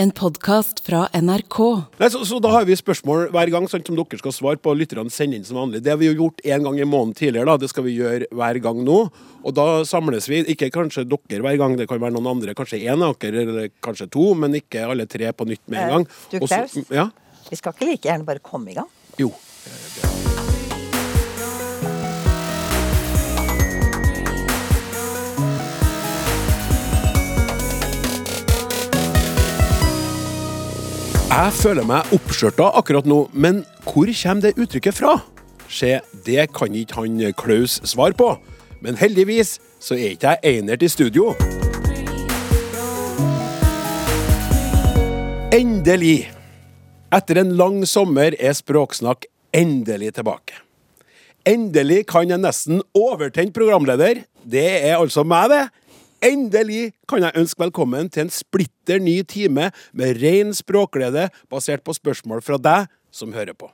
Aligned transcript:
En 0.00 0.10
podkast 0.14 0.78
fra 0.86 1.08
NRK. 1.12 1.56
Nei, 1.98 2.08
så, 2.12 2.20
så 2.28 2.36
da 2.42 2.52
har 2.54 2.66
vi 2.68 2.76
spørsmål 2.78 3.32
hver 3.34 3.50
gang 3.50 3.64
sant, 3.70 3.88
som 3.88 3.96
dere 3.98 4.20
skal 4.20 4.34
svare 4.36 4.60
på. 4.62 4.70
Lytterne 4.78 5.10
sender 5.10 5.40
inn 5.40 5.46
som 5.48 5.58
vanlig. 5.58 5.80
Det 5.82 5.90
har 5.90 5.98
vi 5.98 6.06
jo 6.06 6.14
gjort 6.20 6.44
en 6.46 6.68
gang 6.68 6.78
i 6.78 6.86
måneden 6.86 7.16
tidligere. 7.18 7.48
da, 7.50 7.56
Det 7.58 7.70
skal 7.72 7.86
vi 7.88 7.96
gjøre 7.96 8.28
hver 8.30 8.60
gang 8.62 8.84
nå. 8.86 8.98
Og 9.42 9.56
da 9.58 9.64
samles 9.88 10.28
vi. 10.30 10.44
Ikke 10.54 10.70
kanskje 10.74 11.02
dere 11.10 11.42
hver 11.42 11.58
gang, 11.58 11.74
det 11.80 11.88
kan 11.90 11.98
være 12.02 12.14
noen 12.14 12.30
andre. 12.36 12.54
Kanskje 12.58 12.78
én 12.86 13.02
av 13.02 13.16
dere, 13.24 13.42
eller 13.42 13.72
kanskje 13.82 14.06
to, 14.14 14.28
men 14.38 14.54
ikke 14.60 14.86
alle 14.86 15.08
tre 15.10 15.32
på 15.34 15.48
nytt 15.50 15.64
med 15.66 15.80
en 15.82 15.88
Eh, 15.88 15.94
gang. 15.96 16.06
du, 16.30 16.38
Klaus? 16.46 16.78
Ja? 16.94 17.08
Vi 17.50 17.58
skal 17.58 17.74
ikke 17.74 17.90
like 17.90 18.06
gjerne 18.06 18.28
bare 18.28 18.38
komme 18.44 18.70
i 18.70 18.78
gang. 18.78 18.86
Jo. 19.18 19.32
Jeg 31.38 31.52
føler 31.54 31.84
meg 31.86 32.08
oppskjørta 32.16 32.64
akkurat 32.80 33.06
nå, 33.06 33.16
men 33.30 33.60
hvor 33.86 34.08
kommer 34.10 34.42
det 34.42 34.58
uttrykket 34.58 34.96
fra? 34.96 35.12
Se, 35.70 36.00
det 36.26 36.48
kan 36.50 36.74
ikke 36.74 36.96
han 36.98 37.20
Klaus 37.38 37.76
svare 37.86 38.16
på. 38.18 38.32
Men 38.82 38.98
heldigvis 38.98 39.52
så 39.78 39.94
er 39.94 40.16
ikke 40.16 40.32
jeg 40.34 40.56
einert 40.58 40.82
i 40.82 40.90
studio. 40.90 41.28
Endelig! 45.54 46.26
Etter 47.14 47.44
en 47.44 47.54
lang 47.54 47.84
sommer 47.86 48.34
er 48.34 48.58
Språksnakk 48.58 49.30
endelig 49.54 50.16
tilbake. 50.18 50.58
Endelig 51.46 52.08
kan 52.10 52.34
en 52.34 52.48
nesten 52.48 52.82
overtent 52.98 53.54
programleder, 53.54 54.24
det 54.42 54.70
er 54.90 54.98
altså 54.98 55.22
meg, 55.22 55.54
det. 55.54 55.64
Endelig 56.24 56.96
kan 57.06 57.22
jeg 57.22 57.38
ønske 57.38 57.62
velkommen 57.62 58.08
til 58.10 58.24
en 58.24 58.32
splitter 58.34 58.98
ny 58.98 59.20
time 59.22 59.68
med 59.94 60.18
ren 60.18 60.50
språkglede 60.56 61.28
basert 61.50 61.84
på 61.86 61.94
spørsmål 61.94 62.42
fra 62.42 62.58
deg 62.58 62.88
som 63.14 63.30
hører 63.36 63.54
på. 63.54 63.68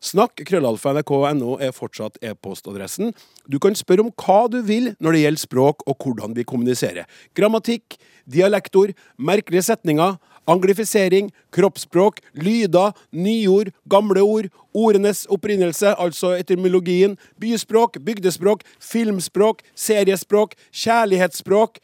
Snakk 0.00 0.42
krøllalfa 0.48 0.92
er 0.96 1.72
fortsatt 1.72 2.18
e-postadressen. 2.20 3.14
Du 3.48 3.58
kan 3.58 3.74
spørre 3.74 4.04
om 4.04 4.12
hva 4.12 4.48
du 4.52 4.60
vil 4.60 4.92
når 5.00 5.12
det 5.12 5.22
gjelder 5.24 5.40
språk 5.40 5.82
og 5.86 5.96
hvordan 6.04 6.36
vi 6.36 6.44
kommuniserer. 6.44 7.08
Grammatikk, 7.32 7.96
dialektord, 8.28 8.92
merkelige 9.16 9.62
setninger, 9.62 10.18
anglifisering, 10.48 11.30
kroppsspråk, 11.52 12.20
lyder, 12.32 12.92
nyord, 13.12 13.72
gamle 13.90 14.22
ord, 14.22 14.48
ordenes 14.74 15.26
opprinnelse, 15.30 15.94
altså 15.98 16.34
etymologien, 16.38 17.16
byspråk, 17.40 17.98
bygdespråk, 18.04 18.64
filmspråk, 18.80 19.62
seriespråk, 19.74 20.54
kjærlighetsspråk 20.72 21.80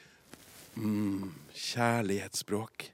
mm, 0.76 1.32
Kjærlighetsspråk. 1.54 2.90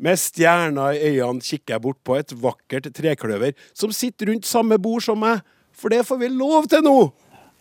Med 0.00 0.18
stjerna 0.18 0.90
i 0.96 1.18
øynene 1.20 1.44
kikker 1.44 1.74
jeg 1.74 1.84
bort 1.84 1.98
på 2.04 2.16
et 2.16 2.32
vakkert 2.42 2.88
trekløver 2.96 3.52
som 3.76 3.92
sitter 3.92 4.32
rundt 4.32 4.48
samme 4.48 4.78
bord 4.80 5.04
som 5.04 5.20
meg, 5.20 5.44
for 5.76 5.92
det 5.92 6.06
får 6.08 6.22
vi 6.22 6.32
lov 6.32 6.70
til 6.72 6.84
nå! 6.84 6.96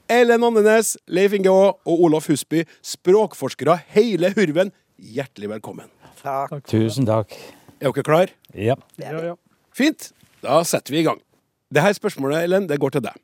Ellen 0.10 0.44
Andenes, 0.44 0.96
Leif 1.06 1.36
Inge 1.38 1.52
Aa 1.54 1.76
og 1.86 2.04
Olaf 2.08 2.32
Husby, 2.32 2.64
språkforskere 2.82 3.78
hele 3.94 4.34
hurven, 4.34 4.74
hjertelig 4.98 5.52
velkommen. 5.52 5.99
Takk. 6.20 6.60
Tusen 6.68 7.08
takk. 7.08 7.34
Er 7.80 7.94
dere 7.94 8.04
klar? 8.04 8.32
Ja. 8.54 8.76
Fint. 9.76 10.12
Da 10.44 10.62
setter 10.68 10.94
vi 10.94 11.02
i 11.02 11.08
gang. 11.08 11.20
Dette 11.72 11.94
spørsmålet, 11.96 12.44
Ellen, 12.48 12.68
det 12.68 12.80
går 12.82 12.96
til 12.96 13.06
deg. 13.06 13.16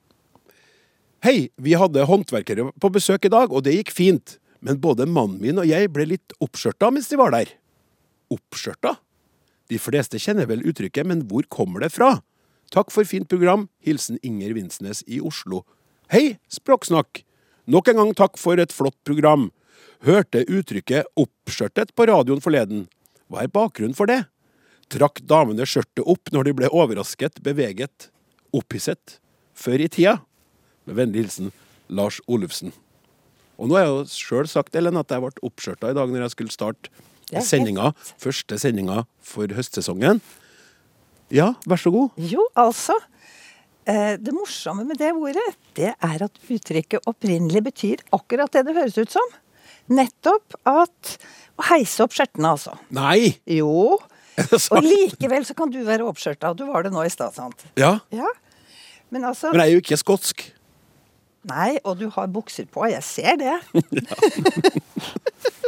Hei, 1.26 1.50
vi 1.58 1.74
hadde 1.74 2.06
håndverkere 2.06 2.70
på 2.80 2.92
besøk 2.94 3.26
i 3.26 3.32
dag, 3.34 3.52
og 3.52 3.66
det 3.66 3.74
gikk 3.80 3.92
fint. 3.96 4.38
Men 4.62 4.80
både 4.82 5.08
mannen 5.10 5.40
min 5.42 5.60
og 5.62 5.68
jeg 5.68 5.90
ble 5.94 6.08
litt 6.14 6.36
oppskjørta 6.44 6.92
mens 6.94 7.10
de 7.12 7.20
var 7.20 7.34
der. 7.34 7.52
Oppskjørta? 8.34 8.96
De 9.72 9.80
fleste 9.82 10.20
kjenner 10.22 10.48
vel 10.50 10.64
uttrykket, 10.66 11.08
men 11.10 11.24
hvor 11.30 11.46
kommer 11.50 11.82
det 11.82 11.92
fra? 11.96 12.20
Takk 12.74 12.94
for 12.94 13.08
fint 13.10 13.28
program. 13.30 13.68
Hilsen 13.86 14.20
Inger 14.26 14.54
Vinsnes 14.58 15.02
i 15.10 15.20
Oslo. 15.22 15.64
Hei, 16.14 16.38
Språksnakk! 16.54 17.24
Nok 17.66 17.90
en 17.90 17.98
gang 17.98 18.12
takk 18.18 18.38
for 18.38 18.62
et 18.62 18.74
flott 18.74 18.98
program. 19.08 19.50
Hørte 20.04 20.44
uttrykket 20.46 21.06
'oppskjørtet' 21.16 21.94
på 21.96 22.08
radioen 22.08 22.42
forleden. 22.44 22.88
Hva 23.30 23.44
er 23.44 23.48
bakgrunnen 23.48 23.96
for 23.96 24.06
det? 24.06 24.26
Trakk 24.90 25.22
damene 25.26 25.66
skjørtet 25.66 26.04
opp 26.06 26.30
når 26.32 26.44
de 26.44 26.54
ble 26.54 26.70
overrasket, 26.70 27.42
beveget, 27.42 28.10
opphisset? 28.54 29.20
Før 29.56 29.80
i 29.82 29.88
tida? 29.88 30.20
Med 30.86 30.96
vennlig 30.96 31.24
hilsen 31.26 31.52
Lars 31.90 32.20
Olufsen. 32.28 32.74
Og 33.58 33.70
nå 33.70 33.78
har 33.78 33.86
jeg 33.86 33.94
jo 33.94 34.06
sjøl 34.12 34.48
sagt 34.52 34.76
Ellen, 34.76 34.98
at 35.00 35.10
jeg 35.10 35.24
ble 35.24 35.32
oppskjørta 35.48 35.90
i 35.90 35.96
dag 35.98 36.10
når 36.12 36.26
jeg 36.26 36.34
skulle 36.36 36.52
starte 36.52 36.90
sendinga, 37.42 37.94
første 38.22 38.60
sendinga 38.60 39.06
for 39.24 39.48
høstsesongen. 39.48 40.20
Ja, 41.34 41.54
vær 41.66 41.80
så 41.82 41.90
god. 41.90 42.12
Jo, 42.20 42.44
altså. 42.56 42.94
eh, 43.88 44.18
Det 44.18 44.34
morsomme 44.34 44.86
med 44.86 44.98
det 44.98 45.14
ordet, 45.14 45.56
det 45.74 45.96
er 45.98 46.24
at 46.28 46.38
uttrykket 46.52 47.08
opprinnelig 47.08 47.64
betyr 47.64 48.04
akkurat 48.14 48.52
det 48.52 48.66
det 48.68 48.76
høres 48.76 48.98
ut 48.98 49.10
som. 49.10 49.26
Nettopp 49.92 50.56
at 50.66 51.18
Å 51.56 51.64
heise 51.70 52.04
opp 52.04 52.12
skjørtene, 52.16 52.50
altså. 52.58 52.74
Nei! 52.96 53.38
Jo. 53.48 53.96
Og 54.76 54.82
likevel 54.84 55.46
så 55.48 55.54
kan 55.56 55.70
du 55.72 55.78
være 55.88 56.04
oppskjørta. 56.04 56.52
Du 56.58 56.66
var 56.68 56.84
det 56.84 56.92
nå 56.92 57.06
i 57.06 57.12
stad, 57.14 57.32
sant? 57.38 57.64
Ja, 57.80 58.00
Ja. 58.12 58.28
Men 59.14 59.24
altså 59.30 59.52
men 59.54 59.62
jeg 59.62 59.70
er 59.70 59.76
jo 59.78 59.82
ikke 59.84 59.98
skotsk. 60.02 60.42
Nei, 61.46 61.76
og 61.86 62.00
du 62.02 62.08
har 62.10 62.26
bukser 62.34 62.66
på. 62.68 62.88
Jeg 62.90 63.04
ser 63.06 63.38
det. 63.38 63.54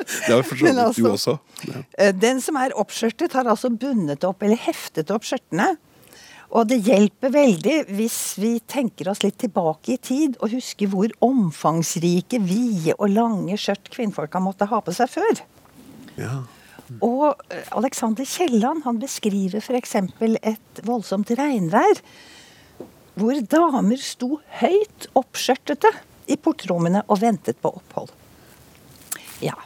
Det 0.08 0.32
har 0.34 0.44
for 0.48 0.56
så 0.58 0.66
vidt 0.66 0.76
du 0.76 0.82
altså- 0.82 1.12
også. 1.14 1.34
Ja. 1.68 1.82
Eh, 2.00 2.12
Den 2.16 2.42
som 2.42 2.56
er 2.56 2.74
oppskjørtet, 2.76 3.34
har 3.34 3.46
altså 3.46 3.70
bundet 3.70 4.24
opp 4.24 4.42
eller 4.44 4.56
heftet 4.58 5.12
opp 5.12 5.24
skjørtene. 5.28 5.76
Og 6.56 6.68
det 6.70 6.78
hjelper 6.88 7.34
veldig 7.34 7.76
hvis 7.98 8.20
vi 8.40 8.54
tenker 8.64 9.10
oss 9.12 9.24
litt 9.24 9.40
tilbake 9.42 9.98
i 9.98 10.00
tid 10.00 10.38
og 10.40 10.54
husker 10.56 10.88
hvor 10.92 11.12
omfangsrike, 11.26 12.40
vide 12.40 12.96
og 12.96 13.12
lange 13.12 13.58
skjørt 13.60 13.92
kvinnfolka 13.92 14.40
måtte 14.44 14.70
ha 14.72 14.80
på 14.84 14.96
seg 14.96 15.12
før. 15.12 15.44
Ja. 16.18 16.38
Og 17.04 17.36
eh, 17.52 17.68
Alexander 17.76 18.26
Kielland 18.26 18.86
han 18.88 19.00
beskriver 19.02 19.60
f.eks. 19.60 19.96
et 20.00 20.84
voldsomt 20.88 21.34
regnvær 21.36 22.04
hvor 23.18 23.40
damer 23.50 24.00
sto 24.00 24.38
høyt 24.62 25.08
oppskjørtete 25.18 25.92
i 26.32 26.38
portrommene 26.40 27.02
og 27.08 27.20
ventet 27.24 27.60
på 27.60 27.72
opphold. 27.80 28.14
Ja. 29.44 29.58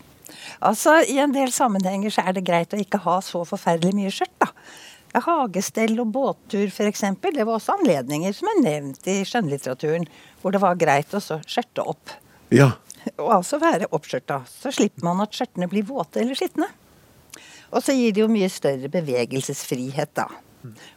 Altså, 0.62 1.02
I 1.04 1.18
en 1.22 1.34
del 1.36 1.52
sammenhenger 1.54 2.14
så 2.14 2.24
er 2.26 2.38
det 2.38 2.46
greit 2.48 2.74
å 2.74 2.80
ikke 2.80 3.02
ha 3.06 3.18
så 3.26 3.44
forferdelig 3.48 3.98
mye 3.98 4.14
skjørt. 4.14 4.34
da. 4.42 4.50
Hagestell 5.14 5.98
og 6.00 6.12
båttur 6.16 6.70
f.eks. 6.70 7.04
Det 7.22 7.44
var 7.44 7.56
også 7.58 7.76
anledninger 7.80 8.36
som 8.36 8.52
er 8.54 8.62
nevnt 8.64 9.08
i 9.12 9.22
skjønnlitteraturen, 9.28 10.08
hvor 10.42 10.56
det 10.56 10.62
var 10.64 10.80
greit 10.80 11.12
å 11.14 11.22
så 11.24 11.42
skjørte 11.48 11.86
opp. 11.94 12.16
ja. 12.54 12.72
Og 13.18 13.32
altså 13.34 13.58
være 13.58 13.88
oppskjørta. 13.98 14.44
Så 14.46 14.70
slipper 14.76 15.02
man 15.08 15.24
at 15.24 15.34
skjørtene 15.34 15.66
blir 15.72 15.88
våte 15.88 16.22
eller 16.22 16.38
skitne. 16.38 16.68
Og 17.74 17.82
så 17.82 17.96
gir 17.98 18.14
det 18.14 18.22
jo 18.22 18.28
mye 18.30 18.50
større 18.52 18.92
bevegelsesfrihet, 18.94 20.12
da. 20.14 20.28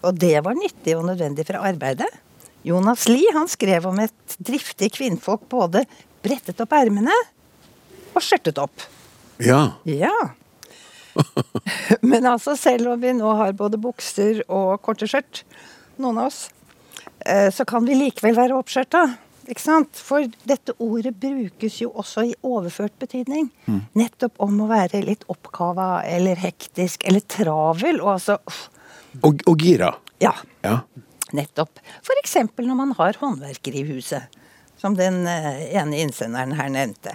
Og 0.04 0.18
det 0.20 0.36
var 0.44 0.58
nyttig 0.58 0.98
og 0.98 1.06
nødvendig 1.08 1.46
for 1.48 1.64
arbeidet. 1.64 2.10
Jonas 2.64 3.06
Lie 3.08 3.32
han 3.32 3.48
skrev 3.48 3.86
om 3.88 4.02
et 4.04 4.36
driftig 4.36 4.90
kvinnfolk 4.98 5.48
både 5.52 5.86
brettet 6.24 6.60
opp 6.60 6.76
ermene 6.76 7.14
og 8.12 8.20
skjørtet 8.24 8.60
opp. 8.60 8.84
Ja. 9.40 9.78
Ja. 9.88 10.12
Men 12.10 12.26
altså, 12.26 12.56
selv 12.58 12.92
om 12.94 13.00
vi 13.02 13.12
nå 13.16 13.34
har 13.38 13.52
både 13.58 13.78
bukser 13.80 14.42
og 14.48 14.80
korte 14.84 15.08
skjørt, 15.10 15.42
noen 16.02 16.18
av 16.22 16.30
oss, 16.32 16.48
eh, 17.26 17.50
så 17.54 17.66
kan 17.68 17.86
vi 17.86 17.96
likevel 17.98 18.36
være 18.38 18.56
oppskjørta. 18.58 19.04
Ikke 19.52 19.60
sant? 19.60 19.98
For 20.00 20.24
dette 20.48 20.72
ordet 20.80 21.12
brukes 21.20 21.74
jo 21.82 21.90
også 22.00 22.22
i 22.30 22.34
overført 22.48 22.94
betydning. 23.02 23.50
Nettopp 23.92 24.38
om 24.40 24.62
å 24.64 24.68
være 24.70 25.02
litt 25.04 25.26
oppkava 25.28 25.98
eller 26.08 26.40
hektisk 26.40 27.04
eller 27.04 27.20
travel. 27.28 28.00
Og 28.00 28.14
altså 28.14 28.38
Og, 29.22 29.44
og 29.46 29.60
gira. 29.60 29.92
Ja, 30.24 30.32
Ja. 30.64 30.78
nettopp. 31.36 31.78
F.eks. 32.00 32.34
når 32.56 32.74
man 32.78 32.94
har 32.96 33.18
håndverkere 33.20 33.82
i 33.82 33.84
huset. 33.92 34.32
Som 34.80 34.96
den 34.96 35.26
eh, 35.28 35.76
ene 35.76 36.00
innsenderen 36.02 36.56
her 36.56 36.72
nevnte. 36.72 37.12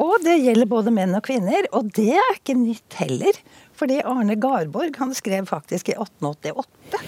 Og 0.00 0.22
det 0.24 0.38
gjelder 0.40 0.70
både 0.70 0.92
menn 0.94 1.16
og 1.18 1.26
kvinner, 1.26 1.66
og 1.76 1.90
det 1.96 2.14
er 2.16 2.38
ikke 2.38 2.56
nytt 2.56 2.96
heller. 3.00 3.40
Fordi 3.76 4.00
Arne 4.06 4.38
Garborg 4.40 4.96
han 5.00 5.12
skrev 5.16 5.48
faktisk 5.50 5.92
i 5.92 5.98
1888 5.98 7.02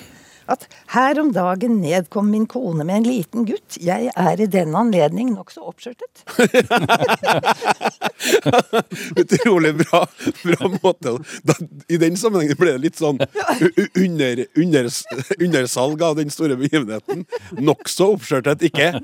at 0.51 0.67
her 0.93 1.19
om 1.21 1.31
dagen 1.33 1.81
nedkom 1.81 2.31
min 2.31 2.47
kone 2.51 2.85
med 2.85 2.97
en 2.99 3.07
liten 3.09 3.47
gutt. 3.49 3.79
Jeg 3.81 4.11
er 4.13 4.41
i 4.41 4.47
den 4.51 4.75
anledning 4.77 5.33
nokså 5.33 5.61
oppskjørtet. 5.71 6.25
Utrolig 9.23 9.75
bra, 9.81 10.03
bra 10.43 10.71
måte. 10.77 11.17
Da, 11.49 11.57
I 11.89 11.97
den 12.03 12.17
sammenhengen 12.21 12.61
ble 12.61 12.77
det 12.77 12.85
litt 12.85 13.01
sånn 13.01 13.19
under, 13.23 14.45
under, 14.53 14.91
undersalg 15.39 16.05
av 16.05 16.19
den 16.21 16.31
store 16.35 16.57
begivenheten. 16.61 17.25
Nokså 17.65 18.13
oppskjørtet. 18.19 18.69
Ikke 18.69 19.01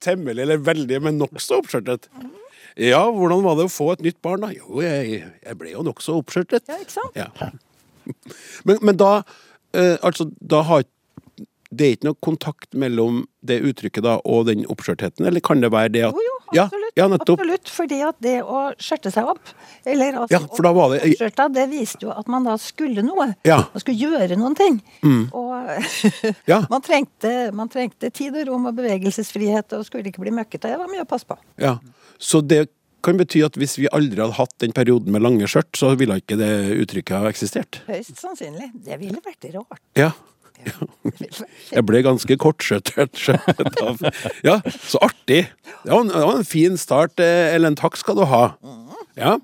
temmelig 0.00 0.46
eller 0.46 0.64
veldig, 0.64 1.02
men 1.04 1.20
nokså 1.20 1.60
oppskjørtet. 1.60 2.08
Ja, 2.80 3.02
hvordan 3.12 3.42
var 3.44 3.58
det 3.58 3.66
å 3.68 3.72
få 3.72 3.90
et 3.92 4.04
nytt 4.04 4.20
barn, 4.24 4.46
da? 4.46 4.52
Jo, 4.56 4.80
jeg, 4.84 5.20
jeg 5.44 5.58
ble 5.60 5.74
jo 5.74 5.84
nokså 5.84 6.16
oppskjørtet. 6.22 6.70
Ja, 6.70 6.78
ikke 6.80 6.96
sant? 6.96 7.18
Ja. 7.18 7.28
Men, 8.66 8.78
men 8.80 8.96
da 8.98 9.20
eh, 9.76 9.98
Altså, 10.02 10.24
da 10.40 10.62
har 10.66 10.86
det 11.70 11.86
er 11.86 11.92
ikke 11.96 12.08
noe 12.08 12.18
kontakt 12.26 12.74
mellom 12.74 13.20
det 13.46 13.60
uttrykket 13.62 14.02
da 14.02 14.16
og 14.26 14.46
den 14.48 14.64
oppskjørtheten, 14.66 15.24
eller 15.28 15.40
kan 15.40 15.60
det 15.62 15.70
være 15.70 15.92
det 15.94 16.02
at 16.08 16.16
Jo, 16.18 16.24
jo, 16.26 16.36
absolutt. 16.64 16.96
ja, 16.98 17.04
ja, 17.06 17.18
absolutt 17.20 17.70
fordi 17.70 18.00
at 18.08 18.16
det 18.26 18.34
å 18.42 18.62
skjørte 18.82 19.12
seg 19.14 19.28
opp, 19.30 19.52
eller 19.86 20.18
altså 20.24 20.34
Ja, 20.34 20.40
for 20.50 20.66
da 20.66 20.72
var 20.74 20.90
det- 20.96 21.02
oppskjørta, 21.06 21.46
det 21.54 21.68
viste 21.70 22.02
jo 22.08 22.10
at 22.10 22.26
man 22.28 22.44
da 22.44 22.56
skulle 22.58 23.04
noe. 23.06 23.28
Ja. 23.46 23.60
Mm. 23.62 23.70
Man 23.76 23.80
skulle 23.84 23.98
gjøre 24.10 24.36
noen 24.40 24.56
ting. 24.58 24.80
Og 25.32 25.70
Ja. 26.50 26.64
man, 26.74 26.82
trengte, 26.82 27.52
man 27.54 27.68
trengte 27.70 28.10
tid 28.12 28.34
og 28.36 28.48
rom 28.50 28.66
og 28.66 28.74
bevegelsesfrihet 28.76 29.72
og 29.78 29.86
skulle 29.86 30.10
ikke 30.10 30.20
bli 30.26 30.34
møkkete. 30.34 30.68
Det 30.74 30.78
var 30.78 30.90
mye 30.90 31.06
å 31.06 31.08
passe 31.08 31.24
på. 31.28 31.38
Ja. 31.62 31.78
Så 32.18 32.42
det 32.46 32.66
kan 33.02 33.16
bety 33.16 33.40
at 33.46 33.54
hvis 33.56 33.78
vi 33.78 33.86
aldri 33.96 34.20
hadde 34.20 34.36
hatt 34.36 34.58
den 34.60 34.72
perioden 34.76 35.12
med 35.14 35.22
lange 35.22 35.46
skjørt, 35.48 35.70
så 35.78 35.94
ville 35.96 36.18
ikke 36.20 36.36
det 36.36 36.50
uttrykket 36.82 37.16
ha 37.22 37.30
eksistert. 37.30 37.78
Høyst 37.86 38.18
sannsynlig. 38.20 38.72
Det 38.74 38.98
ville 39.00 39.22
vært 39.24 39.46
rart. 39.54 39.80
Ja. 39.96 40.10
Jeg 41.70 41.84
ble 41.88 42.02
ganske 42.06 42.36
kortskjøttet. 42.40 43.20
Ja, 44.46 44.58
så 44.64 45.00
artig. 45.04 45.44
Det 45.84 45.92
var 45.92 46.02
en, 46.02 46.12
det 46.12 46.24
var 46.24 46.40
en 46.40 46.48
fin 46.48 46.76
start, 46.80 47.20
eh, 47.22 47.54
Ellen. 47.54 47.78
Takk 47.78 47.98
skal 48.00 48.18
du 48.18 48.24
ha. 48.28 48.44
Ja. 49.18 49.36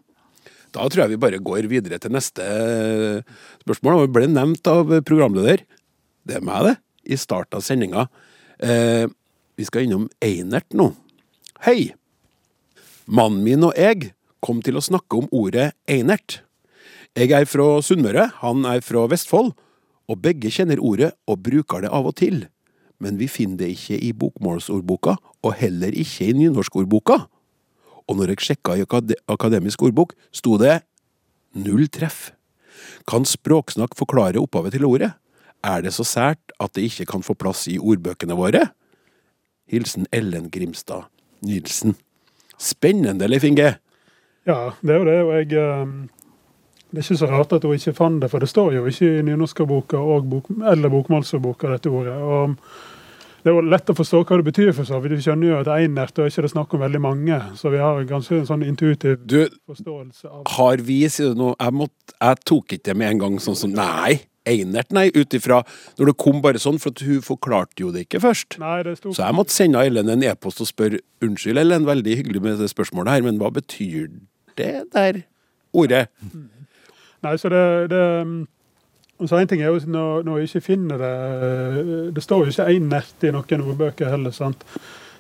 Da 0.77 0.89
tror 0.93 1.05
jeg 1.05 1.15
vi 1.15 1.21
bare 1.23 1.41
går 1.41 1.69
videre 1.71 1.99
til 2.03 2.13
neste 2.15 2.45
eh, 2.45 3.37
spørsmål. 3.65 4.03
Og 4.05 4.15
ble 4.17 4.29
nevnt 4.31 4.69
av 4.71 4.93
programleder. 5.09 5.65
Det 6.27 6.41
er 6.41 6.45
meg, 6.45 6.71
det. 6.71 6.77
I 7.13 7.21
starten 7.21 7.61
av 7.61 7.65
sendinga. 7.65 8.09
Eh, 8.59 9.07
vi 9.57 9.69
skal 9.69 9.87
innom 9.87 10.09
Einert 10.25 10.69
nå. 10.77 10.91
Hei! 11.65 11.95
Mannen 13.07 13.45
min 13.47 13.65
og 13.65 13.77
jeg 13.79 14.11
kom 14.45 14.61
til 14.65 14.79
å 14.79 14.85
snakke 14.85 15.21
om 15.21 15.31
ordet 15.35 15.71
einert. 15.91 16.41
Jeg 17.17 17.33
er 17.33 17.47
fra 17.49 17.79
Sunnmøre, 17.81 18.27
han 18.43 18.67
er 18.69 18.83
fra 18.85 19.07
Vestfold, 19.09 19.55
og 20.07 20.21
begge 20.23 20.51
kjenner 20.53 20.81
ordet 20.83 21.13
og 21.27 21.43
bruker 21.47 21.85
det 21.85 21.91
av 21.95 22.09
og 22.09 22.17
til. 22.21 22.45
Men 23.03 23.19
vi 23.21 23.29
finner 23.29 23.65
det 23.65 23.73
ikke 23.75 23.99
i 24.01 24.13
bokmålsordboka, 24.17 25.17
og 25.45 25.57
heller 25.61 25.93
ikke 25.93 26.31
i 26.31 26.37
nynorskordboka. 26.39 27.19
Og 28.07 28.17
når 28.17 28.33
jeg 28.33 28.47
sjekka 28.51 28.77
i 28.79 28.85
akade 28.87 29.19
akademisk 29.29 29.83
ordbok, 29.83 30.15
sto 30.33 30.57
det 30.63 30.81
null 31.59 31.89
treff. 31.93 32.31
Kan 33.09 33.27
Språksnakk 33.27 33.97
forklare 33.99 34.41
opphavet 34.41 34.77
til 34.77 34.87
ordet? 34.89 35.13
Er 35.65 35.83
det 35.83 35.93
så 35.97 36.07
sært 36.07 36.55
at 36.63 36.75
det 36.77 36.87
ikke 36.87 37.09
kan 37.13 37.25
få 37.27 37.35
plass 37.35 37.67
i 37.69 37.79
ordbøkene 37.79 38.37
våre? 38.39 38.69
Hilsen 39.67 40.07
Ellen 40.15 40.51
Grimstad 40.51 41.09
Nilsen. 41.43 41.97
Spennende, 42.59 43.29
Leif 43.29 43.45
Inge. 43.45 43.77
Ja, 44.47 44.71
det 44.81 44.95
er 44.95 45.01
jo 45.01 45.07
det. 45.09 45.17
Og 45.27 45.33
jeg 45.35 45.59
eh, 45.59 45.95
Det 46.97 47.03
er 47.03 47.11
ikke 47.11 47.21
så 47.21 47.27
rart 47.29 47.51
at 47.53 47.65
hun 47.69 47.77
ikke 47.77 47.93
fant 47.93 48.23
det, 48.23 48.29
for 48.33 48.41
det 48.41 48.47
står 48.49 48.71
jo 48.73 48.87
ikke 48.89 49.09
i 49.19 49.25
nynorskboka 49.27 49.99
bok, 50.31 50.47
eller 50.65 50.89
bokmålsboka 50.89 51.75
dette 51.75 51.91
ordet. 51.93 52.15
Og 52.17 52.55
det 53.45 53.53
er 53.53 53.59
jo 53.59 53.65
lett 53.69 53.93
å 53.93 53.95
forstå 53.99 54.23
hva 54.25 54.39
det 54.41 54.47
betyr, 54.47 54.71
for 54.79 54.89
så 54.89 54.97
vidt. 55.05 55.13
Vi 55.19 55.27
skjønner 55.27 55.51
jo 55.51 55.59
at 55.59 55.69
einert 55.75 56.17
og 56.17 56.31
ikke 56.31 56.47
det 56.47 56.51
snakk 56.55 56.73
om 56.73 56.81
veldig 56.87 57.03
mange, 57.05 57.37
så 57.61 57.75
vi 57.75 57.83
har 57.85 58.01
ganske 58.09 58.39
en 58.41 58.49
sånn 58.49 58.65
intuitiv 58.65 59.21
Du, 59.29 59.43
forståelse 59.69 60.33
av 60.33 60.49
har 60.57 60.83
vi, 60.89 60.97
sier 61.13 61.37
du 61.37 61.43
nå, 61.43 61.53
jeg, 61.53 61.77
måtte, 61.83 62.17
jeg 62.17 62.41
tok 62.49 62.75
ikke 62.79 62.89
det 62.89 62.97
med 62.97 63.13
en 63.13 63.23
gang 63.27 63.39
sånn 63.45 63.61
som 63.61 63.77
Nei, 63.77 64.17
Einert, 64.49 64.89
nei, 64.97 65.11
ut 65.13 65.37
ifra 65.37 65.61
Når 66.01 66.15
det 66.15 66.17
kom 66.25 66.41
bare 66.41 66.65
sånn, 66.65 66.81
for 66.81 66.97
hun 67.05 67.21
forklarte 67.29 67.85
jo 67.85 67.93
det 67.93 68.07
ikke 68.07 68.25
først. 68.25 68.57
Nei, 68.63 68.81
det 68.89 68.97
stod... 69.03 69.19
Så 69.21 69.29
jeg 69.29 69.37
måtte 69.37 69.53
sende 69.53 69.85
Ellen 69.85 70.17
en 70.17 70.25
e-post 70.33 70.65
og 70.65 70.73
spørre 70.73 71.05
Unnskyld, 71.21 71.61
Ellen, 71.61 71.85
veldig 71.93 72.19
hyggelig 72.25 72.47
med 72.49 72.61
det 72.65 72.73
spørsmålet 72.73 73.19
her, 73.19 73.29
men 73.29 73.43
hva 73.43 73.53
betyr 73.53 74.09
det 74.57 74.75
der 74.97 75.27
ordet? 75.77 76.07
Nei, 77.27 77.39
så 77.43 77.51
det, 77.51 77.65
det 77.91 78.05
så 79.25 79.39
En 79.41 79.49
ting 79.49 79.63
er 79.65 79.73
jo 79.73 79.81
når, 79.89 80.27
når 80.27 80.39
jeg 80.39 80.51
ikke 80.51 80.67
finner 80.67 81.01
det 81.01 81.15
eh, 81.49 81.91
Det 82.15 82.23
står 82.23 82.45
jo 82.45 82.53
ikke 82.53 82.69
einert 82.69 83.25
i 83.25 83.33
noen 83.33 83.65
ordbøker 83.65 84.13
heller. 84.13 84.35
sant? 84.35 84.65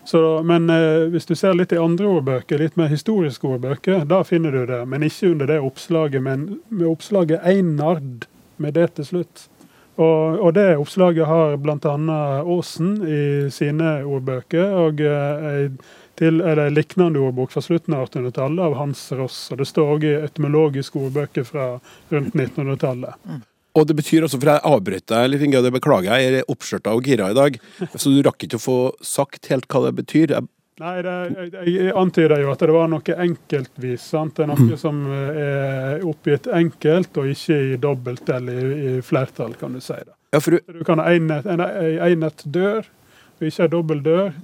Så, 0.07 0.21
men 0.47 0.71
eh, 0.71 1.09
hvis 1.11 1.27
du 1.27 1.35
ser 1.35 1.57
litt 1.59 1.73
i 1.75 1.81
andre 1.83 2.07
ordbøker, 2.07 2.61
litt 2.63 2.77
mer 2.79 2.93
historiske 2.93 3.49
ordbøker, 3.49 4.05
da 4.07 4.21
finner 4.23 4.55
du 4.55 4.63
det. 4.69 4.85
Men 4.87 5.03
ikke 5.03 5.33
under 5.33 5.51
det 5.51 5.59
oppslaget, 5.65 6.23
men 6.23 6.61
med 6.69 6.87
oppslaget 6.87 7.43
'Einard' 7.43 8.29
med 8.57 8.77
det 8.77 8.93
til 8.95 9.09
slutt. 9.09 9.49
Og, 9.97 10.39
og 10.39 10.55
det 10.55 10.77
oppslaget 10.77 11.27
har 11.27 11.57
bl.a. 11.57 11.97
Aasen 12.45 13.01
i 13.03 13.51
sine 13.51 14.05
ordbøker. 14.05 14.77
Og 14.85 15.01
eh, 15.01 15.73
til 16.17 16.41
det 16.41 16.55
en 16.63 16.77
lignende 16.77 17.21
ordbok 17.23 17.53
fra 17.53 17.63
slutten 17.65 17.97
av 17.97 18.07
1800-tallet 18.07 18.65
av 18.65 18.79
Hans 18.81 19.05
Ross. 19.19 19.41
Og 19.53 19.61
det 19.61 19.69
står 19.69 19.93
òg 19.97 20.09
i 20.09 20.15
etymologiske 20.23 20.99
ordbøker 21.01 21.47
fra 21.49 21.69
rundt 22.13 22.35
1900-tallet. 22.35 23.45
Og 23.77 23.85
det 23.89 23.97
betyr 23.99 24.25
altså, 24.25 24.41
for 24.41 24.55
jeg 24.55 24.65
avbrøt 24.65 25.09
deg, 25.13 25.31
litt, 25.31 25.47
og 25.59 25.67
det 25.67 25.73
beklager 25.75 26.15
jeg, 26.15 26.25
jeg 26.25 26.41
er 26.41 26.53
oppskjørta 26.53 26.95
og 26.97 27.09
gira 27.09 27.31
i 27.33 27.37
dag, 27.37 27.59
så 28.01 28.13
du 28.13 28.23
rakk 28.25 28.47
ikke 28.47 28.61
å 28.61 28.67
få 28.67 28.79
sagt 29.05 29.51
helt 29.53 29.69
hva 29.73 29.87
det 29.89 29.97
betyr. 30.01 30.33
Jeg, 30.33 30.49
Nei, 30.77 30.97
det, 31.01 31.13
jeg, 31.33 31.71
jeg 31.73 31.93
antyder 31.97 32.43
jo 32.43 32.51
at 32.53 32.61
det 32.61 32.73
var 32.75 32.91
noe 32.93 33.15
enkeltvis. 33.25 34.09
sant? 34.13 34.35
Det 34.37 34.45
er 34.45 34.51
noe 34.51 34.77
som 34.81 34.99
eh, 35.09 35.39
er 35.45 36.05
oppgitt 36.05 36.51
enkelt, 36.53 37.17
og 37.17 37.31
ikke 37.33 37.57
i 37.71 37.79
dobbelt 37.81 38.29
eller 38.33 38.59
i, 38.61 38.75
i 38.91 38.99
flertall, 39.05 39.55
kan 39.57 39.73
du 39.73 39.81
si. 39.81 39.97
det. 39.97 40.13
ja, 40.37 40.43
for 40.45 40.57
du, 40.57 40.75
Du 40.77 40.85
kan 40.85 41.01
ha 41.01 41.09
en 41.17 41.33
en 41.33 42.29
dør, 42.45 42.91
og 43.39 43.49
ikke 43.49 43.65
en 43.65 43.73
dobbel 43.73 44.05
dør. 44.05 44.37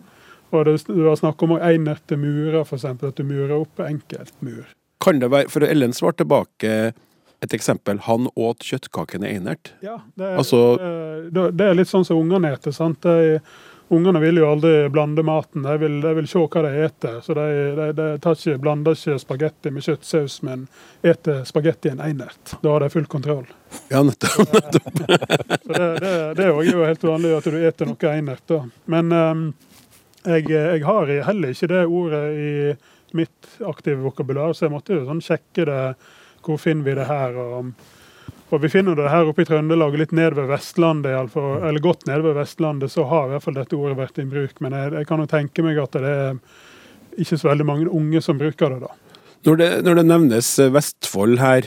Og 0.53 0.65
det, 0.69 0.77
har 0.89 1.17
snakk 1.17 1.43
om 1.47 1.57
enette 1.59 2.17
murer, 2.21 2.61
f.eks. 2.67 2.85
At 2.85 3.17
du 3.17 3.25
murer 3.25 3.55
opp 3.57 3.81
enkeltmur. 3.87 4.67
kan 5.03 5.19
det 5.19 5.31
være, 5.33 5.49
for 5.51 5.65
Ellen 5.67 5.93
svarte 5.97 6.23
tilbake 6.23 6.93
et 7.43 7.55
eksempel. 7.57 7.99
Han 8.07 8.29
åt 8.39 8.63
kjøttkakene 8.63 9.27
Einert. 9.33 9.73
Ja, 9.83 9.97
det, 10.15 10.25
er- 10.29 10.37
Altså- 10.39 10.79
det, 11.33 11.51
det 11.59 11.67
er 11.71 11.75
litt 11.75 11.89
sånn 11.91 12.05
som 12.07 12.21
ungene 12.21 12.53
eter. 12.55 12.71
sant? 12.77 13.01
De, 13.03 13.41
ungene 13.93 14.21
vil 14.23 14.39
jo 14.39 14.47
aldri 14.49 14.89
blande 14.89 15.25
maten, 15.27 15.63
de 15.67 15.75
vil, 15.83 15.97
de 16.01 16.13
vil 16.17 16.29
se 16.31 16.39
hva 16.39 16.63
de 16.69 16.85
eter. 16.85 17.19
Så 17.25 17.35
de, 17.35 17.47
de, 17.77 17.89
de 17.99 18.07
tar 18.23 18.39
ikke, 18.39 18.61
blander 18.63 18.95
ikke 18.97 19.19
spagetti 19.21 19.73
med 19.75 19.83
kjøttsaus, 19.85 20.39
men 20.47 20.69
eter 21.03 21.43
spagettien 21.49 22.01
einert. 22.01 22.55
Da 22.63 22.77
har 22.77 22.81
de 22.87 22.93
full 22.95 23.09
kontroll. 23.11 23.45
Ja, 23.91 24.01
nettopp. 24.07 24.55
nettopp. 24.55 25.03
Så 25.67 25.73
det, 25.73 25.91
det, 26.01 26.15
det 26.39 26.47
er 26.47 26.55
jo 26.71 26.87
helt 26.87 27.05
vanlig 27.11 27.35
at 27.41 27.51
du 27.51 27.59
eter 27.59 27.91
noe 27.91 28.15
einert. 28.15 28.47
da. 28.49 28.63
Men 28.87 29.13
ehm, 29.13 29.45
jeg, 30.25 30.49
jeg 30.51 30.85
har 30.87 31.13
heller 31.29 31.55
ikke 31.55 31.71
det 31.73 31.83
ordet 31.87 32.25
i 32.37 32.53
mitt 33.17 33.57
aktive 33.69 34.03
vokabular, 34.05 34.55
så 34.57 34.67
jeg 34.67 34.75
måtte 34.75 34.97
jo 34.97 35.07
sånn 35.09 35.23
sjekke 35.25 35.67
det. 35.69 35.81
Hvor 36.43 36.59
finner 36.59 36.87
vi 36.87 36.95
det 36.99 37.07
her? 37.07 37.37
Og, 37.39 37.73
og 38.53 38.63
vi 38.63 38.71
finner 38.73 38.97
det 38.99 39.11
her 39.13 39.29
oppe 39.29 39.45
i 39.45 39.49
Trøndelag, 39.49 39.99
litt 40.01 40.15
ned 40.17 40.37
ved 40.39 40.49
Vestlandet, 40.51 41.13
i 41.13 41.45
eller 41.69 41.85
godt 41.85 42.09
nede 42.09 42.25
ved 42.27 42.41
Vestlandet, 42.41 42.93
så 42.93 43.07
har 43.11 43.29
i 43.29 43.35
hvert 43.35 43.47
fall 43.47 43.59
dette 43.61 43.79
ordet 43.79 44.01
vært 44.01 44.23
i 44.23 44.27
bruk. 44.29 44.57
Men 44.65 44.79
jeg, 44.79 44.95
jeg 44.99 45.11
kan 45.11 45.23
jo 45.23 45.29
tenke 45.31 45.67
meg 45.67 45.79
at 45.83 46.01
det 46.01 46.17
er 46.17 46.43
ikke 47.21 47.39
så 47.39 47.53
veldig 47.53 47.69
mange 47.69 47.93
unge 47.93 48.25
som 48.25 48.41
bruker 48.41 48.75
det, 48.75 48.83
da. 48.89 48.99
Når 49.43 49.57
det, 49.59 49.71
når 49.83 49.99
det 49.99 50.05
nevnes 50.07 50.51
Vestfold 50.71 51.41
her, 51.43 51.67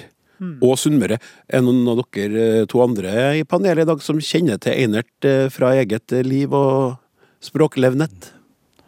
og 0.63 0.75
Sunnmøre, 0.79 1.17
er 1.47 1.61
det 1.61 1.65
noen 1.65 1.87
av 1.91 2.01
dere 2.01 2.45
eh, 2.61 2.67
to 2.69 2.81
andre 2.83 3.11
i 3.39 3.43
panelet 3.47 3.85
i 3.85 3.89
dag 3.89 4.01
som 4.03 4.19
kjenner 4.19 4.59
til 4.61 4.75
Einert 4.75 5.27
eh, 5.27 5.47
fra 5.53 5.71
eget 5.79 6.11
eh, 6.11 6.25
liv 6.27 6.53
og 6.55 6.97
språklevnet? 7.43 8.34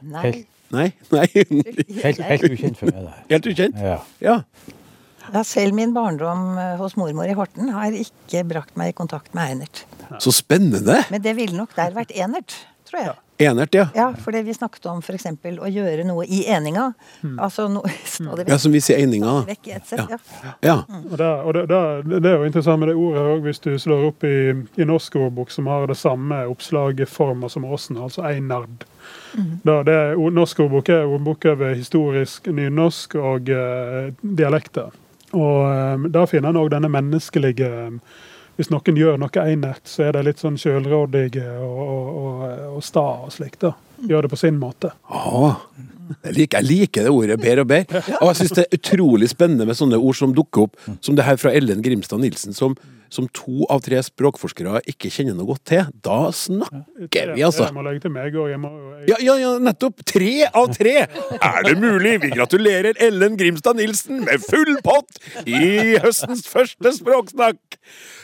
Nei. 0.01 0.23
Helt, 0.25 0.47
Nei? 0.73 0.89
Nei? 1.13 1.27
helt, 2.03 2.19
helt 2.27 2.49
ukjent 2.49 2.79
for 2.79 2.91
meg, 2.91 2.99
det 2.99 3.13
her. 3.13 3.23
Helt 3.31 3.47
ukjent? 3.53 3.79
Ja. 3.79 3.99
Ja. 4.23 4.41
Ja, 5.27 5.43
selv 5.43 5.75
min 5.75 5.91
barndom 5.95 6.57
eh, 6.59 6.73
hos 6.79 6.95
mormor 6.99 7.27
i 7.27 7.35
Horten 7.35 7.71
har 7.75 7.95
ikke 7.95 8.45
brakt 8.47 8.77
meg 8.79 8.93
i 8.93 8.95
kontakt 8.95 9.33
med 9.35 9.51
Einert. 9.51 9.83
Så 10.23 10.31
spennende! 10.35 11.01
Men 11.11 11.23
det 11.23 11.33
ville 11.35 11.57
nok 11.57 11.73
der 11.75 11.95
vært 11.95 12.13
enert, 12.15 12.55
tror 12.87 13.01
jeg. 13.01 13.15
Enert, 13.37 13.73
ja. 13.73 13.87
Ja, 13.95 14.13
for 14.17 14.33
det 14.33 14.41
vi 14.47 14.53
snakket 14.53 14.85
om 14.89 14.99
f.eks. 15.03 15.27
å 15.45 15.69
gjøre 15.69 16.05
noe 16.07 16.25
i 16.25 16.39
eninga. 16.49 16.87
Altså 17.37 17.67
no, 17.69 17.83
stadig 18.05 18.47
Ja, 18.49 18.57
Som 18.57 18.73
vi 18.73 18.81
sier 18.81 18.97
eininga. 19.03 19.43
stadig 19.45 19.57
vekk. 19.57 19.67
Ja. 19.69 20.19
Ja. 20.65 20.77
Og, 20.87 21.17
det, 21.17 21.29
og 21.29 21.53
det, 21.53 21.65
det, 21.69 22.21
det 22.25 22.31
er 22.31 22.41
jo 22.41 22.49
interessant 22.49 22.81
med 22.81 22.89
det 22.89 22.97
ordet 22.97 23.25
òg, 23.35 23.43
hvis 23.45 23.61
du 23.61 23.71
slår 23.79 24.07
opp 24.09 24.25
i, 24.25 24.37
i 24.81 24.87
norsk 24.89 25.19
ordbok, 25.21 25.53
som 25.53 25.69
har 25.69 25.85
det 25.91 25.99
samme 25.99 26.43
oppslaget 26.49 27.13
som 27.13 27.65
Åsen, 27.65 27.97
altså 28.01 28.25
einard. 28.25 28.87
Da, 29.63 29.83
det 29.85 29.93
er, 29.93 30.15
norsk 30.33 30.59
ordbok 30.65 30.89
er 30.89 31.05
ordbok 31.05 31.45
over 31.45 31.75
historisk 31.77 32.47
nynorsk 32.49 33.15
og 33.21 33.51
uh, 33.53 34.09
dialekter. 34.21 34.89
Og 35.37 35.67
um, 35.67 36.07
da 36.11 36.25
finner 36.25 36.49
en 36.49 36.61
òg 36.63 36.71
denne 36.71 36.89
menneskelige 36.89 37.67
eh, 37.67 38.17
Hvis 38.57 38.71
noen 38.73 38.97
gjør 38.97 39.19
noe 39.21 39.43
enert, 39.45 39.85
så 39.85 40.07
er 40.07 40.17
det 40.17 40.23
litt 40.31 40.41
sånn 40.41 40.57
sjølrådige 40.57 41.45
og, 41.61 41.81
og, 41.83 42.07
og, 42.21 42.47
og 42.77 42.85
sta 42.85 43.05
og 43.27 43.33
slikt. 43.35 43.61
da. 43.67 43.75
Gjør 44.09 44.25
det 44.25 44.31
på 44.33 44.39
sin 44.41 44.57
måte. 44.61 44.91
Ah, 45.13 45.59
jeg, 46.23 46.33
liker, 46.39 46.59
jeg 46.59 46.67
liker 46.67 47.05
det 47.05 47.13
ordet 47.13 47.39
bedre 47.41 47.65
og 47.65 47.69
bedre. 47.69 48.01
Og 48.19 48.31
jeg 48.31 48.39
syns 48.41 48.55
det 48.57 48.65
er 48.65 48.79
utrolig 48.79 49.29
spennende 49.29 49.67
med 49.69 49.77
sånne 49.77 49.99
ord 50.01 50.17
som 50.17 50.33
dukker 50.33 50.67
opp, 50.67 50.77
som 51.05 51.17
det 51.17 51.25
her 51.27 51.37
fra 51.41 51.53
Ellen 51.53 51.85
Grimstad 51.85 52.21
Nilsen, 52.23 52.57
som 52.57 52.77
som 53.13 53.27
to 53.35 53.65
av 53.71 53.81
tre 53.85 53.99
språkforskere 54.03 54.81
ikke 54.91 55.11
kjenner 55.13 55.37
noe 55.37 55.47
godt 55.53 55.63
til, 55.71 55.85
da 56.03 56.31
snakker 56.35 57.33
vi, 57.35 57.43
altså. 57.47 57.67
Jeg 57.67 57.75
må 57.77 57.85
legge 57.85 58.03
til 58.03 58.13
meg 58.15 58.35
òg. 58.35 58.51
Ja, 59.07 59.19
ja, 59.23 59.37
ja, 59.39 59.53
nettopp! 59.63 60.03
Tre 60.07 60.33
av 60.49 60.67
tre! 60.75 60.95
Er 61.37 61.59
det 61.67 61.75
mulig? 61.79 62.17
Vi 62.25 62.33
gratulerer 62.33 62.99
Ellen 63.03 63.37
Grimstad 63.39 63.79
Nilsen 63.79 64.23
med 64.25 64.43
full 64.43 64.75
pott 64.85 65.21
i 65.45 65.95
høstens 66.03 66.45
første 66.51 66.93
språksnakk! 66.99 67.79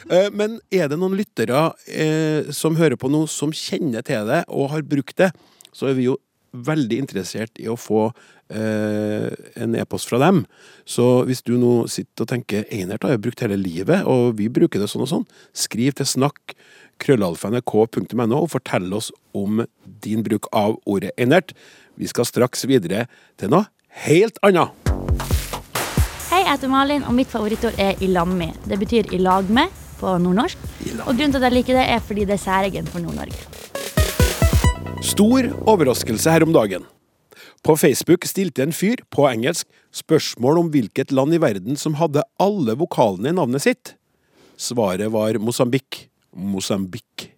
Eh, 0.10 0.30
Men 0.36 0.60
er 0.74 0.90
det 0.92 1.00
noen 1.00 1.16
lyttere 1.20 1.70
eh, 1.88 2.52
som 2.52 2.78
hører 2.80 3.00
på 3.00 3.12
nå, 3.12 3.26
som 3.32 3.54
kjenner 3.56 4.04
til 4.06 4.28
det 4.30 4.44
og 4.52 4.72
har 4.74 4.84
brukt 4.88 5.16
det, 5.22 5.32
så 5.74 5.90
er 5.90 5.98
vi 6.00 6.10
jo 6.10 6.20
veldig 6.54 7.00
interessert 7.02 7.58
i 7.62 7.66
å 7.72 7.78
få 7.80 8.12
en 8.54 9.76
e-post 9.80 10.10
fra 10.12 10.20
dem. 10.22 10.44
Så 10.86 11.24
hvis 11.28 11.42
du 11.46 11.56
nå 11.58 11.88
sitter 11.92 12.26
og 12.26 12.30
tenker 12.30 12.68
Einert 12.74 13.06
har 13.06 13.16
jo 13.16 13.24
brukt 13.26 13.42
hele 13.44 13.58
livet, 13.60 14.06
og 14.06 14.38
vi 14.38 14.50
bruker 14.54 14.82
det 14.82 14.90
sånn 14.92 15.06
og 15.06 15.12
sånn, 15.12 15.28
skriv 15.58 15.98
til 15.98 16.10
snakk 16.10 16.56
krøllalfa.nrk.no 17.04 18.40
og 18.40 18.52
fortell 18.54 18.92
oss 18.96 19.12
om 19.36 19.64
din 20.04 20.24
bruk 20.26 20.50
av 20.56 20.78
ordet 20.86 21.14
Einert. 21.18 21.54
Vi 22.00 22.10
skal 22.10 22.28
straks 22.30 22.66
videre 22.70 23.08
til 23.42 23.54
noe 23.54 23.68
helt 24.06 24.40
annet. 24.46 24.74
Hei, 26.32 26.42
jeg 26.42 26.50
heter 26.50 26.72
Malin, 26.72 27.04
og 27.06 27.14
mitt 27.14 27.30
favorittord 27.30 27.78
er 27.82 28.00
i 28.02 28.10
lag 28.10 28.30
med. 28.30 28.58
Det 28.66 28.80
betyr 28.82 29.12
i 29.14 29.20
lag 29.22 29.50
med 29.54 29.70
på 30.00 30.16
nordnorsk. 30.24 30.58
Og 31.06 31.14
grunnen 31.14 31.36
til 31.36 31.40
at 31.40 31.48
jeg 31.50 31.58
liker 31.60 31.78
det, 31.78 31.86
er 31.94 32.02
fordi 32.02 32.26
det 32.26 32.40
er 32.40 32.42
særegent 32.42 32.90
for 32.90 33.04
Nord-Norge. 33.04 33.38
Stor 35.04 35.52
overraskelse 35.70 36.34
her 36.34 36.46
om 36.48 36.56
dagen. 36.56 36.88
På 37.64 37.78
Facebook 37.80 38.26
stilte 38.28 38.66
en 38.66 38.74
fyr, 38.76 39.00
på 39.08 39.24
engelsk, 39.30 39.68
spørsmål 39.96 40.58
om 40.66 40.72
hvilket 40.74 41.14
land 41.16 41.36
i 41.36 41.40
verden 41.40 41.80
som 41.80 41.96
hadde 41.96 42.26
alle 42.44 42.76
vokalene 42.76 43.32
i 43.32 43.38
navnet 43.38 43.64
sitt. 43.64 43.94
Svaret 44.60 45.14
var 45.14 45.40
Mosambik. 45.40 46.10
Mosambik. 46.36 47.30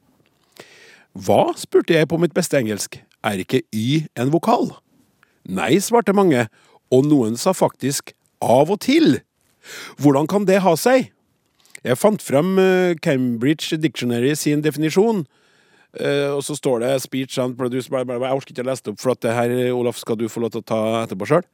Hva, 1.14 1.54
spurte 1.60 1.94
jeg 1.94 2.10
på 2.10 2.18
mitt 2.20 2.34
beste 2.36 2.58
engelsk, 2.58 2.98
er 3.24 3.44
ikke 3.44 3.62
Y 3.70 4.08
en 4.18 4.34
vokal? 4.34 4.72
Nei, 5.46 5.78
svarte 5.78 6.16
mange, 6.18 6.48
og 6.90 7.06
noen 7.06 7.38
sa 7.38 7.54
faktisk 7.54 8.16
av 8.42 8.74
og 8.74 8.82
til. 8.82 9.20
Hvordan 10.02 10.26
kan 10.32 10.50
det 10.50 10.64
ha 10.66 10.74
seg? 10.80 11.12
Jeg 11.86 12.02
fant 12.02 12.22
frem 12.26 12.58
eh, 12.58 12.98
Cambridge 12.98 13.78
Dictionary 13.78 14.34
sin 14.34 14.66
definisjon, 14.66 15.28
og 16.36 16.42
så 16.44 16.56
står 16.58 16.80
det 16.84 17.02
'speech 17.02 17.38
and 17.42 17.58
produce 17.58 17.90
bla, 17.90 18.04
bla, 18.04 18.18
bla. 18.18 18.28
Jeg 18.28 18.36
orker 18.36 18.54
ikke 18.54 18.64
å 18.66 18.70
lese 18.72 18.84
det 18.84 18.94
opp, 18.94 19.00
for 19.02 19.12
at 19.12 19.22
det 19.22 19.34
her, 19.34 19.74
Olaf, 19.74 19.98
skal 19.98 20.16
du 20.16 20.28
få 20.28 20.42
lov 20.42 20.52
til 20.52 20.62
å 20.62 20.66
ta 20.66 20.82
etterpå 21.06 21.28
sjøl. 21.28 21.46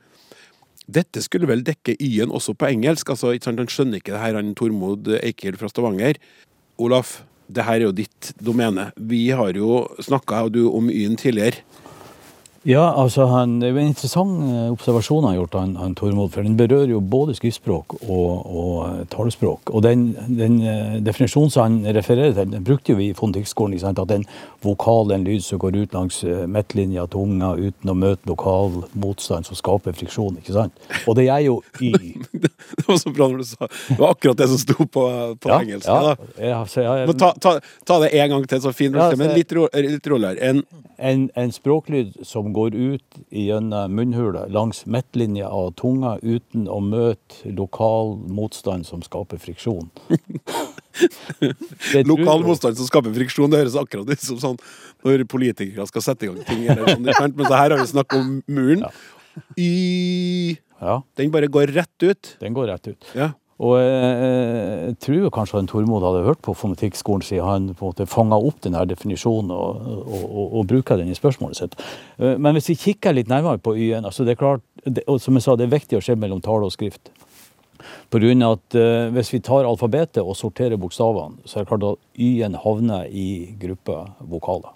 Dette 0.90 1.22
skulle 1.22 1.48
vel 1.48 1.64
dekke 1.64 1.96
Y-en 2.00 2.32
også 2.34 2.56
på 2.58 2.68
engelsk, 2.68 3.10
altså 3.10 3.34
ikke 3.36 3.46
sant, 3.46 3.60
han 3.60 3.68
skjønner 3.68 4.02
ikke 4.02 4.14
det 4.14 4.24
her, 4.24 4.36
han 4.36 4.56
Tormod 4.56 5.08
Eikhild 5.22 5.60
fra 5.62 5.70
Stavanger. 5.70 6.18
Olaf, 6.82 7.22
det 7.52 7.64
her 7.68 7.80
er 7.80 7.86
jo 7.86 7.92
ditt 7.96 8.34
domene. 8.42 8.92
Vi 8.98 9.30
har 9.30 9.54
jo 9.54 9.86
snakka 10.00 10.48
om 10.50 10.90
Y-en 10.90 11.16
tidligere. 11.16 11.62
Ja, 12.63 12.94
altså 12.94 13.25
han, 13.25 13.56
Det 13.60 13.68
er 13.68 13.72
jo 13.74 13.80
en 13.82 13.88
interessant 13.89 14.41
eh, 14.46 14.68
observasjon 14.70 15.24
han 15.25 15.32
har 15.32 15.39
gjort, 15.39 15.56
han, 15.58 15.72
han 15.82 15.96
Tormod. 15.98 16.30
For 16.30 16.46
den 16.46 16.58
berører 16.60 16.91
jo 16.94 17.00
både 17.01 17.34
skriftspråk 17.34 17.96
og, 18.03 18.27
og 18.46 18.75
eh, 18.86 19.00
talespråk. 19.10 19.72
Og 19.74 19.82
den, 19.82 20.12
den 20.30 20.60
eh, 20.62 21.00
definisjonen 21.01 21.50
som 21.50 21.63
han 21.65 21.96
refererer 21.98 22.36
til, 22.38 22.51
den 22.53 22.68
brukte 22.68 22.94
jo 22.94 23.00
vi 23.00 23.08
i 23.10 23.15
fonetikkskolen. 23.18 23.82
At 23.89 24.13
en 24.13 24.27
vokal 24.62 25.10
en 25.15 25.25
lyd 25.25 25.41
som 25.41 25.58
går 25.62 25.80
ut 25.80 25.96
langs 25.98 26.22
midtlinja 26.46 27.08
av 27.08 27.10
tunga 27.15 27.56
uten 27.58 27.89
å 27.89 27.98
møte 27.98 28.30
lokal 28.30 28.84
motstand 28.94 29.50
som 29.50 29.58
skaper 29.58 29.98
friksjon. 29.98 30.38
ikke 30.38 30.53
sant? 30.53 30.86
Og 31.10 31.18
det 31.18 31.32
er 31.34 31.41
jo 31.48 31.63
Y. 31.82 31.94
Det 32.41 32.86
var 32.86 32.98
så 33.01 33.10
bra 33.13 33.27
når 33.30 33.41
du 33.41 33.48
sa 33.48 33.68
Det 33.68 33.98
var 33.98 34.13
akkurat 34.13 34.38
det 34.38 34.48
som 34.51 34.60
sto 34.62 34.86
på, 34.86 35.03
på 35.41 35.50
engelsk. 35.56 35.88
ja, 35.88 36.13
ja, 36.38 36.62
så 36.70 36.86
jeg, 36.86 37.18
ta, 37.18 37.32
ta, 37.41 37.58
ta 37.88 38.00
det 38.03 38.13
en 38.22 38.36
gang 38.36 38.48
til, 38.48 38.62
så 38.62 38.74
fin 38.75 38.94
Ja, 38.94 39.10
men 39.18 39.34
litt, 39.34 39.51
ro, 39.58 39.65
litt 39.74 40.13
roligere. 40.13 40.38
En 40.51 40.63
En, 41.01 41.32
en 41.34 41.50
språklyd 41.50 42.20
som 42.30 42.50
går 42.53 42.75
ut 42.75 43.17
gjennom 43.31 43.93
munnhula 43.98 44.46
langs 44.51 44.84
midtlinja 44.86 45.48
av 45.50 45.74
tunga 45.79 46.17
uten 46.22 46.67
å 46.72 46.79
møte 46.84 47.51
lokal 47.58 48.15
motstand 48.31 48.86
som 48.88 49.01
skaper 49.05 49.39
friksjon. 49.41 49.89
Lokal 52.05 52.43
motstand 52.46 52.77
som 52.77 52.88
skaper 52.89 53.13
friksjon, 53.15 53.51
det 53.51 53.62
høres 53.63 53.77
akkurat 53.79 54.10
ut 54.12 54.24
som 54.24 54.39
sånn 54.41 54.60
når 55.05 55.24
politikere 55.31 55.86
skal 55.89 56.03
sette 56.05 56.27
i 56.27 56.31
gang 56.31 56.41
ting. 56.48 56.65
Eller 56.70 57.15
sånn. 57.17 57.34
Men 57.36 57.48
så 57.48 57.55
her 57.58 57.74
har 57.75 57.79
vi 57.81 57.88
snakket 57.93 58.20
om 58.20 58.34
muren. 58.51 58.86
Y 59.58 60.58
Ja, 60.81 61.01
Den 61.15 61.29
bare 61.31 61.48
går 61.48 61.67
rett 61.75 62.03
ut. 62.03 62.36
den 62.41 62.53
går 62.58 62.67
rett 62.67 62.88
ut. 62.89 63.05
Ja. 63.15 63.31
Og 63.62 63.75
eh, 63.77 64.88
jeg 64.89 64.96
tror 65.06 65.34
kanskje 65.36 65.60
han 65.60 65.70
Tormod 65.70 66.01
hadde 66.06 66.24
hørt 66.25 66.41
på 66.41 66.56
fonetikkskolen 66.58 67.25
siden 67.25 67.46
han 67.46 67.68
på 67.77 67.86
en 67.86 67.91
måte 67.91 68.08
fanga 68.10 68.39
opp 68.41 68.62
den 68.65 68.77
her 68.77 68.88
definisjonen 68.89 69.53
og, 69.53 69.84
og, 70.01 70.24
og, 70.25 70.46
og 70.60 70.70
bruker 70.72 70.98
den 70.98 71.12
i 71.13 71.18
spørsmålet 71.18 71.60
sitt. 71.60 71.77
Eh, 72.18 72.39
Men 72.41 72.58
hvis 72.58 72.72
vi 72.74 72.80
kikker 72.88 73.13
litt 73.13 73.30
nærmere 73.30 73.62
på 73.62 73.75
Y-en, 73.77 74.08
altså 74.10 74.25
det 74.25 74.34
er 74.36 74.41
klart, 74.41 74.65
det, 74.86 75.06
og 75.06 75.22
som 75.22 75.38
jeg 75.38 75.46
sa, 75.46 75.56
det 75.56 75.68
er 75.68 75.75
viktig 75.77 76.00
å 76.00 76.01
skille 76.01 76.24
mellom 76.24 76.41
tale 76.41 76.65
og 76.65 76.74
skrift. 76.74 77.13
På 78.12 78.20
grunn 78.22 78.44
av 78.46 78.60
at 78.60 78.75
eh, 78.77 79.13
Hvis 79.13 79.34
vi 79.34 79.39
tar 79.46 79.70
alfabetet 79.70 80.22
og 80.24 80.38
sorterer 80.38 80.82
bokstavene, 80.82 81.41
så 81.46 81.60
er 81.60 81.65
det 81.65 81.74
klart 81.74 81.89
at 81.94 82.06
Y-en 82.18 82.58
havner 82.65 83.10
i 83.10 83.53
gruppa 83.62 84.08
vokaler. 84.25 84.74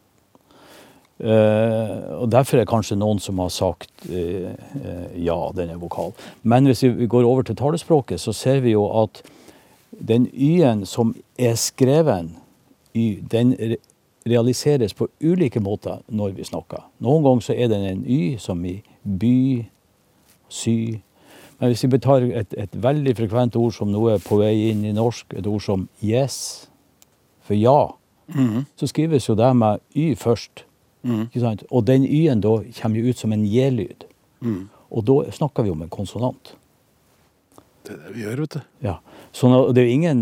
Eh, 1.19 2.19
og 2.19 2.31
Derfor 2.31 2.57
er 2.57 2.65
det 2.65 2.69
kanskje 2.69 2.97
noen 2.99 3.21
som 3.23 3.39
har 3.39 3.51
sagt 3.53 4.07
uh, 4.09 4.51
uh, 4.51 5.05
ja, 5.15 5.37
den 5.55 5.71
er 5.71 5.79
vokal. 5.79 6.11
Men 6.43 6.67
hvis 6.67 6.83
vi 6.83 7.07
går 7.07 7.23
over 7.23 7.43
til 7.47 7.55
talespråket, 7.55 8.19
så 8.19 8.33
ser 8.35 8.59
vi 8.59 8.73
jo 8.73 8.83
at 9.03 9.21
den 9.95 10.27
Y-en 10.33 10.83
som 10.85 11.15
er 11.39 11.55
skreven, 11.55 12.35
y, 12.93 13.21
den 13.31 13.55
re 13.59 13.77
realiseres 14.25 14.95
på 14.97 15.05
ulike 15.21 15.59
måter 15.61 15.99
når 16.09 16.31
vi 16.33 16.43
snakker. 16.43 16.81
Noen 17.05 17.21
ganger 17.23 17.43
så 17.45 17.53
er 17.53 17.67
den 17.69 17.83
en 17.85 18.05
Y, 18.09 18.37
som 18.41 18.63
i 18.65 18.79
by, 19.05 19.67
sy. 20.49 20.97
Men 21.59 21.69
hvis 21.69 21.85
vi 21.85 21.99
tar 22.01 22.25
et, 22.25 22.55
et 22.57 22.73
veldig 22.73 23.13
frekvent 23.19 23.55
ord 23.55 23.75
som 23.77 23.91
nå 23.93 24.01
er 24.09 24.23
på 24.25 24.39
vei 24.41 24.71
inn 24.71 24.81
i 24.81 24.95
norsk, 24.97 25.37
et 25.37 25.45
ord 25.45 25.61
som 25.61 25.85
yes, 26.01 26.65
for 27.45 27.53
ja, 27.53 27.93
så 28.75 28.89
skrives 28.89 29.29
jo 29.29 29.37
det 29.37 29.51
med 29.55 29.85
Y 29.93 30.15
først. 30.17 30.65
Sant? 31.37 31.63
Og 31.69 31.85
den 31.87 32.05
Y-en 32.07 32.41
da 32.41 32.57
kommer 32.81 32.99
jo 32.99 33.13
ut 33.13 33.21
som 33.21 33.33
en 33.35 33.45
J-lyd. 33.45 34.07
Og 34.91 35.05
da 35.05 35.17
snakker 35.31 35.65
vi 35.65 35.73
om 35.73 35.81
en 35.85 35.91
konsonant. 35.93 36.55
Det 37.85 37.93
er 37.93 38.01
det 38.01 38.15
vi 38.15 38.23
gjør, 38.25 38.41
vet 38.45 38.57
du. 38.57 38.61
Ja. 38.85 38.95
Så 39.35 39.49
nå- 39.51 39.73
det 39.75 39.81
er 39.83 39.87
jo 39.89 39.95
ingen 39.99 40.19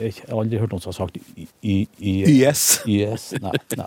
Jeg 0.00 0.12
har 0.28 0.38
aldri 0.38 0.58
hørt 0.60 0.70
noen 0.72 0.82
som 0.82 0.92
har 0.92 0.96
sagt 0.98 1.16
y, 1.16 1.46
y, 1.64 1.74
y, 1.98 2.12
Yes. 2.28 2.80
YS. 2.86 3.24
Nei. 3.42 3.52
nei. 3.76 3.86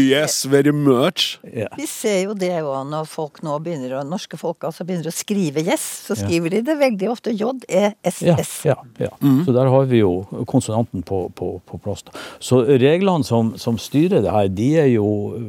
Yes, 0.00 0.44
very 0.48 0.72
much. 0.72 1.38
Ja. 1.44 1.66
vi 1.76 1.84
ser 1.90 2.22
jo 2.24 2.34
det 2.38 2.52
òg 2.62 2.86
når 2.88 3.08
folk 3.10 3.42
nå 3.44 3.56
begynner 3.62 3.98
å, 3.98 4.04
norske 4.08 4.38
folk 4.40 4.64
altså 4.68 4.86
begynner 4.88 5.10
å 5.10 5.14
skrive 5.14 5.62
yes, 5.66 5.84
så 6.06 6.14
Ja. 6.16 6.22
skriver 6.24 6.50
de 6.56 6.62
det 6.70 6.76
veldig 6.80 7.10
ofte 7.12 7.34
Ja, 7.36 7.50
J-E-S-S. 7.52 8.54
ja, 8.64 8.76
Mm. 9.20 9.44
Så 9.44 9.52
der 9.52 9.68
har 9.68 9.84
vi 9.90 9.98
jo 10.00 10.24
konsonanten 10.46 11.02
på, 11.04 11.28
på, 11.34 11.60
på 11.66 11.78
plass. 11.82 12.02
Så 12.40 12.62
reglene 12.64 13.24
som, 13.24 13.54
som 13.58 13.76
styrer 13.78 14.22
det 14.24 14.30
her, 14.32 14.48
de 14.48 14.68
er 14.80 14.88
jo 14.94 15.04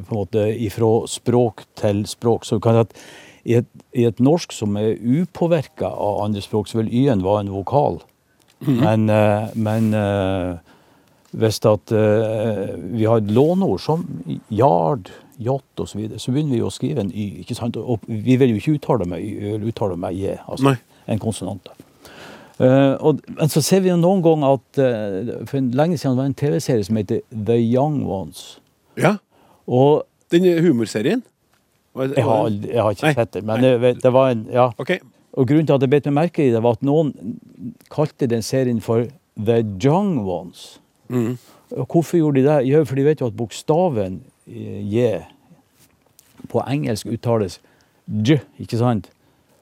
på 0.09 0.11
en 0.11 0.21
måte 0.25 0.45
ifra 0.57 1.07
språk 1.07 1.63
til 1.79 2.03
språk. 2.09 2.43
Så 2.45 2.57
du 2.57 2.59
kan 2.65 2.75
si 2.75 2.79
at 2.89 2.93
i 3.43 3.57
et, 3.59 3.67
i 3.97 4.05
et 4.05 4.19
norsk 4.21 4.53
som 4.53 4.77
er 4.77 4.99
upåvirka 4.99 5.89
av 5.89 6.21
andre 6.25 6.43
språk, 6.43 6.69
så 6.69 6.81
vil 6.81 6.91
y-en 6.93 7.23
være 7.25 7.45
en 7.45 7.53
vokal. 7.55 8.01
Men, 8.61 9.09
eh, 9.09 9.49
men 9.57 9.93
eh, 9.97 10.59
hvis 11.31 11.61
at 11.65 11.93
eh, 11.95 12.73
vi 12.77 13.07
har 13.07 13.21
et 13.21 13.31
låneord 13.31 13.81
som 13.81 14.03
yard, 14.51 15.09
yacht 15.41 15.79
osv., 15.79 15.93
så, 15.93 15.97
videre, 15.97 16.19
så 16.19 16.33
begynner 16.33 16.57
vi 16.57 16.65
å 16.65 16.73
skrive 16.73 17.05
en 17.05 17.13
y. 17.13 17.41
ikke 17.41 17.57
sant? 17.57 17.79
Og 17.79 18.03
vi 18.05 18.37
vil 18.37 18.53
jo 18.53 18.59
ikke 18.61 18.75
uttale 18.77 19.07
med 19.09 19.23
y, 19.23 19.31
vi 19.39 19.55
vil 19.55 19.71
uttale 19.71 19.97
med 19.97 20.17
j, 20.19 20.35
altså 20.45 20.69
Nei. 20.69 20.75
en 21.09 21.23
konsonant. 21.23 21.71
Eh, 22.61 22.93
og, 22.99 23.23
men 23.39 23.49
så 23.49 23.63
ser 23.65 23.81
vi 23.81 23.89
jo 23.89 23.97
noen 23.97 24.21
ganger 24.21 24.59
at 24.59 24.79
uh, 24.83 25.29
For 25.49 25.57
en 25.57 25.71
lenge 25.73 25.95
siden 25.97 26.13
var 26.13 26.27
det 26.27 26.33
en 26.33 26.39
TV-serie 26.43 26.85
som 26.85 26.99
heter 26.99 27.23
The 27.31 27.57
Young 27.57 28.03
Ones. 28.05 28.59
Ja. 28.99 29.15
Og 29.65 30.03
Den 30.31 30.45
humorserien? 30.61 31.23
Jeg 31.91 32.23
har, 32.23 32.45
aldri, 32.45 32.69
jeg 32.71 32.83
har 32.83 32.95
ikke 32.95 33.07
Nei, 33.09 33.15
sett 33.17 33.33
det, 33.35 33.41
men 33.43 33.63
det, 33.63 33.95
det 33.99 34.11
var 34.15 34.31
en 34.31 34.45
ja. 34.51 34.69
Okay. 34.79 35.01
Og 35.35 35.47
grunnen 35.47 35.67
til 35.67 35.75
at 35.75 35.83
jeg 35.83 35.91
bet 35.91 36.07
meg 36.07 36.17
merke 36.17 36.45
i 36.45 36.51
det, 36.51 36.61
var 36.63 36.77
at 36.77 36.85
noen 36.87 37.11
kalte 37.91 38.27
den 38.31 38.43
serien 38.43 38.81
for 38.83 39.07
The 39.39 39.61
Young 39.83 40.21
Ones. 40.27 40.81
Mm. 41.11 41.37
Og 41.77 41.85
hvorfor 41.87 42.19
gjorde 42.19 42.41
de 42.41 42.47
det? 42.47 42.57
Jo, 42.67 42.83
for 42.87 42.99
de 42.99 43.05
vet 43.05 43.23
jo 43.23 43.29
at 43.31 43.37
bokstaven 43.37 44.21
eh, 44.47 44.81
J 44.91 45.21
på 46.51 46.63
engelsk 46.67 47.07
uttales 47.11 47.59
J, 48.07 48.41
ikke 48.59 48.79
sant? 48.79 49.11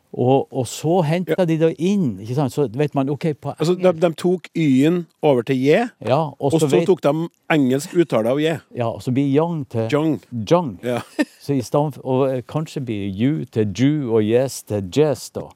Og, 0.10 0.48
og 0.50 0.66
så 0.68 1.02
henta 1.06 1.46
de 1.46 1.60
det 1.62 1.76
inn. 1.78 2.16
ikke 2.24 2.34
sant? 2.34 2.54
Så 2.54 2.66
vet 2.74 2.96
man 2.98 3.12
OK 3.14 3.28
på 3.38 3.52
Altså, 3.54 3.76
de, 3.78 3.92
de 3.94 4.10
tok 4.18 4.48
Y-en 4.58 5.04
over 5.22 5.46
til 5.46 5.60
J, 5.62 5.84
ja, 6.02 6.18
og, 6.34 6.56
så 6.56 6.66
vet, 6.66 6.88
tok 6.90 7.04
de 7.04 7.28
engelsk 7.54 7.94
uttale 7.94 8.32
av 8.34 8.42
J. 8.42 8.56
ja, 8.76 8.88
og 8.90 9.04
så 9.06 9.14
blir 9.14 9.30
Young 9.30 9.68
til 9.70 9.86
Jung. 9.94 10.18
jung. 10.50 10.80
Ja. 10.84 11.02
Så 11.40 11.54
i 11.56 11.62
stand, 11.66 11.96
og 12.04 12.28
eh, 12.30 12.42
kanskje 12.46 12.82
blir 12.86 13.08
you 13.10 13.46
til 13.46 13.72
ju 13.74 14.12
og 14.14 14.22
yes 14.24 14.64
til 14.64 14.84
jazz, 14.96 15.30
da. 15.34 15.48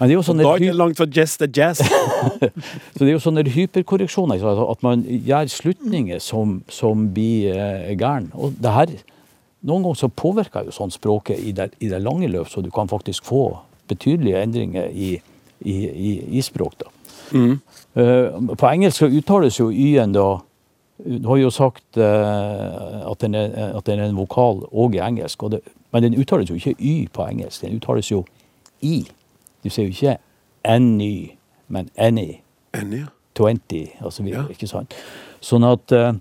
Men 0.00 0.08
det 0.08 0.14
er 0.14 0.16
jo 0.16 0.22
sånne, 0.26 0.42
Da 0.42 0.54
er 0.54 0.64
det 0.64 0.74
langt 0.74 0.96
fra 0.98 1.06
jazz 1.06 1.36
til 1.38 1.52
jazz. 1.56 1.82
så 2.96 2.98
det 2.98 3.08
er 3.08 3.12
jo 3.12 3.22
sånne 3.22 3.44
hyperkorreksjoner. 3.46 4.42
At 4.42 4.82
man 4.82 5.04
gjør 5.04 5.46
slutninger 5.52 6.18
som, 6.18 6.62
som 6.72 7.10
blir 7.14 7.52
eh, 7.52 7.92
gæren. 7.94 8.32
Og 8.34 8.56
det 8.58 8.74
her 8.74 8.96
Noen 9.60 9.84
ganger 9.84 9.98
så 10.00 10.08
påvirker 10.08 10.64
jo 10.64 10.72
sånn 10.72 10.88
språket 10.88 11.36
i 11.44 11.50
det, 11.52 11.66
i 11.84 11.90
det 11.90 11.98
lange 12.00 12.30
løp, 12.32 12.48
så 12.48 12.62
du 12.64 12.70
kan 12.72 12.88
faktisk 12.88 13.26
få 13.28 13.42
betydelige 13.90 14.42
endringer 14.42 14.88
i, 14.88 15.10
i, 15.60 15.74
i, 15.88 16.14
i 16.38 16.42
språk. 16.46 16.78
da. 16.80 16.90
Eh, 17.94 18.38
på 18.58 18.70
engelsk 18.70 19.02
uttales 19.02 19.58
jo 19.60 19.70
y-en 19.70 20.14
da 20.14 20.40
Du 21.00 21.28
har 21.28 21.38
jo 21.40 21.48
sagt 21.50 21.96
uh, 21.96 23.10
at, 23.10 23.20
den 23.22 23.34
er, 23.34 23.72
at 23.78 23.86
den 23.86 23.98
er 23.98 24.10
en 24.10 24.18
vokal 24.18 24.58
òg 24.68 24.98
i 24.98 25.00
engelsk, 25.00 25.42
og 25.42 25.54
det, 25.54 25.60
men 25.92 26.02
den 26.02 26.18
uttales 26.20 26.50
jo 26.50 26.54
ikke 26.54 26.74
y 26.76 27.08
på 27.08 27.24
engelsk. 27.24 27.62
Den 27.62 27.78
uttales 27.78 28.10
jo 28.10 28.26
i. 28.84 29.06
Du 29.64 29.70
sier 29.70 29.86
jo 29.86 29.94
ikke 29.94 30.18
any, 30.64 31.30
men 31.68 31.88
any. 31.96 32.42
any 32.74 33.00
ja. 33.00 33.06
20 33.34 34.04
osv. 34.04 34.28
Ja. 34.28 34.44
Ikke 34.52 34.68
sant? 34.68 34.92
Sånn 35.40 35.64
at 35.64 35.92
eh, 35.96 36.12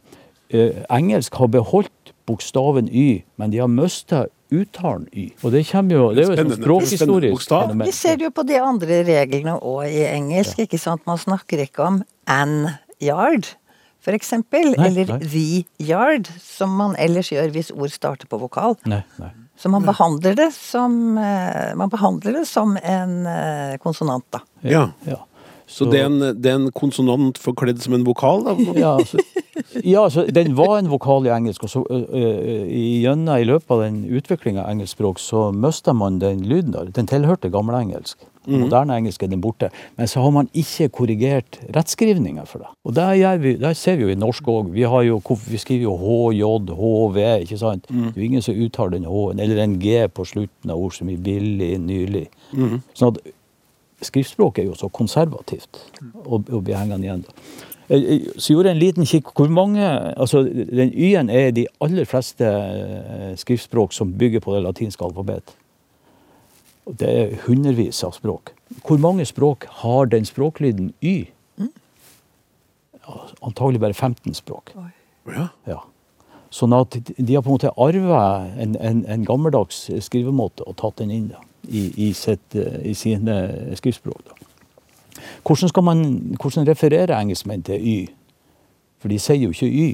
engelsk 0.87 1.35
har 1.35 1.51
beholdt 1.51 2.13
bokstaven 2.29 2.87
y, 2.87 3.25
men 3.35 3.51
de 3.51 3.59
har 3.59 3.67
mista 3.67 4.29
uttalen 4.51 5.07
y. 5.13 5.29
Og 5.43 5.53
det 5.53 5.63
kommer 5.69 5.95
jo 5.95 6.09
Det 6.15 6.25
er 6.25 6.31
jo 6.31 6.43
et 6.43 6.57
språkhistorisk 6.57 7.49
fenomen. 7.49 7.85
Vi 7.87 7.95
ser 7.95 8.21
jo 8.23 8.31
på 8.33 8.45
de 8.47 8.59
andre 8.61 9.01
reglene 9.07 9.57
òg 9.59 9.87
i 9.87 10.05
engelsk. 10.09 10.59
ikke 10.65 10.81
sant? 10.81 11.05
Man 11.09 11.21
snakker 11.21 11.61
ikke 11.65 11.85
om 11.85 12.03
an 12.27 12.55
yard, 13.01 13.53
eksempel. 14.09 14.73
Eller 14.73 15.05
nei. 15.05 15.19
the 15.29 15.85
yard, 15.85 16.29
som 16.41 16.73
man 16.79 16.95
ellers 16.97 17.29
gjør 17.29 17.51
hvis 17.53 17.71
ord 17.71 17.93
starter 17.93 18.29
på 18.29 18.39
vokal. 18.41 18.77
Nei, 18.89 19.03
nei. 19.21 19.29
Så 19.59 19.69
man 19.69 19.83
behandler 19.83 20.37
det 20.39 20.53
som, 20.55 21.17
eh, 21.19 21.75
man 21.75 21.89
behandler 21.91 22.39
det 22.39 22.45
som 22.47 22.77
en 22.77 23.25
eh, 23.27 23.77
konsonant, 23.83 24.23
da. 24.31 24.39
Ja. 24.63 24.85
ja. 25.05 25.19
Så 25.67 25.85
det 25.85 25.99
er, 25.99 26.07
en, 26.07 26.41
det 26.41 26.49
er 26.49 26.55
en 26.57 26.71
konsonant 26.71 27.37
forkledd 27.37 27.81
som 27.83 27.93
en 27.93 28.05
vokal? 28.07 28.45
Da. 28.47 28.55
Ja, 28.79 28.93
altså, 28.97 29.19
ja, 29.93 30.03
altså, 30.03 30.25
den 30.35 30.55
var 30.57 30.77
en 30.79 30.89
vokal 30.91 31.27
i 31.27 31.33
engelsk, 31.33 31.63
og 31.63 31.69
så 31.69 31.83
gjennom 31.89 33.37
i 33.37 33.47
løpet 33.47 33.71
av 33.75 33.83
den 33.83 34.01
utviklinga 34.19 34.63
av 34.63 34.73
engelsk 34.73 34.97
språk, 34.97 35.21
så 35.21 35.49
mista 35.55 35.93
man 35.93 36.19
den 36.21 36.43
lyden 36.49 36.73
der. 36.75 36.91
Den 36.95 37.09
tilhørte 37.09 37.51
gammelengelsk. 37.53 38.17
Moderne 38.49 38.95
engelsk 38.97 39.23
er 39.23 39.29
den 39.29 39.41
borte. 39.41 39.69
Men 39.97 40.07
så 40.09 40.23
har 40.23 40.31
man 40.33 40.47
ikke 40.57 40.89
korrigert 40.89 41.59
rettskrivninga 41.75 42.45
for 42.49 42.63
det. 42.63 42.69
Og 42.87 42.95
det, 42.95 43.07
vi, 43.43 43.55
det 43.61 43.75
ser 43.77 43.99
vi 43.99 44.07
jo 44.07 44.13
i 44.13 44.17
norsk 44.17 44.47
òg. 44.49 44.71
Vi, 44.73 44.85
vi 45.51 45.57
skriver 45.61 45.83
jo 45.83 45.97
HJ, 45.99 46.43
HV, 46.79 47.19
ikke 47.45 47.59
sant. 47.61 47.85
Det 47.89 48.17
er 48.17 48.21
jo 48.23 48.29
ingen 48.29 48.45
som 48.45 48.57
uttaler 48.57 48.95
den 48.97 49.05
H-en, 49.05 49.39
eller 49.39 49.63
en 49.63 49.79
G 49.79 50.07
på 50.07 50.25
slutten 50.25 50.71
av 50.73 50.81
ord 50.81 50.95
som 50.97 51.09
i 51.09 51.17
billig, 51.17 51.75
nylig. 51.83 52.25
Sånn 52.97 53.13
at 53.13 53.21
skriftspråket 54.01 54.63
er 54.63 54.69
jo 54.69 54.77
så 54.79 54.87
konservativt 54.89 55.81
og, 56.25 56.47
og 56.49 56.63
blir 56.63 56.79
hengende 56.79 57.05
igjen. 57.05 57.25
da. 57.27 57.67
Så 57.89 58.53
gjorde 58.53 58.69
jeg 58.69 58.75
en 58.75 58.83
liten 58.83 59.05
kikk. 59.09 59.31
Hvor 59.33 59.49
mange 59.49 59.81
altså 60.13 60.43
Den 60.43 60.93
Y-en 60.93 61.29
er 61.29 61.51
de 61.51 61.65
aller 61.81 62.05
fleste 62.05 62.45
eh, 62.45 63.33
skriftspråk 63.37 63.93
som 63.93 64.13
bygger 64.17 64.43
på 64.45 64.53
det 64.55 64.63
latinske 64.63 65.05
alfabet. 65.05 65.55
Det 66.99 67.09
er 67.09 67.35
hundrevis 67.47 68.03
av 68.03 68.13
språk. 68.17 68.53
Hvor 68.85 68.97
mange 69.01 69.25
språk 69.25 69.65
har 69.81 70.05
den 70.05 70.25
språklyden 70.25 70.93
Y? 71.01 71.29
Antagelig 73.41 73.79
bare 73.81 73.93
15 73.93 74.33
språk. 74.33 74.73
Ja. 75.25 75.47
Ja. 75.65 75.79
Sånn 76.53 76.73
at 76.73 76.97
de 77.17 77.35
har 77.35 77.43
på 77.45 77.49
en 77.51 77.57
måte 77.57 77.73
arva 77.77 78.21
en, 78.57 78.75
en, 78.75 79.03
en 79.05 79.25
gammeldags 79.25 79.87
skrivemåte 80.01 80.65
og 80.65 80.77
tatt 80.81 80.97
den 81.01 81.13
inn 81.13 81.27
da, 81.33 81.41
i, 81.69 81.89
i, 82.09 82.11
sitt, 82.17 82.55
eh, 82.57 82.79
i 82.89 82.95
sine 82.97 83.35
skriftspråk. 83.77 84.23
Da. 84.29 84.48
Hvordan 85.45 85.69
skal 85.69 85.83
man 85.83 86.05
hvordan 86.41 86.67
refererer 86.67 87.19
engelskmenn 87.19 87.63
til 87.63 87.81
Y? 87.81 87.97
For 88.99 89.07
de 89.07 89.19
sier 89.19 89.43
jo 89.47 89.49
ikke 89.49 89.67
Y. 89.67 89.89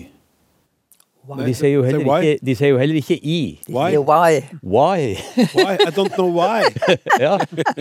De 1.26 1.54
sier 1.58 1.72
jo 1.74 1.84
heller 1.84 2.06
why? 2.06 2.22
ikke, 2.22 2.46
de 2.46 2.56
sier 2.56 2.70
jo 2.70 2.78
heller 2.78 2.96
ikke 2.96 3.18
I. 3.18 3.60
Why? 3.70 3.98
Why? 3.98 4.44
Why? 4.62 5.16
Why? 5.58 5.74
I 5.82 5.90
don't 5.90 6.14
know 6.14 6.30
why. 6.30 6.70
ja, 7.26 7.38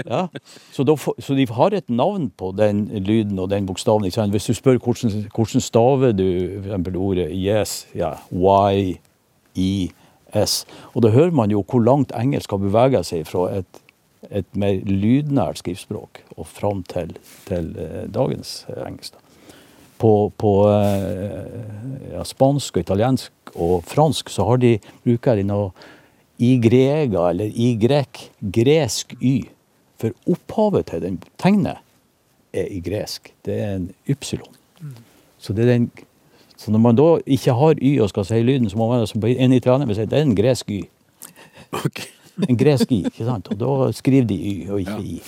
ja. 0.07 0.27
Så, 0.73 0.85
da, 0.85 0.97
så 0.97 1.37
de 1.37 1.47
har 1.51 1.77
et 1.77 1.91
navn 1.91 2.31
på 2.31 2.55
den 2.57 2.87
lyden 3.05 3.39
og 3.39 3.51
den 3.51 3.67
bokstaven. 3.67 4.05
Ikke 4.05 4.15
sant? 4.15 4.33
Hvis 4.33 4.49
du 4.49 4.55
spør 4.55 4.79
hvordan, 4.79 5.27
hvordan 5.35 5.61
staver 5.61 6.13
du 6.13 6.25
for 6.57 6.71
eksempel 6.71 6.97
ordet 6.97 7.29
yes, 7.33 7.87
ja, 7.95 8.15
y, 9.57 9.91
e, 10.35 10.47
s. 10.47 10.65
Og 10.95 11.03
da 11.03 11.09
hører 11.09 11.31
man 11.31 11.51
jo 11.51 11.65
hvor 11.69 11.81
langt 11.85 12.13
engelsk 12.17 12.51
har 12.51 12.59
beveget 12.59 13.07
seg 13.07 13.27
fra 13.29 13.51
et, 13.59 13.84
et 14.31 14.57
mer 14.59 14.81
lydnært 14.87 15.61
skriftspråk 15.61 16.23
og 16.37 16.49
fram 16.49 16.83
til, 16.91 17.15
til 17.49 17.73
eh, 17.81 18.05
dagens 18.13 18.65
eh, 18.73 18.83
engelsk. 18.87 19.19
På, 20.01 20.31
på 20.39 20.53
eh, 20.69 22.13
ja, 22.13 22.25
spansk 22.27 22.77
og 22.77 22.85
italiensk 22.85 23.55
og 23.55 23.85
fransk 23.87 24.33
så 24.33 24.47
har 24.49 24.63
de 24.63 24.77
bruker 25.05 25.39
de 25.39 25.47
noe 25.49 25.71
i 26.43 26.57
grega 26.59 27.29
eller 27.31 27.53
i 27.55 27.75
grek, 27.81 28.29
gresk 28.41 29.15
y. 29.21 29.45
For 30.01 30.17
opphavet 30.29 30.91
til 30.91 31.05
den 31.05 31.21
tegnet 31.41 31.79
er 32.55 32.67
i 32.71 32.81
gresk. 32.85 33.31
Det 33.47 33.55
er 33.61 33.77
en 33.77 33.87
ypsilon. 34.11 34.51
Så, 35.39 35.53
det 35.53 35.65
er 35.65 35.73
den, 35.75 35.87
så 36.57 36.73
når 36.73 36.83
man 36.83 36.99
da 36.99 37.07
ikke 37.27 37.55
har 37.55 37.79
y 37.79 37.95
og 38.03 38.11
skal 38.11 38.27
si 38.27 38.43
lyden, 38.43 38.71
så 38.71 38.79
må 38.79 38.89
man 38.91 39.05
altså, 39.05 39.21
en 39.23 39.53
italiener 39.53 39.95
si 39.95 40.07
det 40.09 40.19
er 40.19 40.27
en 40.27 40.37
gresk 40.37 40.71
y. 40.71 40.83
Ok. 41.85 42.05
En 42.43 42.59
gresk 42.59 42.91
i, 42.93 43.05
ikke 43.09 43.27
sant? 43.27 43.51
Og 43.53 43.59
da 43.61 43.91
skriver 43.95 44.27
de 44.29 44.39
y 44.39 44.55
og 44.69 44.81
ikke 44.83 45.01
i. 45.03 45.19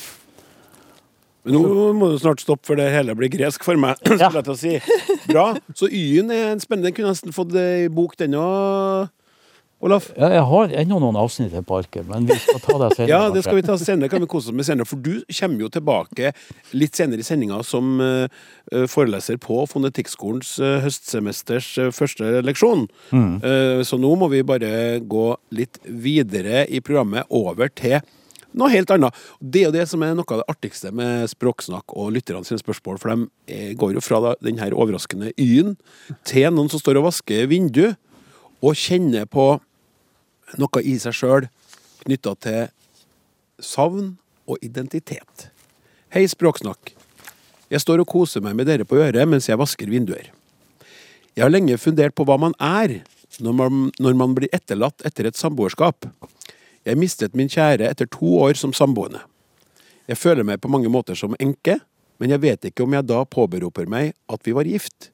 Men 1.47 1.61
nå 1.63 1.91
må 1.95 2.09
du 2.11 2.17
snart 2.19 2.43
stoppe, 2.43 2.67
for 2.67 2.79
det 2.79 2.89
hele 2.91 3.15
blir 3.15 3.31
gresk 3.31 3.63
for 3.63 3.79
meg. 3.79 4.01
Skulle 4.03 4.33
jeg 4.41 4.47
til 4.49 4.55
å 4.55 4.59
si. 4.59 4.73
Bra. 5.31 5.45
Så 5.79 5.87
Y-en 5.87 6.33
er 6.35 6.49
en 6.51 6.63
spennende. 6.63 6.91
Den 6.91 6.97
kunne 6.97 7.13
nesten 7.15 7.35
fått 7.37 7.55
ei 7.61 7.87
bok, 7.93 8.17
den 8.19 8.35
òg, 8.41 9.07
Olaf. 9.87 10.09
Ja, 10.19 10.33
jeg 10.35 10.43
har 10.51 10.73
ennå 10.83 10.99
noen 10.99 11.17
avsnitt 11.21 11.53
til 11.55 11.63
Parker, 11.67 12.03
men 12.09 12.27
vi 12.27 12.35
skal 12.43 12.59
ta 12.63 12.75
det 12.81 12.91
senere. 12.97 13.11
Ja, 13.13 13.21
det 13.31 13.45
skal 13.47 13.59
vi 13.61 13.65
ta 13.67 13.77
senere. 13.79 14.11
Kan 14.11 14.25
vi 14.25 14.29
kose 14.31 14.51
oss 14.51 14.57
med 14.57 14.67
senere. 14.67 14.89
For 14.89 14.99
du 14.99 15.23
kommer 15.39 15.63
jo 15.63 15.71
tilbake 15.71 16.33
litt 16.75 16.99
senere 16.99 17.23
i 17.23 17.27
sendinga 17.27 17.61
som 17.67 18.01
eh, 18.03 18.27
eh, 18.73 18.87
foreleser 18.91 19.39
på 19.43 19.61
Fonetikkskolens 19.71 20.57
eh, 20.59 20.81
høstsemesters 20.83 21.69
første 21.95 22.41
leksjon. 22.43 22.87
Mm. 23.15 23.35
så 23.87 23.99
nå 24.01 24.11
må 24.19 24.29
vi 24.33 24.43
bare 24.47 24.99
gå 25.05 25.27
litt 25.55 25.79
videre 25.85 26.65
i 26.67 26.81
programmet 26.85 27.29
over 27.35 27.71
til 27.71 28.01
noe 28.57 28.73
helt 28.73 28.91
annet. 28.91 29.15
Det 29.41 29.63
er 29.63 29.69
jo 29.69 29.75
det 29.77 29.85
som 29.91 30.03
er 30.03 30.17
noe 30.17 30.27
av 30.33 30.43
det 30.43 30.49
artigste 30.51 30.91
med 30.95 31.29
Språksnakk 31.31 31.95
og 31.95 32.11
lytterne 32.17 32.47
sine 32.49 32.61
spørsmål. 32.63 32.99
For 33.03 33.13
de 33.13 33.61
går 33.79 33.97
jo 33.97 34.05
fra 34.05 34.23
denne 34.25 34.57
den 34.57 34.63
her 34.63 34.75
overraskende 34.75 35.33
Y-en 35.37 35.77
til 36.27 36.49
noen 36.55 36.71
som 36.73 36.83
står 36.83 37.01
og 37.01 37.11
vasker 37.11 37.49
vindu, 37.51 37.91
og 38.65 38.79
kjenner 38.79 39.27
på 39.29 39.59
noe 40.61 40.83
i 40.83 40.97
seg 41.01 41.17
sjøl 41.17 41.49
knytta 42.05 42.35
til 42.45 42.61
savn 43.63 44.15
og 44.47 44.63
identitet. 44.63 45.49
Hei, 46.15 46.27
Språksnakk. 46.31 46.93
Jeg 47.73 47.83
står 47.83 48.05
og 48.05 48.11
koser 48.11 48.45
meg 48.45 48.55
med 48.59 48.69
dere 48.71 48.87
på 48.87 48.99
øret 49.03 49.27
mens 49.29 49.49
jeg 49.51 49.59
vasker 49.59 49.91
vinduer. 49.91 50.31
Jeg 51.37 51.45
har 51.45 51.53
lenge 51.53 51.77
fundert 51.81 52.15
på 52.17 52.25
hva 52.25 52.39
man 52.41 52.55
er 52.63 53.01
når 53.43 53.57
man, 53.59 53.81
når 54.01 54.15
man 54.17 54.37
blir 54.37 54.53
etterlatt 54.55 55.03
etter 55.05 55.29
et 55.29 55.37
samboerskap. 55.37 56.07
Jeg 56.87 57.01
mistet 57.01 57.35
min 57.37 57.51
kjære 57.51 57.91
etter 57.91 58.09
to 58.09 58.39
år 58.47 58.55
som 58.57 58.73
samboende. 58.77 59.21
Jeg 60.07 60.21
føler 60.21 60.47
meg 60.47 60.63
på 60.63 60.71
mange 60.71 60.89
måter 60.93 61.19
som 61.19 61.35
enke, 61.43 61.81
men 62.23 62.33
jeg 62.33 62.43
vet 62.45 62.69
ikke 62.69 62.87
om 62.87 62.95
jeg 62.95 63.09
da 63.09 63.25
påberoper 63.29 63.91
meg 63.91 64.15
at 64.33 64.47
vi 64.47 64.55
var 64.57 64.71
gift. 64.71 65.11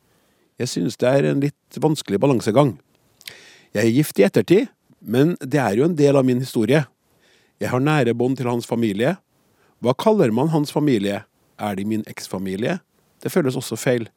Jeg 0.61 0.69
synes 0.69 1.01
det 1.01 1.09
er 1.09 1.31
en 1.31 1.41
litt 1.43 1.81
vanskelig 1.81 2.21
balansegang. 2.21 2.77
Jeg 3.73 3.87
er 3.87 3.97
gift 3.97 4.21
i 4.21 4.27
ettertid, 4.29 4.69
men 5.03 5.37
det 5.43 5.61
er 5.61 5.77
jo 5.79 5.87
en 5.87 5.97
del 5.99 6.17
av 6.19 6.27
min 6.27 6.41
historie. 6.43 6.85
Jeg 7.63 7.71
har 7.71 7.83
nære 7.83 8.15
bånd 8.19 8.39
til 8.39 8.51
hans 8.51 8.67
familie. 8.67 9.17
Hva 9.83 9.95
kaller 9.99 10.33
man 10.35 10.51
hans 10.55 10.73
familie? 10.75 11.23
Er 11.59 11.79
de 11.79 11.87
min 11.87 12.05
eksfamilie? 12.11 12.79
Det 13.23 13.31
føles 13.31 13.59
også 13.59 13.79
feil. 13.79 14.09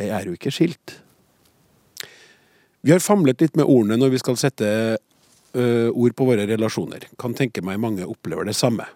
Jeg 0.00 0.10
er 0.14 0.26
jo 0.26 0.34
ikke 0.34 0.52
skilt. 0.54 0.96
Vi 2.82 2.90
har 2.90 3.02
famlet 3.02 3.42
litt 3.42 3.58
med 3.58 3.68
ordene 3.70 3.98
når 4.00 4.14
vi 4.16 4.20
skal 4.22 4.38
sette 4.40 4.68
ø, 5.54 5.64
ord 5.90 6.14
på 6.18 6.26
våre 6.26 6.46
relasjoner. 6.50 7.06
Kan 7.22 7.36
tenke 7.38 7.62
meg 7.62 7.78
mange 7.82 8.06
opplever 8.08 8.48
det 8.48 8.56
samme. 8.58 8.88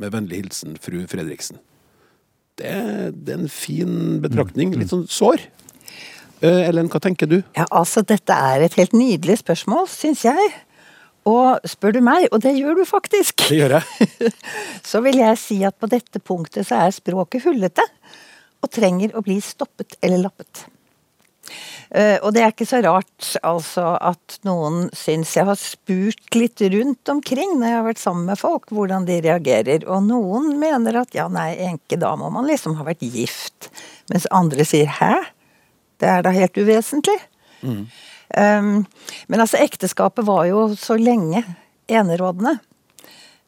Med 0.00 0.14
vennlig 0.14 0.42
hilsen 0.42 0.78
fru 0.82 1.02
Fredriksen. 1.10 1.60
Det, 2.58 2.72
det 3.14 3.34
er 3.34 3.42
en 3.44 3.52
fin 3.52 4.18
betraktning. 4.24 4.74
Litt 4.78 4.90
sånn 4.90 5.06
sår. 5.10 5.46
Eh, 6.40 6.66
Ellen, 6.70 6.88
hva 6.88 7.00
tenker 7.04 7.28
du? 7.28 7.40
Ja, 7.56 7.66
altså, 7.68 8.02
dette 8.06 8.32
er 8.32 8.64
et 8.64 8.76
helt 8.80 8.96
nydelig 8.96 9.40
spørsmål, 9.42 9.84
syns 9.92 10.24
jeg. 10.24 10.50
Og 11.28 11.60
spør 11.68 11.98
du 11.98 12.00
meg, 12.04 12.30
og 12.32 12.40
det 12.40 12.54
gjør 12.56 12.80
du 12.80 12.86
faktisk, 12.88 13.44
Det 13.50 13.58
gjør 13.58 13.76
jeg. 13.76 14.32
så 14.90 15.02
vil 15.04 15.20
jeg 15.20 15.38
si 15.38 15.60
at 15.68 15.76
på 15.76 15.88
dette 15.92 16.22
punktet 16.24 16.68
så 16.68 16.80
er 16.86 16.96
språket 16.96 17.44
hullete. 17.44 17.84
Og 18.64 18.72
trenger 18.72 19.12
å 19.16 19.24
bli 19.24 19.36
stoppet 19.44 19.98
eller 20.00 20.24
lappet. 20.24 20.64
Uh, 21.90 22.16
og 22.22 22.30
det 22.32 22.44
er 22.44 22.52
ikke 22.52 22.68
så 22.68 22.78
rart 22.84 23.32
altså 23.42 23.96
at 23.98 24.36
noen 24.46 24.84
syns 24.94 25.32
Jeg 25.34 25.48
har 25.48 25.56
spurt 25.58 26.36
litt 26.38 26.62
rundt 26.70 27.10
omkring 27.10 27.56
når 27.56 27.66
jeg 27.66 27.74
har 27.74 27.86
vært 27.88 28.02
sammen 28.02 28.28
med 28.30 28.38
folk, 28.38 28.70
hvordan 28.70 29.08
de 29.08 29.18
reagerer. 29.24 29.84
Og 29.90 30.06
noen 30.06 30.54
mener 30.60 31.00
at 31.02 31.16
ja, 31.16 31.26
nei, 31.32 31.50
enke, 31.66 31.98
da 32.00 32.14
må 32.20 32.30
man 32.32 32.48
liksom 32.48 32.78
ha 32.78 32.86
vært 32.86 33.02
gift. 33.04 33.72
Mens 34.12 34.28
andre 34.30 34.64
sier 34.68 34.88
hæ? 35.00 35.16
Det 36.00 36.08
er 36.08 36.24
da 36.24 36.32
helt 36.34 36.56
uvesentlig. 36.56 37.18
Um, 37.60 38.86
men 39.28 39.42
altså, 39.42 39.60
ekteskapet 39.60 40.26
var 40.26 40.46
jo 40.48 40.68
så 40.78 40.96
lenge 41.00 41.44
enerådende. 41.90 42.58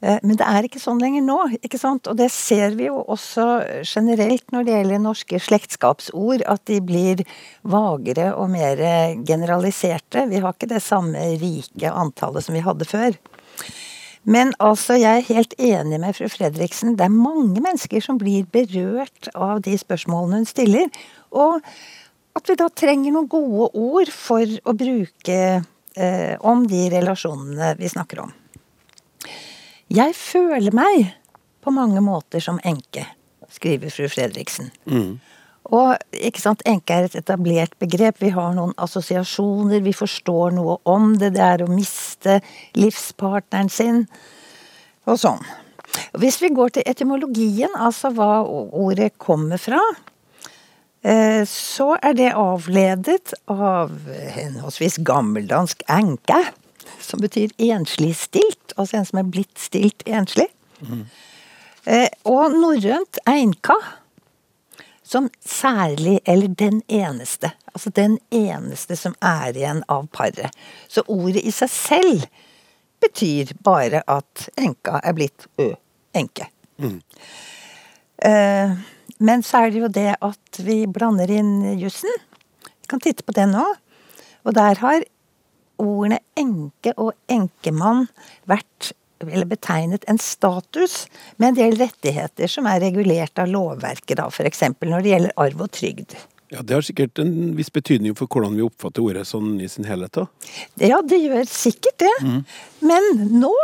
Eh, 0.03 0.19
Men 0.23 0.37
det 0.37 0.47
er 0.49 0.67
ikke 0.67 0.83
sånn 0.83 0.99
lenger 0.99 1.23
nå. 1.23 1.39
ikke 1.63 1.79
sant? 1.79 2.09
Og 2.11 2.19
det 2.19 2.29
ser 2.35 2.75
vi 2.79 2.89
jo 2.89 3.05
også 3.07 3.47
generelt 3.87 4.51
når 4.51 4.67
det 4.67 4.75
gjelder 4.75 5.05
norske 5.05 5.39
slektskapsord, 5.39 6.43
at 6.43 6.65
de 6.67 6.81
blir 6.83 7.23
vagere 7.63 8.33
og 8.35 8.51
mer 8.51 8.83
generaliserte. 9.29 10.27
Vi 10.33 10.43
har 10.43 10.57
ikke 10.57 10.73
det 10.75 10.83
samme 10.83 11.23
rike 11.39 11.95
antallet 11.95 12.45
som 12.45 12.59
vi 12.59 12.67
hadde 12.67 12.89
før. 12.91 13.15
Men 14.23 14.53
altså, 14.63 14.95
jeg 14.95 15.19
er 15.19 15.35
helt 15.35 15.55
enig 15.59 15.99
med 16.03 16.15
fru 16.15 16.29
Fredriksen. 16.31 16.95
Det 16.99 17.07
er 17.07 17.15
mange 17.15 17.59
mennesker 17.59 18.03
som 18.03 18.19
blir 18.19 18.47
berørt 18.55 19.31
av 19.35 19.63
de 19.67 19.75
spørsmålene 19.79 20.43
hun 20.43 20.47
stiller. 20.47 20.91
Og 21.35 21.59
at 22.33 22.49
vi 22.49 22.57
da 22.59 22.69
trenger 22.73 23.13
noen 23.15 23.29
gode 23.31 23.71
ord 23.79 24.13
for 24.13 24.45
å 24.65 24.75
bruke 24.77 25.39
eh, 25.61 26.35
om 26.41 26.65
de 26.69 26.87
relasjonene 26.93 27.75
vi 27.81 27.91
snakker 27.93 28.23
om. 28.25 28.33
Jeg 29.93 30.15
føler 30.17 30.73
meg 30.73 31.11
på 31.63 31.75
mange 31.75 32.01
måter 32.03 32.41
som 32.43 32.61
enke, 32.65 33.05
skriver 33.53 33.93
fru 33.93 34.09
Fredriksen. 34.11 34.73
Og 35.73 35.95
ikke 36.17 36.43
sant, 36.43 36.65
enke 36.67 36.97
er 36.97 37.07
et 37.07 37.19
etablert 37.21 37.77
begrep. 37.79 38.19
Vi 38.19 38.33
har 38.35 38.55
noen 38.57 38.73
assosiasjoner, 38.83 39.83
vi 39.85 39.93
forstår 39.95 40.57
noe 40.57 40.79
om 40.89 41.13
det. 41.21 41.35
Det 41.37 41.45
er 41.45 41.63
å 41.63 41.71
miste 41.71 42.41
livspartneren 42.75 43.71
sin, 43.71 44.07
og 45.07 45.21
sånn. 45.23 45.45
Hvis 46.19 46.41
vi 46.43 46.51
går 46.57 46.73
til 46.75 46.89
etymologien, 46.89 47.73
altså 47.77 48.11
hva 48.17 48.43
ordet 48.49 49.13
kommer 49.21 49.61
fra, 49.61 49.81
så 51.49 51.89
er 51.99 52.13
det 52.15 52.29
avledet 52.39 53.33
av 53.51 53.91
henholdsvis 54.37 55.01
gammeldansk 55.03 55.83
enke, 55.91 56.37
som 57.03 57.19
betyr 57.23 57.51
enslig 57.59 58.13
stilt, 58.21 58.77
altså 58.77 59.01
en 59.01 59.09
som 59.09 59.19
er 59.19 59.33
blitt 59.35 59.59
stilt 59.59 60.07
enslig. 60.07 60.47
mm. 60.81 61.03
Og 62.31 62.55
norrønt 62.55 63.19
einka, 63.27 63.75
som 65.03 65.27
særlig, 65.45 66.21
eller 66.25 66.49
den 66.49 66.83
eneste. 66.89 67.51
Altså 67.75 67.91
den 67.91 68.19
eneste 68.31 68.97
som 68.97 69.15
er 69.19 69.57
igjen 69.57 69.83
av 69.89 70.07
paret. 70.13 70.55
Så 70.89 71.05
ordet 71.11 71.43
i 71.43 71.53
seg 71.53 71.71
selv 71.73 72.25
betyr 73.03 73.53
bare 73.65 74.05
at 74.07 74.49
enka 74.61 75.01
er 75.03 75.17
blitt 75.17 75.49
ø, 75.61 75.73
enke. 76.15 76.47
Eh, 78.23 78.75
Men 79.23 79.45
så 79.47 79.65
er 79.65 79.73
det 79.73 79.83
jo 79.85 79.91
det 79.93 80.11
at 80.19 80.63
vi 80.67 80.83
blander 80.91 81.31
inn 81.31 81.55
jussen. 81.81 82.11
Vi 82.67 82.91
kan 82.91 83.03
titte 83.03 83.25
på 83.27 83.35
den 83.37 83.55
nå. 83.55 83.65
Og 84.43 84.57
der 84.59 84.81
har 84.83 85.05
ordene 85.83 86.19
enke 86.39 86.95
og 86.99 87.15
enkemann 87.31 88.09
vært 88.51 88.93
eller 89.23 89.47
betegnet 89.47 90.03
en 90.11 90.19
status 90.19 91.05
med 91.37 91.53
en 91.53 91.59
del 91.61 91.77
rettigheter 91.79 92.51
som 92.51 92.67
er 92.67 92.83
regulert 92.83 93.39
av 93.39 93.51
lovverket, 93.51 94.17
da, 94.19 94.27
f.eks. 94.27 94.65
når 94.83 95.05
det 95.05 95.13
gjelder 95.13 95.37
arv 95.45 95.63
og 95.63 95.71
trygd. 95.77 96.17
Ja, 96.53 96.61
Det 96.61 96.75
har 96.75 96.85
sikkert 96.85 97.19
en 97.23 97.55
viss 97.57 97.71
betydning 97.73 98.17
for 98.19 98.27
hvordan 98.29 98.59
vi 98.59 98.67
oppfatter 98.67 99.05
ordet 99.07 99.25
sånn 99.31 99.55
i 99.63 99.69
sin 99.73 99.87
helhet. 99.89 100.13
da. 100.13 100.27
Ja, 100.83 100.99
det 101.01 101.23
gjør 101.23 101.47
sikkert 101.49 102.03
det. 102.03 102.13
Men 102.85 103.07
nå 103.41 103.55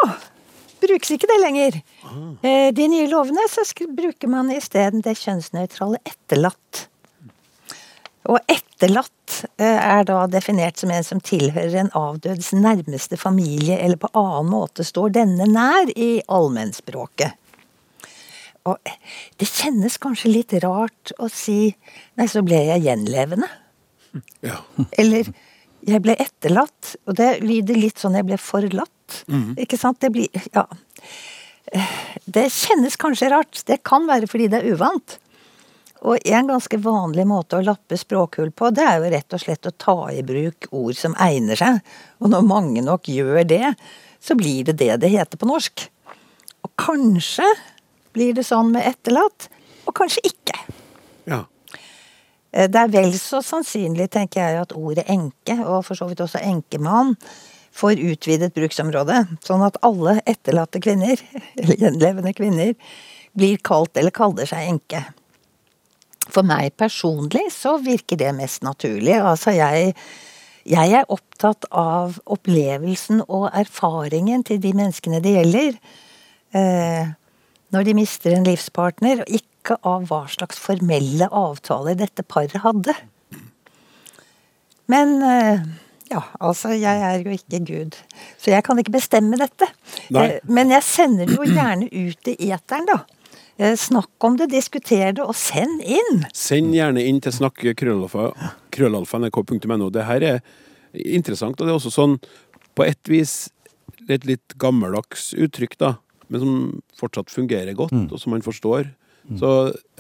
brukes 0.82 1.10
ikke 1.14 1.30
det 1.30 1.40
lenger. 1.42 1.80
Ah. 2.06 2.70
De 2.74 2.86
nye 2.90 3.08
lovene 3.10 3.44
så 3.50 3.64
bruker 3.96 4.30
man 4.30 4.52
isteden 4.54 5.04
det 5.04 5.16
kjønnsnøytrale 5.20 6.00
etterlatt. 6.06 6.88
Og 8.28 8.40
etterlatt 8.50 9.38
eh, 9.56 9.78
er 9.78 10.04
da 10.08 10.20
definert 10.28 10.80
som 10.80 10.92
en 10.92 11.06
som 11.06 11.20
tilhører 11.24 11.78
en 11.80 11.92
avdøds 11.96 12.50
nærmeste 12.52 13.16
familie, 13.20 13.78
eller 13.78 14.00
på 14.00 14.10
annen 14.12 14.50
måte 14.52 14.84
står 14.84 15.14
denne 15.16 15.48
nær 15.48 15.88
i 15.96 16.18
allmennspråket. 16.28 17.38
Og 18.68 18.92
det 19.40 19.48
kjennes 19.48 19.96
kanskje 20.02 20.32
litt 20.34 20.52
rart 20.60 21.14
å 21.16 21.30
si 21.32 21.70
nei, 22.18 22.26
så 22.28 22.42
ble 22.44 22.60
jeg 22.68 22.84
gjenlevende. 22.84 23.48
Ja. 24.44 24.60
Eller 25.00 25.30
jeg 25.88 26.02
ble 26.04 26.18
etterlatt, 26.20 26.96
og 27.08 27.16
det 27.16 27.38
lyder 27.40 27.78
litt 27.80 28.02
sånn 28.02 28.18
jeg 28.18 28.28
ble 28.28 28.36
forlatt. 28.40 28.92
Ikke 29.58 29.78
sant? 29.78 30.00
Det 30.00 30.10
blir 30.14 30.28
Ja. 30.54 30.66
Det 32.24 32.46
kjennes 32.52 32.96
kanskje 32.96 33.28
rart. 33.30 33.62
Det 33.66 33.82
kan 33.84 34.06
være 34.08 34.28
fordi 34.30 34.48
det 34.48 34.62
er 34.62 34.72
uvant. 34.72 35.18
Og 36.06 36.18
en 36.24 36.46
ganske 36.48 36.78
vanlig 36.78 37.26
måte 37.26 37.58
å 37.58 37.64
lappe 37.64 37.98
språkhull 37.98 38.52
på, 38.54 38.70
det 38.70 38.84
er 38.86 39.00
jo 39.02 39.10
rett 39.10 39.34
og 39.34 39.42
slett 39.42 39.66
å 39.66 39.74
ta 39.76 39.96
i 40.14 40.22
bruk 40.22 40.68
ord 40.70 40.96
som 40.96 41.16
egner 41.20 41.58
seg. 41.58 41.80
Og 42.22 42.30
når 42.30 42.46
mange 42.46 42.84
nok 42.86 43.10
gjør 43.10 43.42
det, 43.48 43.74
så 44.22 44.36
blir 44.38 44.64
det 44.68 44.78
det 44.78 44.94
det 45.02 45.10
heter 45.10 45.40
på 45.40 45.48
norsk. 45.50 45.88
Og 46.64 46.70
kanskje 46.78 47.46
blir 48.14 48.32
det 48.34 48.46
sånn 48.46 48.72
med 48.72 48.86
etterlatt, 48.86 49.48
og 49.86 49.94
kanskje 49.98 50.24
ikke. 50.30 50.58
ja. 51.26 51.44
Eh, 52.52 52.68
Det 52.68 52.80
er 52.80 52.88
vel 52.88 53.12
så 53.18 53.42
sannsynlig, 53.42 54.08
tenker 54.10 54.40
jeg, 54.40 54.60
at 54.62 54.72
ordet 54.72 55.04
enke, 55.08 55.58
og 55.66 55.84
for 55.84 55.94
så 55.94 56.08
vidt 56.08 56.20
også 56.24 56.40
enkemann, 56.40 57.16
får 57.78 58.02
utvidet 58.10 58.56
bruksområde. 58.56 59.22
Sånn 59.46 59.62
at 59.66 59.78
alle 59.86 60.18
etterlatte 60.26 60.82
kvinner, 60.82 61.20
eller 61.60 61.78
gjenlevende 61.78 62.34
kvinner, 62.36 62.74
blir 63.38 63.60
kalt 63.62 63.96
eller 63.98 64.14
kaller 64.14 64.48
seg 64.48 64.66
enke. 64.72 65.04
For 66.28 66.44
meg 66.44 66.74
personlig 66.76 67.46
så 67.54 67.76
virker 67.80 68.18
det 68.20 68.34
mest 68.36 68.64
naturlig. 68.66 69.14
Altså 69.16 69.54
jeg, 69.56 69.94
jeg 70.68 70.96
er 70.98 71.08
opptatt 71.12 71.68
av 71.70 72.18
opplevelsen 72.28 73.22
og 73.26 73.48
erfaringen 73.56 74.44
til 74.46 74.60
de 74.60 74.74
menneskene 74.76 75.22
det 75.24 75.38
gjelder. 75.38 75.78
Eh, 76.58 77.14
når 77.72 77.84
de 77.84 77.94
mister 77.96 78.34
en 78.34 78.46
livspartner, 78.48 79.22
og 79.22 79.40
ikke 79.40 79.76
av 79.86 80.06
hva 80.08 80.22
slags 80.32 80.60
formelle 80.60 81.28
avtaler 81.28 81.96
dette 82.00 82.24
paret 82.24 82.60
hadde. 82.64 82.94
Men 84.88 85.18
eh, 85.24 85.66
ja, 86.10 86.22
altså, 86.40 86.72
jeg 86.76 87.02
er 87.04 87.20
jo 87.24 87.34
ikke 87.34 87.60
Gud, 87.68 87.96
så 88.40 88.50
jeg 88.54 88.64
kan 88.66 88.78
ikke 88.80 88.94
bestemme 88.96 89.38
dette. 89.40 89.68
Nei. 90.14 90.24
Eh, 90.38 90.40
Men 90.48 90.70
jeg 90.74 90.82
sender 90.86 91.26
det 91.28 91.36
jo 91.36 91.46
gjerne 91.48 91.88
ut 91.90 92.30
i 92.34 92.50
eteren, 92.54 92.86
da. 92.88 92.98
Eh, 93.58 93.74
Snakk 93.76 94.24
om 94.24 94.36
det, 94.38 94.50
diskuter 94.52 95.12
det, 95.12 95.24
og 95.24 95.34
send 95.36 95.82
inn! 95.82 96.24
Send 96.34 96.72
gjerne 96.76 97.02
inn 97.04 97.20
til 97.24 97.32
snakk.krøllalfa 97.34 98.30
krøllalfa.nrk.no. 98.74 99.90
Det 99.94 100.04
her 100.08 100.26
er 100.32 100.40
interessant, 100.94 101.58
og 101.60 101.66
det 101.66 101.72
er 101.74 101.78
også 101.80 101.92
sånn 101.94 102.18
på 102.78 102.86
et 102.86 103.10
vis 103.10 103.48
et 104.08 104.24
litt 104.24 104.54
gammeldags 104.56 105.32
uttrykk, 105.36 105.74
da, 105.82 105.90
men 106.32 106.40
som 106.40 106.54
fortsatt 106.96 107.32
fungerer 107.32 107.74
godt, 107.76 107.92
og 108.08 108.16
som 108.20 108.32
man 108.32 108.44
forstår. 108.44 108.88
Så 109.36 109.50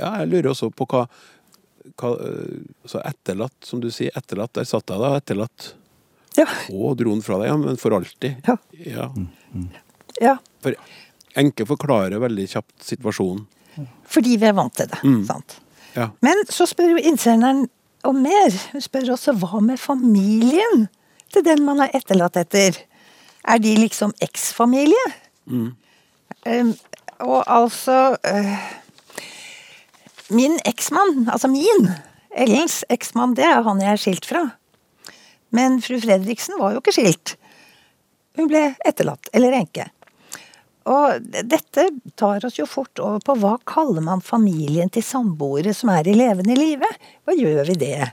ja, 0.00 0.14
jeg 0.22 0.30
lurer 0.30 0.52
også 0.54 0.70
på 0.72 0.86
hva, 0.88 1.02
hva 2.00 2.14
øh, 2.16 2.62
Så 2.88 3.02
etterlatt, 3.04 3.52
som 3.66 3.82
du 3.82 3.90
sier, 3.92 4.08
etterlatt. 4.16 4.54
Der 4.56 4.64
satt 4.64 4.88
jeg 4.88 5.02
da, 5.02 5.10
etterlatt. 5.20 5.74
Ja. 6.38 6.46
Å, 6.70 6.92
dro 6.98 7.12
den 7.12 7.22
fra 7.24 7.40
deg, 7.40 7.50
ja, 7.50 7.56
men 7.60 7.78
for 7.80 7.96
alltid. 7.96 8.38
Ja. 8.46 8.56
Ja. 8.86 9.08
ja. 10.22 10.36
For 10.64 10.76
enke 11.38 11.66
forklarer 11.68 12.22
veldig 12.22 12.46
kjapt 12.50 12.76
situasjonen. 12.86 13.46
Fordi 14.08 14.36
vi 14.40 14.46
er 14.48 14.54
vant 14.58 14.74
til 14.74 14.88
det. 14.90 15.00
sant? 15.26 15.58
Ja. 15.94 16.10
Men 16.24 16.44
så 16.52 16.66
spør 16.68 16.94
jo 16.96 17.02
innsenderen 17.10 17.66
om 18.06 18.22
mer. 18.22 18.54
Hun 18.72 18.82
spør 18.84 19.14
også 19.14 19.34
hva 19.38 19.60
med 19.64 19.80
familien 19.82 20.86
til 21.34 21.44
den 21.46 21.64
man 21.66 21.82
er 21.84 21.94
etterlatt 21.96 22.38
etter? 22.40 22.78
Er 23.48 23.62
de 23.62 23.74
liksom 23.78 24.14
eksfamilie? 24.24 25.04
Um, 25.48 26.74
og 27.24 27.42
altså 27.46 28.16
uh, 28.20 28.58
Min 30.28 30.58
eksmann, 30.68 31.24
altså 31.32 31.48
min, 31.48 31.88
Ellens 32.36 32.82
eksmann, 32.92 33.32
det 33.36 33.46
er 33.48 33.62
han 33.64 33.80
jeg 33.80 33.94
er 33.94 34.00
skilt 34.02 34.28
fra. 34.28 34.42
Men 35.54 35.80
fru 35.84 35.98
Fredriksen 36.02 36.58
var 36.60 36.74
jo 36.74 36.82
ikke 36.82 36.96
skilt. 36.96 37.36
Hun 38.38 38.50
ble 38.50 38.72
etterlatt, 38.86 39.30
eller 39.34 39.56
enke. 39.58 39.88
Og 40.88 41.24
dette 41.44 41.88
tar 42.16 42.44
oss 42.46 42.56
jo 42.56 42.64
fort 42.68 43.00
over 43.02 43.20
på 43.24 43.34
hva 43.42 43.56
kaller 43.68 44.04
man 44.04 44.24
familien 44.24 44.88
til 44.92 45.04
samboere 45.04 45.74
som 45.76 45.92
er 45.92 46.08
i 46.08 46.16
levende 46.16 46.56
live? 46.56 46.88
Hva 47.28 47.36
gjør 47.36 47.68
vi 47.68 47.76
det? 47.82 48.08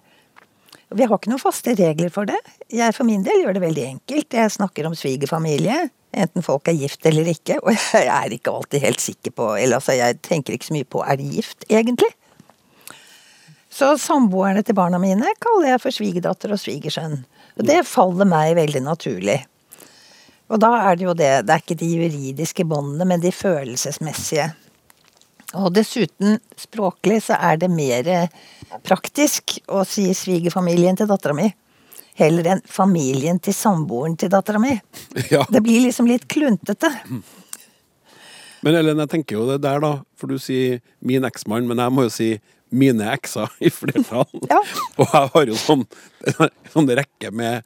Vi 0.95 1.05
har 1.05 1.17
ikke 1.17 1.31
noen 1.31 1.41
faste 1.41 1.73
regler 1.77 2.11
for 2.13 2.27
det. 2.29 2.37
Jeg 2.73 2.93
for 2.95 3.07
min 3.07 3.23
del 3.25 3.41
gjør 3.41 3.55
det 3.57 3.63
veldig 3.63 3.85
enkelt. 3.93 4.35
Jeg 4.37 4.53
snakker 4.53 4.89
om 4.89 4.97
svigerfamilie, 4.97 5.77
enten 6.15 6.45
folk 6.45 6.69
er 6.69 6.77
gift 6.77 7.07
eller 7.09 7.31
ikke. 7.31 7.57
Og 7.63 7.71
jeg 7.95 8.11
er 8.11 8.35
ikke 8.35 8.53
alltid 8.53 8.85
helt 8.85 9.03
sikker 9.03 9.35
på 9.35 9.49
Eller 9.55 9.79
altså, 9.79 9.95
jeg 9.95 10.19
tenker 10.25 10.55
ikke 10.55 10.69
så 10.69 10.75
mye 10.75 10.91
på 10.95 11.03
er 11.05 11.19
de 11.21 11.31
gift, 11.37 11.65
egentlig. 11.69 12.11
Så 13.75 13.97
samboerne 13.99 14.63
til 14.63 14.77
barna 14.77 14.99
mine 15.01 15.33
kaller 15.43 15.73
jeg 15.73 15.81
for 15.83 15.95
svigerdatter 15.95 16.53
og 16.55 16.61
svigersønn. 16.61 17.17
Og 17.59 17.67
det 17.67 17.81
faller 17.87 18.27
meg 18.29 18.53
veldig 18.55 18.81
naturlig. 18.85 19.41
Og 20.47 20.61
da 20.61 20.69
er 20.91 20.95
det 20.95 21.07
jo 21.07 21.15
det 21.17 21.31
Det 21.47 21.53
er 21.53 21.63
ikke 21.63 21.79
de 21.79 21.89
juridiske 21.89 22.65
båndene, 22.69 23.07
men 23.09 23.23
de 23.23 23.33
følelsesmessige. 23.33 24.53
Og 25.55 25.73
dessuten, 25.75 26.39
språklig, 26.59 27.21
så 27.27 27.37
er 27.39 27.59
det 27.59 27.71
mer 27.71 28.29
praktisk 28.83 29.57
å 29.67 29.83
si 29.87 30.07
svigerfamilien 30.13 30.97
til 30.99 31.09
dattera 31.09 31.35
mi. 31.35 31.49
Heller 32.15 32.53
enn 32.53 32.63
familien 32.71 33.39
til 33.43 33.55
samboeren 33.55 34.15
til 34.15 34.31
dattera 34.31 34.61
mi. 34.61 34.77
Ja. 35.31 35.43
Det 35.49 35.61
blir 35.63 35.81
liksom 35.83 36.07
litt 36.07 36.27
kluntete. 36.31 36.91
Men 38.63 38.75
Ellen, 38.75 38.99
jeg 39.03 39.11
tenker 39.11 39.35
jo 39.39 39.45
det 39.49 39.61
der, 39.63 39.79
da. 39.83 39.93
For 40.19 40.31
du 40.31 40.39
sier 40.39 40.79
min 40.99 41.27
eksmann, 41.27 41.67
men 41.67 41.79
jeg 41.81 41.93
må 41.93 42.07
jo 42.07 42.13
si 42.13 42.29
mine 42.73 43.11
ekser 43.13 43.51
i 43.59 43.71
flertall. 43.73 44.29
Ja. 44.51 44.61
Og 44.99 45.05
jeg 45.11 45.29
har 45.35 45.51
jo 45.51 45.59
sånn, 45.59 45.85
sånn 46.73 46.89
rekke 46.99 47.31
med 47.35 47.65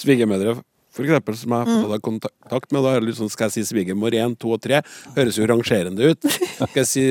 svigermødre, 0.00 0.58
for 0.90 1.06
eksempel, 1.06 1.36
som 1.38 1.52
jeg 1.54 1.68
har 1.68 1.84
fått 1.86 2.02
kontakt 2.02 2.72
med. 2.74 2.82
Da 2.82 2.92
er 2.96 3.02
det 3.02 3.10
litt 3.10 3.18
sånn, 3.20 3.30
skal 3.30 3.46
jeg 3.46 3.60
si 3.60 3.70
svigermor 3.70 4.14
1, 4.16 4.34
2 4.42 4.54
og 4.56 4.62
3? 4.64 4.80
Høres 5.14 5.38
jo 5.38 5.46
rangerende 5.46 6.10
ut. 6.10 6.26
Skal 6.56 6.80
jeg 6.80 6.88
si 6.90 7.04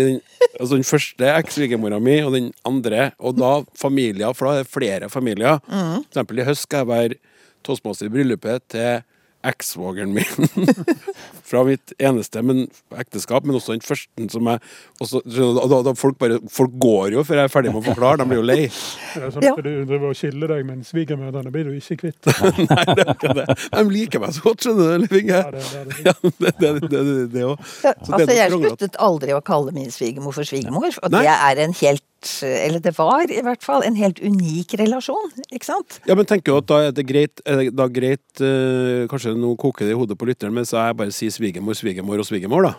altså 0.60 0.74
den 0.74 0.88
første 0.88 1.30
eks-svigermora 1.38 2.02
mi, 2.04 2.18
og 2.26 2.36
den 2.36 2.50
andre, 2.68 3.14
og 3.24 3.38
da 3.40 3.54
familier, 3.80 4.36
for 4.36 4.50
da 4.50 4.58
er 4.58 4.66
det 4.66 4.74
flere 4.74 5.10
familier. 5.12 5.62
For 5.64 6.04
eksempel 6.04 6.44
i 6.44 6.48
høst 6.50 6.68
skal 6.68 6.84
jeg 6.84 6.92
være 6.92 7.20
toastmaster 7.66 8.10
i 8.10 8.14
bryllupet 8.14 8.68
til 8.76 9.00
ekssvogeren 9.48 10.12
min. 10.14 10.50
Fra 11.50 11.64
mitt 11.64 11.94
eneste 11.98 12.42
men, 12.46 12.66
ekteskap, 13.00 13.46
men 13.48 13.56
også 13.58 13.74
den 13.76 13.84
første 13.86 14.28
som 14.34 14.50
jeg 14.52 14.60
også, 15.00 15.22
da, 15.26 15.80
da, 15.88 15.94
folk, 15.98 16.18
bare, 16.20 16.40
folk 16.52 16.76
går 16.82 17.16
jo 17.16 17.24
før 17.26 17.42
jeg 17.42 17.50
er 17.50 17.54
ferdig 17.54 17.72
med 17.74 17.82
å 17.82 17.86
forklare, 17.88 18.20
de 18.22 18.28
blir 18.30 18.42
jo 18.42 18.46
lei. 18.46 18.60
Det 19.16 19.24
er 19.26 19.32
sånn 19.34 19.48
Ja. 19.48 19.54
Du 19.56 19.64
driver 19.66 20.12
og 20.12 20.18
skiller 20.20 20.52
deg, 20.54 20.66
men 20.68 20.84
svigermødrene 20.86 21.54
blir 21.54 21.70
du 21.70 21.78
ikke 21.78 21.98
kvitt. 22.04 22.30
Nei, 22.70 22.84
det 22.94 23.06
er 23.06 23.14
ikke 23.16 23.34
det. 23.40 23.48
De 23.74 23.86
liker 23.90 24.24
meg 24.24 24.36
så 24.36 24.46
godt, 24.46 24.68
skjønner 24.68 25.06
du. 25.08 25.18
Ja, 25.24 25.42
det, 25.56 25.64
det, 25.64 25.86
det. 25.90 26.04
Ja, 26.06 26.14
det, 26.22 26.54
det, 26.60 26.74
det, 26.84 26.90
det, 26.92 27.16
det 27.34 27.48
også. 27.48 27.70
Ja, 27.88 27.96
Så 27.96 28.12
det 28.12 28.14
er 28.14 28.20
altså, 28.20 28.36
jeg 28.36 28.54
noe 28.54 28.60
kranglete. 28.60 28.76
sluttet 28.76 29.02
aldri 29.10 29.36
å 29.36 29.42
kalle 29.50 29.76
min 29.76 29.90
svigermor 29.94 30.36
for 30.36 30.48
svigermor. 30.48 30.92
Og 31.02 31.16
Nei. 31.16 31.24
det 31.26 31.36
er 31.36 31.64
en 31.66 31.76
helt 31.82 32.06
Eller 32.44 32.80
det 32.84 32.92
var 32.98 33.32
i 33.32 33.40
hvert 33.46 33.64
fall 33.64 33.84
en 33.88 33.96
helt 33.96 34.20
unik 34.20 34.74
relasjon, 34.82 35.30
ikke 35.56 35.66
sant? 35.70 36.00
Ja, 36.10 36.14
men 36.20 36.26
tenker 36.28 36.52
jo 36.52 36.58
at 36.60 36.68
da 36.68 36.78
er 36.88 36.92
det 36.96 37.06
greit, 37.08 37.40
er 37.48 37.56
det 37.62 37.70
da 37.80 37.86
greit 37.88 38.42
eh, 38.44 39.06
Kanskje 39.12 39.32
nå 39.40 39.54
koker 39.62 39.86
det 39.88 39.94
i 39.96 40.00
hodet 40.00 40.18
på 40.20 40.28
lytteren, 40.28 40.54
men 40.56 40.66
så 40.68 40.76
jeg 40.90 40.98
bare 41.00 41.12
sier 41.16 41.32
svigermor, 41.32 41.74
svigermor 41.80 42.20
og 42.20 42.28
svigermor, 42.28 42.62
da. 42.68 42.74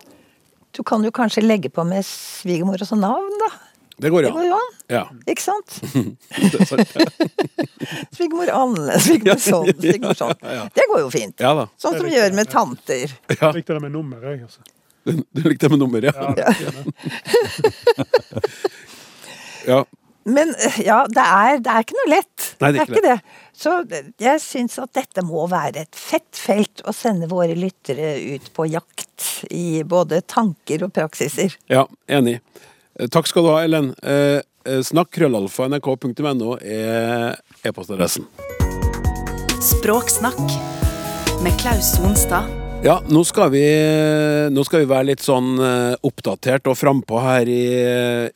Du 0.77 0.83
kan 0.87 1.03
jo 1.03 1.11
kanskje 1.11 1.43
legge 1.43 1.69
på 1.73 1.83
med 1.89 2.05
svigermor 2.07 2.79
og 2.81 2.87
så 2.91 2.97
navn, 3.01 3.33
da. 3.43 3.49
Det 4.01 4.09
går 4.13 4.23
Det 4.29 4.33
går 4.33 4.45
jo 4.49 4.55
an, 4.57 4.71
Ja. 4.89 5.03
ikke 5.29 5.43
sant? 5.45 5.81
Det 6.53 6.61
er 6.61 6.65
sant. 6.69 6.89
Svigermor 8.17 8.49
Anne, 8.55 8.97
svigermor 9.03 9.41
sånn, 9.45 9.67
svigermor 9.77 10.15
sånn. 10.17 10.33
Ja, 10.41 10.51
ja. 10.57 10.65
Det 10.77 10.85
går 10.93 11.01
jo 11.03 11.11
fint. 11.13 11.37
ja 11.41 11.53
da. 11.59 11.65
Sånn 11.81 11.97
som 11.99 12.07
vi 12.09 12.15
gjør 12.17 12.33
med 12.39 12.47
tanter. 12.53 13.07
Ja. 13.35 13.39
Jeg 13.51 13.55
likte 13.61 13.75
det 13.77 13.83
med 13.85 13.93
nummer, 13.97 14.19
jeg. 14.25 14.41
altså. 14.49 14.61
Du, 15.05 15.11
du 15.33 15.41
likte 15.49 15.65
det 15.69 15.73
med 15.73 15.81
nummeret, 15.81 16.13
ja. 16.13 16.35
Ja. 16.37 16.53
ja. 19.67 19.85
Men 20.25 20.53
ja, 20.85 21.05
det 21.09 21.23
er, 21.25 21.61
det 21.65 21.73
er 21.73 21.85
ikke 21.85 21.97
noe 21.97 22.11
lett. 22.13 22.49
Nei, 22.61 22.73
det 22.75 22.83
er 22.83 22.91
ikke 22.91 23.07
det. 23.07 23.17
Så 23.57 23.73
eh, 23.89 24.11
jeg 24.21 24.43
syns 24.45 24.79
at 24.83 24.93
dette 24.97 25.25
må 25.27 25.47
være 25.51 25.87
et 25.87 25.97
fett 25.97 26.29
felt 26.37 26.85
å 26.89 26.95
sende 26.97 27.29
våre 27.31 27.57
lyttere 27.59 28.13
ut 28.37 28.51
på 28.57 28.69
jakt 28.71 29.47
i 29.51 29.83
både 29.89 30.23
tanker 30.29 30.87
og 30.87 30.95
praksiser. 30.97 31.57
Ja, 31.73 31.87
enig. 32.11 32.39
Eh, 32.99 33.09
Takk 33.13 33.31
skal 33.31 33.47
du 33.47 33.53
ha, 33.55 33.61
Ellen. 33.65 33.93
Eh, 34.03 34.41
eh, 34.69 34.81
Snakk 34.87 35.13
krøllalfa 35.17 35.71
nrk.no 35.71 36.57
er 36.61 37.41
e-postadressen. 37.65 38.29
Språksnakk 39.61 40.41
med 41.45 41.57
Klaus 41.61 41.95
Sonstad. 41.97 42.60
Ja, 42.81 42.95
nå 43.13 43.21
skal 43.29 43.51
vi, 43.53 43.61
nå 44.49 44.63
skal 44.65 44.81
vi 44.81 44.89
være 44.89 45.11
litt 45.11 45.21
sånn 45.21 45.59
eh, 45.61 45.99
oppdatert 46.09 46.65
og 46.71 46.79
frampå 46.81 47.19
her 47.21 47.49
i, 47.53 47.65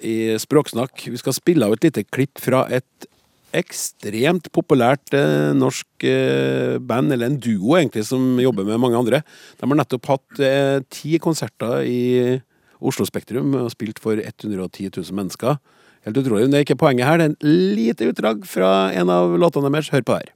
i 0.05 0.17
Språksnakk. 0.37 1.07
Vi 1.09 1.17
skal 1.17 1.33
spille 1.33 1.65
av 1.65 1.73
et 1.73 1.87
lite 1.87 2.05
klipp 2.05 2.43
fra 2.45 2.67
et 2.69 3.09
ekstremt 3.57 4.51
populært 4.53 5.17
eh, 5.17 5.55
norsk 5.57 6.05
eh, 6.05 6.77
band, 6.77 7.15
eller 7.17 7.33
en 7.33 7.41
duo 7.41 7.79
egentlig, 7.79 8.05
som 8.11 8.37
jobber 8.43 8.69
med 8.69 8.83
mange 8.85 9.01
andre. 9.01 9.23
De 9.57 9.65
har 9.65 9.81
nettopp 9.81 10.13
hatt 10.13 10.45
eh, 10.45 10.77
ti 10.93 11.17
konserter 11.25 11.81
i 11.89 12.37
Oslo 12.85 13.09
Spektrum 13.09 13.57
og 13.63 13.73
spilt 13.73 14.03
for 14.03 14.21
110 14.21 14.91
000 14.93 15.09
mennesker. 15.17 15.57
Helt 16.05 16.21
utrolig. 16.21 16.45
Men 16.45 16.53
det 16.53 16.61
er 16.61 16.69
ikke 16.69 16.83
poenget 16.85 17.09
her. 17.09 17.17
Det 17.17 17.31
er 17.31 17.33
en 17.33 17.77
lite 17.81 18.13
utdrag 18.13 18.45
fra 18.45 18.75
en 18.93 19.09
av 19.09 19.39
låtene 19.41 19.73
deres. 19.73 19.89
Hør 19.95 20.05
på 20.05 20.21
her. 20.21 20.35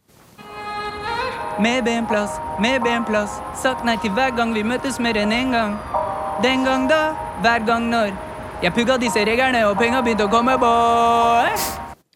Med 1.59 1.85
benplass, 1.85 2.37
med 2.61 2.83
benplass. 2.83 3.41
Sagt 3.59 3.83
nei 3.83 3.97
til 3.99 4.13
hver 4.15 4.31
gang 4.37 4.53
vi 4.55 4.63
møtes 4.63 5.01
mer 5.03 5.17
enn 5.19 5.33
én 5.35 5.51
gang. 5.51 5.73
Den 6.45 6.63
gang 6.63 6.85
da, 6.87 7.17
hver 7.43 7.65
gang 7.67 7.89
når. 7.91 8.13
Jeg 8.63 8.75
pugga 8.77 8.95
disse 9.03 9.25
reglene, 9.27 9.65
og 9.67 9.75
penga 9.81 9.99
begynte 10.07 10.29
å 10.29 10.31
komme, 10.31 10.55
boy. 10.63 11.51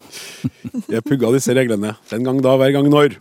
Jeg 0.93 1.03
pugga 1.03 1.33
disse 1.35 1.51
reglene. 1.55 1.91
Den 2.07 2.23
gang 2.23 2.39
da, 2.43 2.55
hver 2.59 2.71
gang 2.75 2.87
når. 2.87 3.19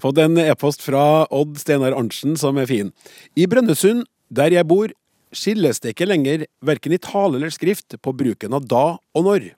Fått 0.00 0.22
en 0.24 0.40
e-post 0.40 0.84
fra 0.86 1.28
Odd 1.28 1.60
Steinar 1.60 1.98
Arntzen 1.98 2.38
som 2.40 2.56
er 2.56 2.70
fin. 2.72 2.88
I 3.36 3.44
Brønnøysund, 3.44 4.06
der 4.32 4.56
jeg 4.56 4.68
bor, 4.68 4.92
skilles 5.36 5.84
det 5.84 5.92
ikke 5.92 6.08
lenger 6.08 6.46
verken 6.64 6.96
i 6.96 7.00
tale 7.00 7.36
eller 7.36 7.52
skrift 7.52 7.98
på 8.00 8.16
bruken 8.16 8.56
av 8.56 8.64
da 8.68 8.86
og 8.96 9.28
når. 9.28 9.50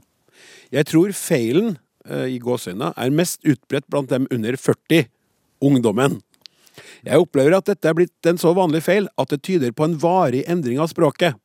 Jeg 0.74 0.90
tror 0.90 1.14
feilen 1.14 1.76
eh, 2.08 2.34
i 2.34 2.40
gåseøyne 2.42 2.90
er 2.98 3.14
mest 3.14 3.46
utbredt 3.46 3.86
blant 3.90 4.10
dem 4.10 4.26
under 4.34 4.58
40, 4.58 5.06
ungdommen. 5.62 6.20
Jeg 7.04 7.20
opplever 7.20 7.54
at 7.56 7.68
dette 7.68 7.88
er 7.88 7.96
blitt 7.96 8.28
en 8.28 8.40
så 8.40 8.54
vanlig 8.56 8.82
feil 8.86 9.08
at 9.20 9.30
det 9.30 9.42
tyder 9.46 9.74
på 9.76 9.86
en 9.86 9.96
varig 10.00 10.42
endring 10.50 10.80
av 10.82 10.90
språket. 10.90 11.36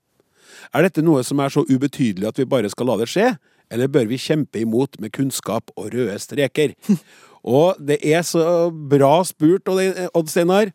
Er 0.73 0.85
dette 0.85 1.03
noe 1.05 1.23
som 1.25 1.39
er 1.43 1.53
så 1.53 1.65
ubetydelig 1.69 2.27
at 2.29 2.39
vi 2.39 2.47
bare 2.49 2.69
skal 2.71 2.89
la 2.89 2.97
det 2.99 3.09
skje, 3.11 3.33
eller 3.69 3.91
bør 3.91 4.09
vi 4.09 4.19
kjempe 4.21 4.61
imot 4.61 4.97
med 5.01 5.13
kunnskap 5.15 5.71
og 5.77 5.91
røde 5.93 6.17
streker? 6.21 6.75
Og 7.39 7.77
det 7.79 8.01
er 8.03 8.25
så 8.27 8.67
bra 8.67 9.21
spurt, 9.23 9.69
Odd 9.69 10.27
Steinar. 10.27 10.73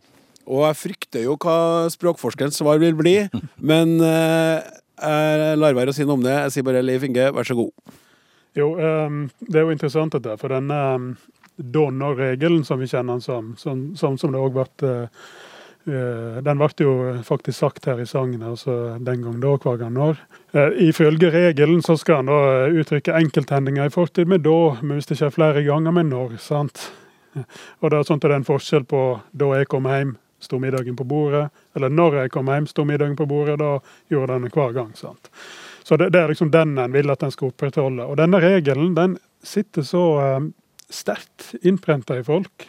Og 0.48 0.62
jeg 0.64 0.78
frykter 0.80 1.26
jo 1.26 1.34
hva 1.40 1.90
språkforskerens 1.92 2.56
svar 2.60 2.80
vil 2.80 2.96
bli, 2.96 3.18
men 3.70 3.98
eh, 4.00 4.64
jeg 5.00 5.60
lar 5.60 5.76
være 5.76 5.92
å 5.92 5.96
si 5.96 6.06
noe 6.06 6.18
om 6.18 6.24
det. 6.24 6.34
Jeg 6.46 6.54
sier 6.54 6.66
bare 6.66 6.84
Leif 6.84 7.04
Inge, 7.04 7.30
vær 7.36 7.48
så 7.48 7.56
god. 7.58 7.72
Jo, 8.54 8.74
ehm, 8.78 9.24
det 9.42 9.58
er 9.58 9.66
jo 9.66 9.74
interessant 9.74 10.14
dette, 10.14 10.36
for 10.38 10.54
denne 10.54 10.78
da-når-regelen 11.56 12.64
som 12.64 12.80
vi 12.80 12.88
kjenner 12.90 13.14
den 13.14 13.20
som, 13.24 13.54
som, 13.56 13.82
som, 13.96 14.18
som 14.18 14.32
det 14.34 14.40
òg 14.40 14.56
ble 14.56 14.88
eh, 14.88 15.20
eh, 15.86 16.40
Den 16.42 16.58
ble 16.58 16.68
jo 16.82 16.94
faktisk 17.26 17.58
sagt 17.58 17.86
her 17.86 18.00
i 18.02 18.08
sangen, 18.08 18.42
altså 18.42 18.96
den 18.98 19.22
gang 19.22 19.38
da, 19.42 19.54
hver 19.62 19.78
gang 19.80 19.94
når. 19.94 20.18
Eh, 20.52 20.82
Ifølge 20.88 21.30
regelen 21.34 21.82
så 21.82 21.96
skal 22.00 22.24
en 22.24 22.32
da 22.32 22.66
uttrykke 22.72 23.14
enkelthendinger 23.20 23.86
i 23.86 23.94
fortid 23.94 24.30
med 24.30 24.44
da, 24.46 24.76
men 24.82 24.98
hvis 24.98 25.10
det 25.12 25.20
skjer 25.20 25.34
flere 25.34 25.64
ganger 25.66 25.94
med 25.94 26.10
når. 26.10 26.36
sant? 26.42 26.88
Og 27.82 27.90
det 27.90 27.98
er 27.98 28.06
sånn 28.06 28.20
at 28.20 28.26
det 28.26 28.30
er 28.32 28.40
en 28.40 28.46
forskjell 28.46 28.84
på 28.86 29.04
da 29.34 29.54
jeg 29.58 29.70
kom 29.70 29.88
hjem, 29.90 30.16
sto 30.44 30.58
middagen 30.60 30.96
på 30.96 31.06
bordet, 31.08 31.48
eller 31.74 31.90
når 31.90 32.18
jeg 32.22 32.34
kom 32.34 32.50
hjem, 32.52 32.66
sto 32.70 32.84
middagen 32.86 33.16
på 33.18 33.26
bordet. 33.26 33.56
Da 33.58 33.78
gjorde 34.12 34.36
den 34.36 34.52
hver 34.54 34.74
gang. 34.76 34.92
sant? 34.98 35.30
Så 35.84 35.96
det, 36.00 36.10
det 36.14 36.20
er 36.20 36.30
liksom 36.32 36.50
den 36.50 36.78
en 36.78 36.92
vil 36.92 37.10
at 37.12 37.22
en 37.22 37.32
skal 37.32 37.50
opprettholde. 37.50 38.06
Og 38.08 38.16
denne 38.20 38.40
regelen 38.40 38.94
den 38.96 39.18
sitter 39.44 39.84
så 39.84 40.04
sterkt 40.92 41.54
innprenta 41.62 42.18
i 42.18 42.24
folk. 42.24 42.68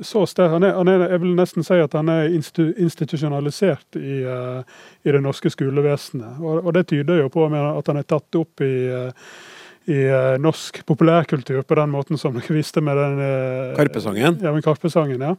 Så 0.00 0.26
sterk, 0.26 0.50
han 0.50 0.64
er, 0.64 0.72
han 0.72 0.88
er, 0.88 1.02
jeg 1.12 1.20
vil 1.20 1.34
nesten 1.36 1.66
si 1.66 1.76
at 1.76 1.92
han 1.92 2.08
er 2.08 2.32
institu, 2.32 2.70
institusjonalisert 2.80 3.98
i, 4.00 4.22
eh, 4.24 4.78
i 5.04 5.12
det 5.12 5.20
norske 5.20 5.52
skolevesenet. 5.52 6.38
Og, 6.40 6.62
og 6.64 6.72
det 6.78 6.86
tyder 6.88 7.20
jo 7.20 7.28
på 7.32 7.44
at 7.44 7.90
han 7.90 8.00
er 8.00 8.08
tatt 8.08 8.40
opp 8.40 8.64
i 8.64 8.74
eh, 8.88 9.32
i 9.90 9.96
eh, 10.06 10.36
norsk 10.38 10.76
populærkultur 10.86 11.64
på 11.66 11.74
den 11.74 11.90
måten 11.90 12.18
som 12.18 12.36
dere 12.36 12.54
visste 12.54 12.78
med 12.86 12.94
den 12.94 13.16
Karpesangen? 13.74 14.36
Ja, 14.38 14.52
med 14.54 14.62
Karpesangen, 14.62 15.24
ja. 15.26 15.32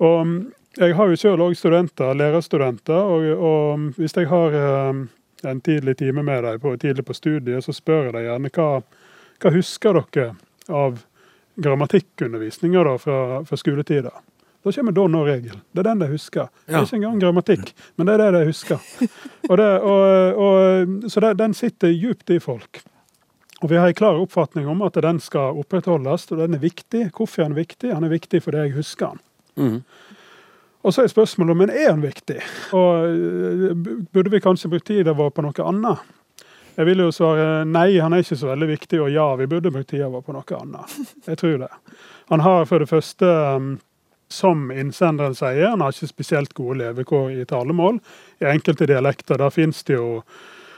Og 0.00 0.22
mm, 0.24 0.38
jeg 0.78 0.94
har 0.96 1.12
jo 1.12 1.18
sjøl 1.20 1.42
òg 1.44 1.58
studenter, 1.60 2.14
lærerstudenter, 2.16 2.96
og, 2.96 3.26
og 3.36 4.00
hvis 4.00 4.16
jeg 4.16 4.30
har 4.32 4.56
en 4.56 5.60
tidlig 5.60 5.98
time 6.00 6.24
med 6.24 6.42
dem 6.48 6.62
på, 6.64 6.72
tidlig 6.80 7.04
på 7.04 7.18
studiet, 7.20 7.64
så 7.64 7.76
spør 7.76 8.08
jeg 8.08 8.16
dem 8.16 8.24
gjerne 8.30 8.52
hva, 8.56 8.70
hva 9.44 9.52
husker 9.52 10.00
dere 10.00 10.32
av 10.72 11.04
grammatikkundervisninga 11.56 12.98
fra, 12.98 13.44
fra 13.44 13.56
skoletida. 13.56 14.10
Da 14.66 14.72
kommer 14.72 14.92
da 14.92 15.06
nå-regelen. 15.06 15.60
Det 15.72 15.82
er 15.82 15.86
den 15.92 16.00
de 16.02 16.10
husker. 16.10 16.48
Det 16.66 16.74
er 16.74 16.82
ikke 16.88 16.98
engang 16.98 17.20
grammatikk, 17.22 17.68
men 17.94 18.08
det 18.08 18.16
er 18.16 18.24
det 18.24 18.32
de 18.34 18.48
husker. 18.48 18.80
Og 19.46 19.54
det, 19.60 19.68
og, 19.78 20.40
og, 20.42 21.10
så 21.12 21.22
det, 21.22 21.36
den 21.38 21.54
sitter 21.54 21.92
djupt 21.94 22.32
i 22.34 22.40
folk. 22.42 22.80
Og 23.62 23.70
vi 23.70 23.78
har 23.78 23.88
en 23.88 23.96
klar 23.96 24.18
oppfatning 24.18 24.66
om 24.68 24.82
at 24.82 24.98
den 25.00 25.20
skal 25.22 25.56
opprettholdes, 25.62 26.26
og 26.32 26.42
den 26.42 26.58
er 26.58 26.64
viktig. 26.64 27.06
Hvorfor 27.14 27.44
er 27.44 27.48
den 27.48 27.60
viktig? 27.60 27.94
Han 27.94 28.04
er 28.04 28.12
viktig 28.12 28.42
fordi 28.42 28.66
jeg 28.66 28.74
husker 28.76 29.14
han. 29.14 29.22
Mm. 29.56 29.78
Og 30.82 30.94
så 30.94 31.02
er 31.02 31.14
spørsmålet 31.14 31.54
om 31.54 31.62
men 31.62 31.70
er 31.72 31.88
han 31.92 32.02
viktig? 32.02 32.36
Og 32.76 33.06
eh, 33.06 33.86
burde 34.12 34.34
vi 34.34 34.42
kanskje 34.42 34.70
brukt 34.74 34.86
tida 34.90 35.14
vår 35.16 35.32
på 35.34 35.46
noe 35.46 35.70
annet? 35.70 36.02
Jeg 36.76 36.84
vil 36.90 37.00
jo 37.00 37.12
svare 37.14 37.64
nei, 37.64 37.96
han 37.98 38.12
er 38.12 38.24
ikke 38.24 38.36
så 38.36 38.50
veldig 38.50 38.68
viktig, 38.68 39.00
og 39.00 39.12
ja, 39.12 39.26
vi 39.40 39.48
burde 39.48 39.72
brukt 39.72 39.88
tida 39.90 40.10
vår 40.12 40.24
på 40.26 40.34
noe 40.36 40.58
annet. 40.60 40.96
Jeg 41.24 41.40
tror 41.40 41.56
det. 41.64 41.70
Han 42.28 42.42
har 42.44 42.66
for 42.68 42.84
det 42.84 42.90
første, 42.90 43.30
um, 43.56 43.70
som 44.28 44.68
innsenderen 44.74 45.36
sier, 45.38 45.70
han 45.70 45.80
har 45.80 45.94
ikke 45.94 46.10
spesielt 46.10 46.52
gode 46.58 46.80
levekår 46.82 47.32
i 47.32 47.46
talemål. 47.48 48.02
I 48.42 48.50
enkelte 48.50 48.88
dialekter 48.90 49.40
der 49.40 49.54
finnes 49.54 49.80
det 49.88 49.96
jo 49.96 50.20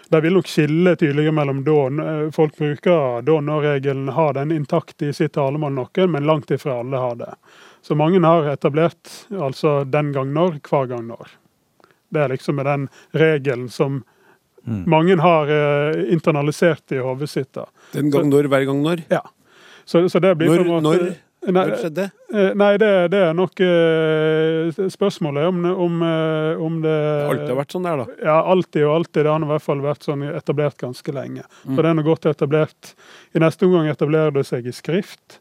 de 0.08 0.20
vil 0.24 0.38
nok 0.38 0.46
skille 0.48 0.94
tydeligere 0.96 1.34
mellom 1.36 1.58
da 1.66 1.80
eh, 1.86 2.30
folk 2.32 2.54
bruker 2.56 3.18
da 3.26 3.34
når-regelen 3.44 4.08
har 4.16 4.38
den 4.38 4.54
intakt 4.54 5.02
i 5.04 5.10
sitt 5.12 5.34
talemål 5.36 5.74
noen, 5.76 6.12
men 6.14 6.28
langt 6.28 6.50
ifra 6.54 6.78
alle 6.80 7.02
har 7.02 7.18
det. 7.20 7.34
Så 7.84 7.94
mange 7.98 8.22
har 8.24 8.48
etablert 8.48 9.10
altså 9.28 9.82
den 9.84 10.14
gang 10.16 10.32
når, 10.32 10.62
hver 10.64 10.88
gang 10.88 11.04
når. 11.10 11.34
Det 12.08 12.22
er 12.24 12.32
liksom 12.32 12.62
den 12.64 12.88
regelen 13.12 13.68
som 13.68 14.00
mange 14.90 15.16
har 15.22 15.54
eh, 15.54 16.02
internalisert 16.14 16.96
i 16.96 17.00
hodet 17.04 17.30
sitt. 17.30 17.52
da. 17.56 17.66
Den 17.94 18.12
gang 18.14 18.28
når, 18.30 18.50
hver 18.52 18.68
gang 18.68 18.84
når? 18.84 19.06
Ja. 19.12 19.24
Så, 19.88 20.04
så 20.12 20.20
det 20.20 20.34
blir 20.36 20.52
Når, 20.52 20.64
på 20.64 20.68
en 20.68 20.68
måte 20.68 20.84
når, 20.88 21.16
Nei, 21.46 21.62
Hva 21.70 21.76
skjedde 21.78 22.02
det? 22.02 22.34
eh, 22.34 22.48
nei 22.58 22.72
det, 22.82 22.90
det 23.14 23.18
er 23.28 23.36
nok 23.36 23.60
eh, 23.62 24.80
spørsmålet 24.90 25.46
om, 25.48 25.60
om, 25.70 26.00
eh, 26.02 26.62
om 26.66 26.80
det 26.82 26.94
Alltid 27.28 27.52
har 27.52 27.60
vært 27.60 27.76
sånn 27.76 27.86
der, 27.86 28.02
da. 28.02 28.16
Ja, 28.26 28.38
alltid 28.52 28.84
og 28.88 28.94
alltid. 28.96 29.20
Det 29.22 29.30
har 29.32 29.46
i 29.46 29.50
hvert 29.52 29.64
fall 29.64 29.84
vært 29.84 30.08
sånn 30.08 30.24
etablert 30.28 30.76
ganske 30.82 31.14
lenge. 31.14 31.46
Mm. 31.62 31.76
Så 31.76 31.78
det 31.78 31.92
er 31.92 31.96
nå 31.96 32.04
godt 32.08 32.26
etablert. 32.28 32.90
I 33.38 33.44
neste 33.44 33.68
omgang 33.68 33.86
etablerer 33.92 34.34
det 34.34 34.44
seg 34.50 34.66
i 34.66 34.74
skrift. 34.74 35.38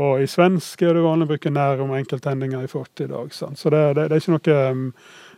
Og 0.00 0.24
i 0.24 0.30
svensk 0.30 0.80
er 0.82 0.96
det 0.96 1.04
vanlig 1.04 1.28
å 1.28 1.32
bruke 1.34 1.52
nær 1.54 1.84
om 1.84 1.92
enkelthendinger 1.94 2.64
i 2.64 2.70
fortid 2.70 3.12
òg. 3.14 3.30
Så 3.36 3.52
det, 3.70 3.84
det, 3.98 4.08
det 4.10 4.16
er 4.16 4.24
ikke 4.24 4.34
noe 4.34 4.56
um, 4.72 4.88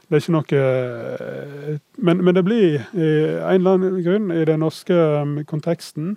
det 0.06 0.16
er 0.16 0.22
ikke 0.22 0.34
noe 0.36 0.58
eh, 0.62 1.78
men, 1.98 2.20
men 2.22 2.36
det 2.36 2.44
blir 2.46 2.76
i 2.94 3.06
en 3.10 3.56
eller 3.56 3.72
annen 3.78 3.96
grunn 4.04 4.28
i 4.30 4.44
den 4.46 4.60
norske 4.62 4.94
um, 4.94 5.36
konteksten 5.50 6.12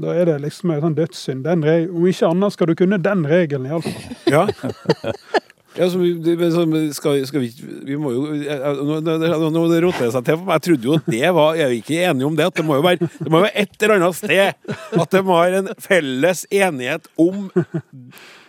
Da 0.00 0.14
er 0.16 0.24
det 0.30 0.38
liksom 0.42 0.72
en 0.74 0.80
sånn 0.82 0.96
dødssynd. 0.96 1.44
Om 1.46 2.06
ikke 2.08 2.30
annet 2.32 2.54
skal 2.56 2.70
du 2.70 2.74
kunne 2.78 2.98
den 3.04 3.26
regelen, 3.28 3.68
iallfall. 3.68 4.14
Ja. 4.32 4.46
Ja, 5.74 5.88
så 5.90 5.98
så 5.98 6.64
skal, 6.94 7.20
skal 7.26 7.40
vi 7.42 7.48
Vi 7.82 7.96
må 7.98 8.12
jo 8.14 8.20
jeg- 8.34 8.46
jeg- 8.46 8.84
Nå, 8.86 9.00
nå, 9.02 9.50
nå 9.50 9.62
roter 9.82 10.04
det 10.06 10.12
seg 10.14 10.24
til 10.24 10.36
for 10.38 10.44
meg. 10.46 10.54
Jeg 10.54 10.62
trodde 10.68 10.84
jo 10.84 10.98
det 11.10 11.32
var 11.34 11.56
Er 11.58 11.68
vi 11.72 11.80
ikke 11.82 11.98
enige 12.10 12.26
om 12.28 12.36
det? 12.38 12.46
At 12.46 12.54
det 12.54 12.64
må 12.64 12.76
jo 12.78 12.82
være 12.86 12.98
Det 13.18 13.30
må 13.30 13.40
være 13.42 13.56
et 13.58 13.82
eller 13.82 13.96
annet 13.96 14.14
sted 14.14 14.54
at 15.02 15.10
de 15.10 15.22
har 15.26 15.56
en 15.58 15.68
felles 15.82 16.46
enighet 16.50 17.08
om 17.18 17.50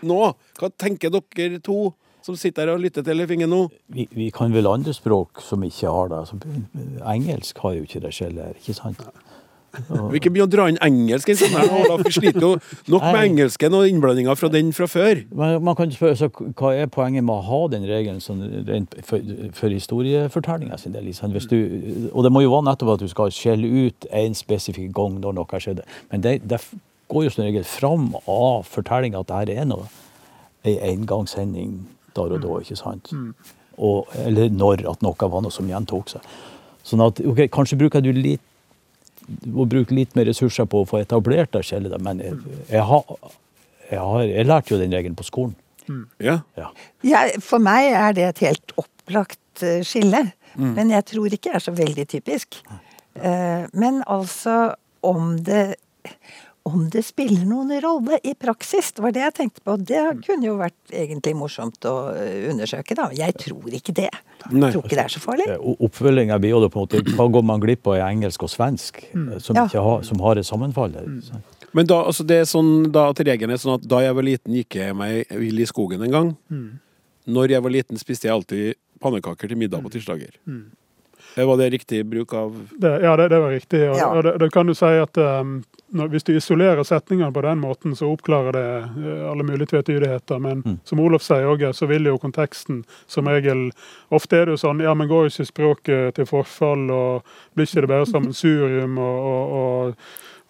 nå. 0.05 0.19
Hva 0.60 0.69
tenker 0.77 1.10
dere 1.10 1.60
to 1.65 1.93
som 2.25 2.38
sitter 2.39 2.65
her 2.65 2.73
og 2.73 2.81
lytter 2.81 3.05
til 3.05 3.19
Leif 3.19 3.31
Inge 3.35 3.47
nå? 3.49 3.61
Vi, 3.93 4.07
vi 4.15 4.31
kan 4.33 4.53
vel 4.55 4.69
andre 4.69 4.95
språk 4.95 5.43
som 5.45 5.63
ikke 5.65 5.91
har 5.93 6.09
det. 6.09 6.23
Engelsk 7.05 7.61
har 7.61 7.77
jo 7.77 7.85
ikke 7.85 8.01
det 8.01 8.13
skjellet 8.17 8.49
her, 8.49 8.59
ikke 8.61 8.77
sant? 8.77 9.05
Vi 9.75 10.21
ikke 10.21 10.31
begynne 10.31 10.47
å 10.47 10.51
dra 10.53 10.65
inn 10.71 10.77
engelsk 10.85 11.33
i 11.33 11.35
sånn 11.35 11.51
her 11.51 11.67
nå, 11.67 11.97
Vi 12.05 12.13
sliter 12.15 12.39
jo 12.39 12.51
nok 12.93 13.03
med 13.09 13.17
engelsken 13.19 13.75
og 13.75 13.89
innblandinga 13.89 14.35
fra 14.39 14.47
den 14.53 14.69
fra 14.75 14.88
før. 14.88 15.19
Men 15.35 15.57
man 15.67 15.75
kan 15.75 15.91
spørre 15.91 16.15
seg 16.15 16.39
hva 16.55 16.71
er 16.71 16.88
poenget 16.88 17.25
med 17.27 17.33
å 17.35 17.43
ha 17.43 17.59
den 17.73 17.83
regelen 17.89 18.21
sånn, 18.23 18.45
for, 19.03 19.33
for 19.57 19.75
historiefortellinga 19.75 20.79
sin 20.79 20.95
del? 20.95 21.09
Liksom. 21.09 21.35
Hvis 21.35 21.49
du, 21.51 21.57
og 22.13 22.23
det 22.23 22.31
må 22.31 22.45
jo 22.45 22.53
være 22.53 22.69
nettopp 22.69 22.93
at 22.95 23.03
du 23.03 23.11
skal 23.11 23.35
skjelle 23.35 23.67
ut 23.67 24.07
en 24.15 24.39
spesifikk 24.39 24.95
gang 24.95 25.19
når 25.19 25.35
noe 25.41 25.61
skjedde. 25.65 25.83
Men 26.13 26.23
det, 26.23 26.38
det 26.47 26.61
går 27.11 27.27
jo 27.27 27.35
som 27.35 27.43
regel 27.43 27.67
fram 27.67 28.13
av 28.23 28.63
fortellinga 28.71 29.25
at 29.25 29.31
det 29.33 29.41
her 29.41 29.53
er 29.59 29.69
noe 29.73 29.91
ei 30.65 30.79
engangshending 30.93 31.83
der 32.17 32.36
og 32.38 32.41
da, 32.43 32.58
ikke 32.63 32.78
sant? 32.80 33.12
Og, 33.75 34.12
eller 34.23 34.51
når 34.54 34.86
at 34.91 35.01
noe 35.04 35.30
var 35.32 35.43
noe 35.43 35.54
som 35.54 35.67
gjentok 35.69 36.13
seg. 36.15 36.28
Sånn 36.86 37.04
at 37.04 37.19
ok, 37.19 37.47
kanskje 37.54 37.80
bruker 37.82 38.04
du 38.06 38.12
litt 38.15 38.43
må 39.49 39.65
bruke 39.65 39.95
litt 39.95 40.13
mer 40.13 40.28
ressurser 40.30 40.67
på 40.69 40.84
å 40.84 40.86
få 40.86 40.99
etablert 41.01 41.49
det 41.56 41.63
skjellet, 41.65 41.95
men 42.06 42.19
jeg, 42.21 42.36
jeg, 42.69 42.84
har, 42.86 43.15
jeg, 43.89 43.97
har, 43.97 44.25
jeg 44.30 44.45
lærte 44.45 44.73
jo 44.75 44.78
den 44.78 44.93
regelen 44.93 45.17
på 45.17 45.25
skolen. 45.25 45.56
Ja. 46.21 46.39
Ja. 46.58 46.69
Ja, 47.06 47.23
for 47.41 47.62
meg 47.62 47.91
er 47.93 48.13
det 48.17 48.28
et 48.30 48.43
helt 48.45 48.75
opplagt 48.78 49.39
skille. 49.62 49.82
skille. 49.86 50.23
Men 50.56 50.89
jeg 50.93 51.06
tror 51.12 51.34
ikke 51.34 51.51
det 51.51 51.60
er 51.60 51.65
så 51.65 51.73
veldig 51.75 52.06
typisk. 52.12 52.60
Eh, 53.15 53.65
Men 53.73 54.01
altså 54.08 54.75
om 55.06 55.36
det 55.45 55.75
om 56.65 56.88
det 56.89 57.04
spiller 57.06 57.43
noen 57.45 57.69
rolle 57.82 58.17
i 58.25 58.34
praksis, 58.34 58.89
det 58.97 59.04
var 59.04 59.13
det 59.13 59.21
jeg 59.21 59.34
tenkte 59.38 59.62
på. 59.62 59.75
Det 59.86 60.01
kunne 60.25 60.47
jo 60.47 60.56
vært 60.58 60.93
egentlig 60.97 61.36
morsomt 61.38 61.86
å 61.86 61.93
eh, 62.17 62.47
undersøke, 62.49 62.97
da. 62.97 63.06
Jeg 63.13 63.36
tror 63.38 63.75
ikke 63.78 63.93
det. 63.93 64.08
Jeg 64.45 64.71
tror 64.73 64.80
ikke 64.80 64.97
det 64.97 65.04
er 65.04 65.13
så 65.13 65.21
farlig. 65.21 65.45
Oppfølginga 65.86 66.39
blir 66.41 66.56
jo 66.56 66.62
da 66.63 66.69
på 66.73 66.82
en 66.82 66.88
måte 66.88 67.17
hva 67.17 67.28
går 67.36 67.45
man 67.45 67.62
glipp 67.62 67.86
av 67.91 67.99
i 67.99 68.01
engelsk 68.08 68.47
og 68.47 68.49
svensk, 68.49 69.04
eh, 69.12 69.36
som, 69.38 69.60
ikke 69.62 69.84
har, 69.86 70.01
som 70.08 70.23
har 70.25 70.41
et 70.41 70.49
sammenfall 70.49 70.95
der. 70.95 71.12
Men 71.75 71.91
da, 71.91 71.99
altså 72.10 72.25
det 72.25 72.39
er 72.41 72.49
sånn, 72.49 72.71
da 72.95 73.12
at 73.12 73.21
regelen 73.28 73.54
er 73.54 73.62
sånn 73.62 73.78
at 73.78 73.86
da 73.91 74.01
jeg 74.01 74.17
var 74.17 74.25
liten, 74.25 74.58
gikk 74.58 74.80
jeg 74.80 74.97
meg 74.97 75.38
vill 75.38 75.62
i 75.62 75.69
skogen 75.69 76.01
en 76.08 76.17
gang. 76.17 76.34
Når 77.30 77.54
jeg 77.54 77.65
var 77.65 77.73
liten, 77.78 78.01
spiste 78.01 78.30
jeg 78.30 78.39
alltid 78.39 78.82
pannekaker 79.06 79.54
til 79.54 79.62
middag 79.62 79.86
på 79.86 79.93
tirsdager. 79.93 80.34
Var 81.35 81.57
det 81.57 81.69
riktig 81.73 82.05
bruk 82.07 82.33
av 82.33 82.53
Det, 82.79 82.91
ja, 83.03 83.15
det, 83.19 83.29
det 83.29 83.39
var 83.39 83.49
riktig. 83.51 83.81
Og, 83.89 83.97
Ja. 83.97 84.07
og 84.15 84.23
det, 84.23 84.37
det 84.39 84.51
kan 84.53 84.67
du 84.67 84.73
si 84.73 84.85
at 84.85 85.17
um, 85.17 85.63
når, 85.95 86.07
Hvis 86.07 86.23
du 86.23 86.31
isolerer 86.35 86.83
setningene 86.83 87.33
på 87.33 87.41
den 87.43 87.59
måten, 87.59 87.95
så 87.95 88.07
oppklarer 88.13 88.51
det 88.55 88.67
uh, 88.95 89.31
alle 89.31 89.43
mulige 89.43 89.67
tvetydigheter. 89.73 90.39
Men 90.39 90.79
som 90.83 90.99
Olof 90.99 91.23
sier 91.23 91.45
òg, 91.51 91.65
så 91.75 91.85
vil 91.91 92.05
jo 92.07 92.17
konteksten 92.17 92.83
som 93.07 93.27
regel 93.27 93.71
Ofte 94.15 94.37
er 94.37 94.45
det 94.45 94.55
jo 94.55 94.61
sånn 94.63 94.79
ja, 94.83 94.93
men 94.93 95.07
går 95.11 95.27
ikke 95.27 95.45
språket 95.49 96.15
til 96.15 96.25
forfall, 96.29 96.87
og 96.91 97.35
blir 97.55 97.67
ikke 97.67 97.81
det 97.83 97.91
bare 97.91 98.05
sammensurium, 98.07 98.97
og, 98.97 99.19
og, 99.25 99.51
og 99.59 99.95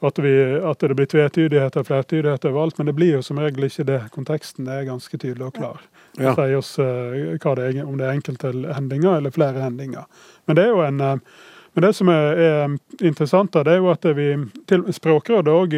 at, 0.01 0.19
vi, 0.19 0.33
at 0.59 0.79
det 0.79 0.95
blir 0.97 1.07
tvetydigheter 1.09 1.81
og 1.81 1.87
flertydigheter 1.87 2.51
overalt. 2.51 2.77
Men 2.77 2.91
det 2.91 2.95
blir 2.97 3.15
jo 3.15 3.23
som 3.25 3.39
regel 3.39 3.67
ikke 3.67 3.87
det. 3.87 4.01
Konteksten 4.15 4.67
er 4.67 4.87
ganske 4.89 5.17
tydelig 5.17 5.47
og 5.47 5.57
klar. 5.57 5.83
Ja. 6.17 6.31
Det 6.31 6.35
sier 6.37 6.59
oss 6.59 6.71
eh, 6.79 7.35
hva 7.39 7.55
det 7.57 7.67
er, 7.71 7.83
om 7.85 7.97
det 7.99 8.07
er 8.07 8.15
enkelte 8.15 8.53
hendinger 8.75 9.19
eller 9.19 9.35
flere 9.35 9.63
hendinger. 9.63 10.07
Men 10.45 10.59
det 10.59 10.65
er 10.65 10.73
jo 10.73 10.85
en 10.85 11.01
eh, 11.01 11.35
men 11.75 11.83
det 11.83 11.89
som 11.97 12.07
er, 12.07 12.37
er 12.39 12.75
interessant, 13.03 13.51
da, 13.51 13.59
det 13.67 13.73
er 13.73 13.81
jo 13.81 13.89
at 13.91 14.05
vi 14.15 14.29
til, 14.63 14.85
Språkrådet 14.95 15.51
òg 15.51 15.73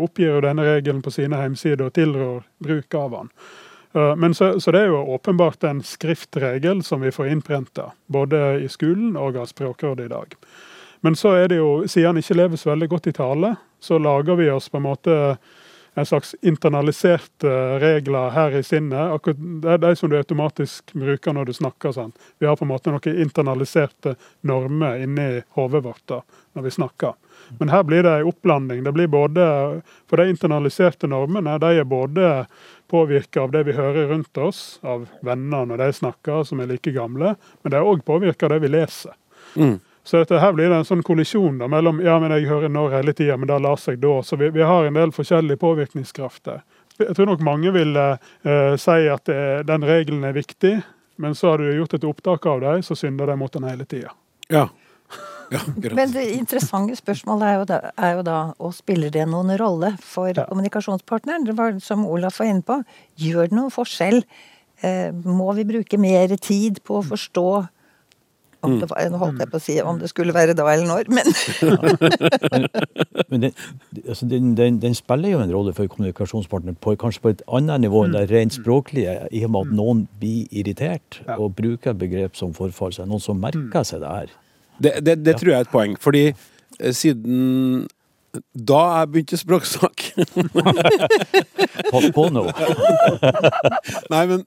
oppgir 0.00 0.30
jo 0.30 0.38
denne 0.40 0.64
regelen 0.64 1.02
på 1.04 1.12
sine 1.12 1.36
hjemmesider 1.36 1.90
og 1.90 1.92
tilrår 1.92 2.38
bruk 2.64 2.96
av 2.96 3.10
den. 3.18 3.28
Eh, 3.96 4.16
Men 4.16 4.34
så, 4.34 4.60
så 4.60 4.72
det 4.72 4.80
er 4.80 4.86
jo 4.86 5.02
åpenbart 5.14 5.64
en 5.64 5.82
skriftregel 5.82 6.82
som 6.82 7.00
vi 7.00 7.12
får 7.12 7.28
innprenta, 7.28 7.90
både 8.06 8.60
i 8.60 8.68
skolen 8.68 9.16
og 9.16 9.36
av 9.36 9.46
Språkrådet 9.46 10.06
i 10.06 10.12
dag. 10.12 10.36
Men 11.06 11.14
så 11.14 11.36
er 11.38 11.52
det 11.52 11.60
jo, 11.60 11.84
siden 11.86 12.08
han 12.08 12.18
ikke 12.18 12.34
lever 12.34 12.58
så 12.58 12.72
veldig 12.72 12.86
godt 12.90 13.04
i 13.06 13.12
tale, 13.14 13.52
så 13.78 13.94
lager 14.02 14.34
vi 14.40 14.48
oss 14.50 14.66
på 14.72 14.80
en 14.80 14.88
måte 14.88 15.14
en 15.94 16.08
slags 16.08 16.32
internaliserte 16.42 17.52
regler 17.78 18.34
her 18.34 18.56
i 18.58 18.62
sinnet. 18.66 19.14
Akkurat, 19.14 19.38
det 19.62 19.70
er 19.70 19.78
de 19.84 19.92
som 20.00 20.10
du 20.10 20.16
automatisk 20.18 20.90
bruker 20.98 21.32
når 21.32 21.46
du 21.46 21.52
snakker. 21.54 21.94
sånn. 21.94 22.10
Vi 22.42 22.50
har 22.50 22.58
på 22.58 22.66
en 22.66 22.72
måte 22.72 22.90
noen 22.90 23.22
internaliserte 23.22 24.16
normer 24.42 25.06
inni 25.06 25.28
hodet 25.54 25.84
vårt 25.86 26.02
da, 26.10 26.20
når 26.58 26.66
vi 26.66 26.74
snakker. 26.80 27.14
Men 27.62 27.70
her 27.70 27.86
blir 27.86 28.02
det 28.02 28.18
en 28.18 28.34
oppblanding. 28.34 28.82
Det 28.84 28.92
blir 28.98 29.06
både, 29.06 29.48
for 30.10 30.18
de 30.18 30.34
internaliserte 30.34 31.06
normene 31.06 31.54
de 31.62 31.74
er 31.78 31.86
både 31.86 32.46
påvirka 32.90 33.46
av 33.46 33.54
det 33.54 33.68
vi 33.70 33.78
hører 33.78 34.10
rundt 34.10 34.42
oss, 34.42 34.80
av 34.82 35.06
venner 35.22 35.70
når 35.70 35.86
de 35.86 35.92
snakker, 36.02 36.42
som 36.44 36.60
er 36.60 36.74
like 36.74 36.90
gamle, 36.90 37.36
men 37.62 37.70
det 37.70 37.78
er 37.78 37.86
òg 37.94 38.02
påvirka 38.02 38.50
av 38.50 38.58
det 38.58 38.64
vi 38.66 38.74
leser. 38.74 39.14
Mm. 39.54 39.78
Så 40.06 40.20
dette 40.22 40.38
her 40.38 40.52
blir 40.54 40.70
det 40.70 40.76
en 40.78 40.86
sånn 40.86 41.02
kollisjon 41.02 41.56
da, 41.58 41.66
mellom 41.70 41.98
ja, 42.04 42.14
men 42.22 42.30
jeg 42.36 42.46
hører 42.46 42.70
når 42.70 42.92
hele 43.00 43.14
tida, 43.16 43.34
men 43.36 43.50
da 43.50 43.58
lar 43.58 43.80
seg 43.82 43.98
da. 43.98 44.20
Så 44.22 44.38
vi, 44.38 44.52
vi 44.54 44.62
har 44.62 44.86
en 44.86 44.94
del 44.94 45.10
forskjellige 45.14 45.58
påvirkningskrafter. 45.58 46.60
Jeg 47.02 47.16
tror 47.18 47.26
nok 47.32 47.42
mange 47.44 47.72
vil 47.74 47.98
eh, 47.98 48.76
si 48.80 49.08
at 49.12 49.26
det, 49.26 49.40
den 49.68 49.84
regelen 49.84 50.22
er 50.24 50.36
viktig, 50.36 50.76
men 51.20 51.34
så 51.34 51.50
har 51.52 51.58
du 51.64 51.74
gjort 51.74 51.98
et 51.98 52.06
opptak 52.06 52.46
av 52.46 52.62
dem, 52.62 52.86
så 52.86 52.94
synder 52.96 53.32
de 53.32 53.36
mot 53.40 53.52
den 53.52 53.66
hele 53.66 53.84
tida. 53.88 54.14
Ja. 54.52 54.68
ja. 55.50 55.60
Men 55.90 56.14
det 56.14 56.24
interessante 56.38 56.96
spørsmålet 56.96 57.50
er 57.50 57.58
jo, 57.58 57.68
da, 57.68 57.78
er 57.98 58.18
jo 58.20 58.24
da 58.30 58.40
og 58.62 58.74
spiller 58.78 59.10
det 59.10 59.26
noen 59.28 59.56
rolle 59.58 59.96
for 60.00 60.30
Ja. 60.30 60.46
kommunikasjonspartneren? 60.48 61.50
Det 61.50 61.58
var 61.58 61.80
som 61.82 62.06
Olaf 62.06 62.38
var 62.40 62.52
inne 62.52 62.62
på. 62.66 62.78
Gjør 63.26 63.50
det 63.50 63.58
noen 63.58 63.74
forskjell? 63.74 64.22
Eh, 64.86 65.10
må 65.24 65.50
vi 65.56 65.66
bruke 65.66 65.98
mer 65.98 66.36
tid 66.36 66.82
på 66.84 67.00
å 67.00 67.06
forstå 67.10 67.48
om 68.66 68.72
det, 68.82 68.88
var, 68.90 68.98
nå 69.12 69.18
holdt 69.22 69.42
jeg 69.42 69.50
på 69.52 69.60
å 69.60 69.64
si 69.64 69.74
om 69.82 69.96
det 70.02 70.08
skulle 70.12 70.36
være 70.36 70.52
da 70.58 70.64
eller 70.72 70.88
når, 70.90 71.04
men 71.14 71.26
Men 73.30 73.42
den, 73.42 73.52
altså 74.08 74.26
den, 74.30 74.56
den, 74.56 74.82
den 74.82 74.94
spiller 74.94 75.28
jo 75.32 75.40
en 75.42 75.52
rolle 75.52 75.72
for 75.74 75.86
kommunikasjonspartner 75.90 76.76
på, 76.80 76.94
kanskje 77.00 77.22
på 77.24 77.32
et 77.34 77.42
annet 77.58 77.82
nivå 77.86 78.04
enn 78.06 78.14
det 78.14 78.26
rent 78.30 78.54
språklige, 78.54 79.16
i 79.34 79.42
og 79.46 79.52
med 79.54 79.66
at 79.66 79.72
noen 79.80 80.04
blir 80.20 80.46
irritert 80.54 81.20
og 81.36 81.56
bruker 81.58 81.96
begrep 81.98 82.38
som 82.38 82.54
forfall. 82.56 82.92
Så 82.94 83.02
er 83.02 83.08
det 83.08 83.14
noen 83.14 83.24
som 83.24 83.40
merker 83.42 83.86
seg 83.86 83.98
det 84.04 84.12
her. 84.12 84.28
Det, 84.78 84.92
det, 85.06 85.16
det 85.24 85.36
tror 85.40 85.52
jeg 85.52 85.58
er 85.58 85.66
et 85.66 85.72
poeng, 85.72 85.96
fordi 86.00 86.24
eh, 86.28 86.92
siden 86.92 87.86
Da 88.52 88.80
jeg 88.98 89.08
begynte 89.08 89.38
språksnakk 89.40 90.02
Pass 91.92 92.08
på 92.12 92.26
nå. 92.34 92.42
Nei, 94.12 94.24
men 94.28 94.42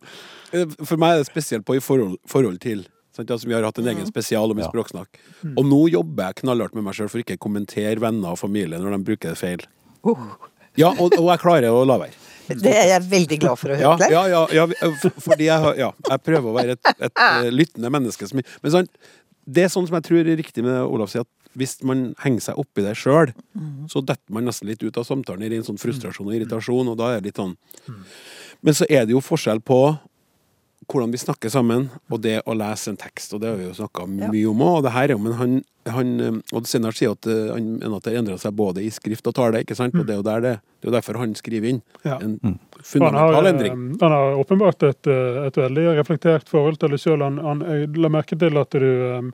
eh, 0.53 0.67
for 0.83 1.01
meg 1.01 1.15
er 1.15 1.23
det 1.23 1.31
spesielt 1.31 1.65
på 1.65 1.79
i 1.79 1.81
forhold, 1.81 2.19
forhold 2.29 2.59
til 2.61 2.85
sant? 3.19 3.31
Altså, 3.35 3.47
Vi 3.51 3.55
har 3.57 3.67
hatt 3.67 3.79
en 3.83 3.89
egen 3.91 4.07
spesial 4.09 4.51
om 4.51 4.59
i 4.59 4.63
Ja. 4.65 4.69
språksnakk. 4.71 5.19
Og 5.55 5.65
nå 5.67 5.81
jobber 5.91 6.29
jeg 6.31 6.41
knallhardt 6.43 6.75
med 6.75 6.83
meg 6.87 6.95
sjøl 6.97 7.09
for 7.11 7.19
ikke 7.21 7.37
å 7.37 7.43
kommentere 7.45 7.99
venner 8.01 8.33
og 8.33 8.39
familie 8.41 8.79
når 8.79 8.97
de 8.97 9.03
bruker 9.11 9.35
det 9.35 9.37
feil. 9.39 9.63
Ja, 10.79 10.91
og, 10.95 11.11
og 11.19 11.27
jeg 11.33 11.39
klarer 11.43 11.73
å 11.75 11.85
la 11.87 11.97
være. 11.99 12.15
Det 12.49 12.71
er 12.73 12.87
jeg 12.95 13.01
veldig 13.11 13.37
glad 13.43 13.59
for 13.61 13.69
å 13.69 13.75
høre. 13.77 14.07
Ja, 14.09 14.23
ja, 14.31 14.43
ja, 14.49 14.65
ja 14.65 14.89
f- 14.89 15.19
fordi 15.21 15.45
jeg, 15.49 15.73
ja, 15.77 15.91
jeg 16.09 16.21
prøver 16.25 16.49
å 16.49 16.53
være 16.55 16.77
et, 16.77 16.93
et 17.09 17.19
eh, 17.21 17.49
lyttende 17.53 17.91
menneske. 17.93 18.25
Som, 18.29 18.39
men 18.41 18.71
sånn, 18.73 18.87
det 19.45 19.67
er 19.67 19.69
sånn 19.73 19.85
som 19.89 19.97
jeg 19.99 20.07
tror 20.07 20.23
er 20.23 20.39
riktig 20.39 20.63
med 20.65 20.79
Olav 20.87 21.11
sier, 21.11 21.27
at 21.27 21.51
hvis 21.59 21.75
man 21.85 22.15
henger 22.23 22.41
seg 22.47 22.57
opp 22.61 22.79
i 22.81 22.85
det 22.85 22.95
sjøl, 22.97 23.33
så 23.89 24.01
detter 24.05 24.33
man 24.33 24.45
nesten 24.49 24.69
litt 24.69 24.81
ut 24.85 24.97
av 25.01 25.05
samtalen 25.05 25.43
i 25.45 25.49
ren 25.53 25.65
sånn 25.67 25.77
frustrasjon 25.81 26.29
og 26.29 26.33
irritasjon, 26.37 26.89
og 26.93 26.97
da 26.97 27.11
er 27.15 27.21
det 27.21 27.31
litt 27.31 27.41
sånn 27.41 27.55
Men 28.61 28.73
så 28.77 28.85
er 28.89 29.05
det 29.07 29.13
jo 29.15 29.21
forskjell 29.23 29.61
på 29.65 29.79
hvordan 30.89 31.11
vi 31.13 31.19
snakker 31.21 31.51
sammen, 31.53 31.87
og 32.09 32.21
det 32.23 32.39
å 32.49 32.55
lese 32.57 32.89
en 32.91 32.97
tekst. 32.99 33.33
Og 33.35 33.41
det 33.43 33.51
har 33.51 33.59
vi 33.59 33.67
jo 33.67 33.75
snakka 33.77 34.07
mye 34.09 34.47
om 34.49 34.63
òg. 34.65 34.79
Og 34.79 34.85
det 34.87 34.93
her 34.95 35.13
er 35.13 35.21
men 35.21 35.35
han, 35.37 35.53
han 35.93 36.13
eh, 36.25 36.39
Odd 36.57 36.69
Sinnar 36.69 36.97
sier 36.97 37.13
at 37.13 37.29
eh, 37.29 37.51
han 37.53 37.67
mener 37.77 37.99
at 37.99 38.07
det 38.09 38.15
endrer 38.17 38.41
seg 38.41 38.55
både 38.57 38.81
i 38.81 38.89
skrift 38.93 39.29
og 39.29 39.35
tale, 39.37 39.61
ikke 39.63 39.77
sant? 39.77 39.93
Og 39.99 40.07
det 40.07 40.15
er 40.15 40.21
jo, 40.21 40.25
der 40.25 40.43
det, 40.45 40.53
det 40.79 40.87
er 40.87 40.91
jo 40.91 40.95
derfor 40.97 41.21
han 41.21 41.35
skriver 41.37 41.69
inn 41.75 41.81
Ja. 42.07 42.17
en 42.17 42.37
Han 42.41 42.57
har, 42.57 42.83
fundamental 42.83 43.51
endring. 43.51 43.73
eh, 43.77 43.97
han 44.01 44.15
har 44.17 44.41
åpenbart 44.41 44.83
et, 44.89 45.07
et 45.45 45.57
veldig 45.61 45.87
reflektert 45.99 46.49
forhold 46.49 46.79
til 46.81 46.95
det 46.95 47.01
sjøl. 47.03 47.21
Han, 47.25 47.37
han, 47.43 47.65
la 47.99 48.09
merke 48.09 48.39
til 48.39 48.57
at 48.57 48.71
du, 48.71 49.31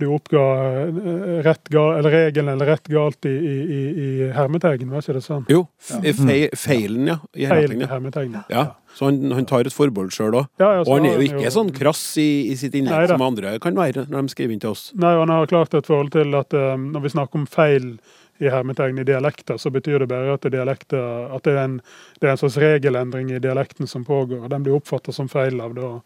du 0.00 0.06
oppga 0.10 0.42
eh, 0.84 1.42
rett 1.46 1.68
gal, 1.72 1.98
eller 1.98 2.10
regelen 2.10 2.54
eller 2.54 2.66
rett 2.74 2.88
galt 2.90 3.26
i, 3.28 3.34
i, 3.34 3.80
i, 4.04 4.08
hermetegn, 4.34 4.90
var 4.90 5.04
ikke 5.04 5.16
det 5.18 5.22
sånn? 5.24 5.44
Jo, 5.50 5.64
fe, 5.78 6.40
feilen, 6.58 7.12
ja. 7.12 7.18
I 7.34 7.46
Feil 7.50 7.76
hermetegn, 7.90 8.40
ja. 8.40 8.42
ja. 8.50 8.64
Så 8.94 9.08
han, 9.08 9.20
han 9.34 9.46
tar 9.50 9.66
et 9.66 9.74
forbehold 9.74 10.12
sjøl 10.14 10.36
òg. 10.38 10.50
Ja, 10.62 10.72
ja, 10.78 10.82
Og 10.84 10.92
han 10.96 11.08
er 11.08 11.16
jo 11.18 11.28
ikke 11.28 11.46
jo- 11.46 11.54
sånn 11.56 11.72
krass 11.74 12.02
i, 12.22 12.28
i 12.52 12.58
sitt 12.58 12.76
innlegg 12.78 13.08
som 13.10 13.22
andre 13.26 13.56
kan 13.62 13.74
være 13.78 14.06
når 14.10 14.28
de 14.28 14.34
skriver 14.34 14.54
inn 14.54 14.62
til 14.62 14.74
oss. 14.74 14.88
Nei, 14.94 15.14
og 15.16 15.24
han 15.24 15.34
har 15.34 15.50
klart 15.50 15.74
et 15.74 15.88
forhold 15.90 16.12
til 16.14 16.36
at 16.38 16.54
um, 16.54 16.90
når 16.94 17.06
vi 17.06 17.14
snakker 17.16 17.42
om 17.42 17.48
feil 17.50 17.96
i 18.42 18.50
hermetegn 18.50 18.98
i 18.98 19.06
dialekter, 19.06 19.58
så 19.62 19.70
betyr 19.70 20.02
det 20.02 20.08
bare 20.10 20.34
at, 20.34 20.46
dialekter, 20.50 21.02
at 21.36 21.44
det, 21.46 21.52
er 21.54 21.68
en, 21.68 21.76
det 22.20 22.28
er 22.28 22.32
en 22.34 22.40
slags 22.40 22.58
regelendring 22.58 23.30
i 23.30 23.42
dialekten 23.42 23.86
som 23.90 24.06
pågår. 24.06 24.42
og 24.42 24.50
Den 24.50 24.66
blir 24.66 24.74
oppfattet 24.78 25.14
som 25.14 25.30
feil 25.30 25.62
av 25.62 25.76
det, 25.76 25.86
av 25.86 26.02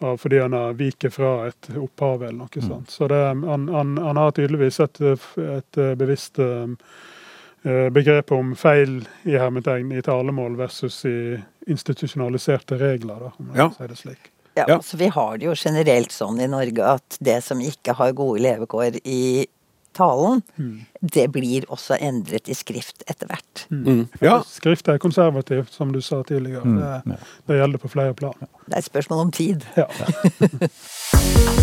fordi 0.00 0.38
han 0.40 0.52
har 0.56 0.72
viket 0.78 1.14
fra 1.14 1.46
et 1.48 1.68
opphav 1.76 2.22
eller 2.22 2.38
noe 2.38 2.62
sånt. 2.64 2.90
Så 2.90 3.08
det, 3.08 3.18
han, 3.44 3.68
han, 3.68 3.96
han 4.00 4.16
har 4.16 4.30
tydeligvis 4.32 4.80
et, 4.80 5.00
et 5.02 5.78
eh, 5.78 5.94
bevisst 6.00 6.38
eh, 6.40 7.88
begrep 7.92 8.32
om 8.32 8.54
feil 8.56 9.02
i 9.28 9.36
hermetegn 9.36 9.92
i 9.92 10.02
talemål 10.02 10.56
versus 10.56 11.02
i 11.04 11.16
institusjonaliserte 11.68 12.78
regler, 12.80 13.20
da, 13.20 13.32
om 13.36 13.46
man 13.50 13.56
Ja. 13.56 13.68
kan 13.68 13.74
si 13.76 13.86
det 13.92 13.98
slik. 13.98 14.30
Ja, 14.56 14.64
Ja. 14.68 14.74
altså 14.76 14.96
Vi 14.96 15.08
har 15.08 15.36
det 15.38 15.46
jo 15.46 15.54
generelt 15.56 16.10
sånn 16.12 16.40
i 16.40 16.46
Norge 16.48 16.82
at 16.96 17.16
det 17.20 17.42
som 17.44 17.60
ikke 17.60 17.92
har 17.94 18.12
gode 18.12 18.40
levekår 18.42 18.96
i 19.04 19.46
talen, 19.96 20.42
det 21.00 21.26
blir 21.34 21.66
også 21.68 21.98
endret 22.00 22.48
i 22.48 22.54
skrift 22.54 23.04
etter 23.10 23.30
hvert. 23.30 23.66
Mm. 23.70 24.06
Ja. 24.22 24.40
Skrift 24.46 24.88
er 24.88 24.98
konservativt, 25.02 25.72
som 25.74 25.92
du 25.92 26.00
sa 26.04 26.22
tidligere. 26.26 26.64
Det, 27.06 27.20
det 27.48 27.60
gjelder 27.60 27.82
på 27.82 27.92
flere 27.92 28.14
plan. 28.14 28.36
Det 28.66 28.74
er 28.74 28.84
et 28.84 28.90
spørsmål 28.90 29.26
om 29.26 29.32
tid. 29.34 29.66
Ja. 29.76 29.88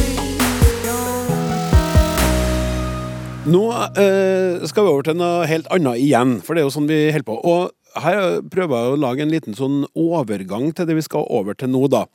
Nå 3.47 3.63
eh, 3.95 4.65
skal 4.67 4.83
vi 4.83 4.91
over 4.91 5.05
til 5.07 5.15
noe 5.15 5.45
helt 5.47 5.69
annet 5.71 6.01
igjen, 6.03 6.33
for 6.43 6.51
det 6.51 6.61
er 6.61 6.67
jo 6.67 6.73
sånn 6.73 6.89
vi 6.89 7.05
holder 7.15 7.27
på. 7.29 7.37
Og 7.47 7.76
her 8.03 8.39
prøver 8.51 8.75
jeg 8.75 8.93
å 8.93 8.99
lage 8.99 9.23
en 9.23 9.31
liten 9.31 9.55
sånn 9.57 9.81
overgang 9.97 10.69
til 10.75 10.87
det 10.89 10.97
vi 10.97 11.05
skal 11.05 11.27
over 11.33 11.57
til 11.57 11.71
nå, 11.73 11.83
da. 11.91 12.05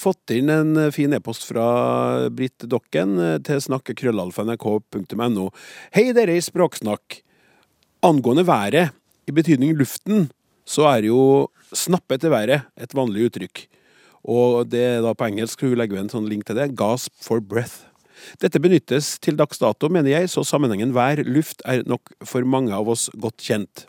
Fått 0.00 0.32
inn 0.34 0.52
en 0.52 0.88
fin 0.94 1.12
e-post 1.16 1.46
fra 1.48 1.66
Britt 2.34 2.66
Dokken 2.70 3.18
eh, 3.20 3.36
til 3.44 3.60
snakkekrøllalfa.nrk.no. 3.66 5.48
Hei 5.96 6.08
dere 6.16 6.36
i 6.38 6.44
Språksnakk. 6.44 7.20
Angående 8.02 8.46
været, 8.48 8.96
i 9.30 9.34
betydning 9.34 9.76
luften, 9.78 10.26
så 10.66 10.88
er 10.90 11.06
jo 11.06 11.20
snappe 11.76 12.16
etter 12.16 12.32
været 12.32 12.66
et 12.80 12.96
vanlig 12.96 13.28
uttrykk. 13.28 13.66
Og 14.32 14.66
det 14.70 14.82
er 14.96 15.00
da 15.04 15.14
på 15.14 15.28
engelsk, 15.28 15.62
hun 15.62 15.78
legger 15.78 15.98
jo 15.98 16.04
en 16.04 16.12
sånn 16.12 16.28
link 16.30 16.46
til 16.46 16.58
det, 16.58 16.72
gasp 16.78 17.14
for 17.22 17.42
breath. 17.42 17.86
Dette 18.42 18.60
benyttes 18.62 19.16
til 19.22 19.38
dags 19.38 19.58
dato, 19.58 19.88
mener 19.90 20.12
jeg, 20.12 20.30
så 20.30 20.44
sammenhengen 20.46 20.94
vær-luft 20.94 21.64
er 21.66 21.82
nok 21.90 22.12
for 22.26 22.46
mange 22.46 22.74
av 22.74 22.90
oss 22.92 23.08
godt 23.18 23.42
kjent. 23.42 23.86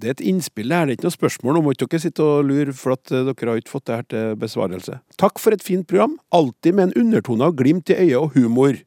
Det 0.00 0.08
er 0.08 0.16
et 0.16 0.22
innspill 0.30 0.72
her, 0.72 0.86
det 0.88 0.94
er 0.94 0.98
ikke 0.98 1.08
noe 1.10 1.16
spørsmål. 1.18 1.56
Nå 1.56 1.62
må 1.64 1.74
ikke 1.74 1.88
dere 1.92 2.02
sitte 2.06 2.24
og 2.24 2.46
lure, 2.48 2.72
for 2.76 2.96
at 2.96 3.12
eh, 3.12 3.26
dere 3.28 3.52
har 3.52 3.60
ikke 3.60 3.74
fått 3.74 3.86
det 3.90 3.98
her 3.98 4.06
til 4.08 4.36
besvarelse. 4.40 5.00
Takk 5.20 5.42
for 5.42 5.56
et 5.56 5.64
fint 5.64 5.86
program, 5.88 6.16
alltid 6.32 6.76
med 6.76 6.88
en 6.88 7.04
undertone 7.04 7.48
av 7.50 7.56
glimt 7.58 7.92
i 7.92 7.98
øyet 7.98 8.16
og 8.20 8.36
humor. 8.38 8.78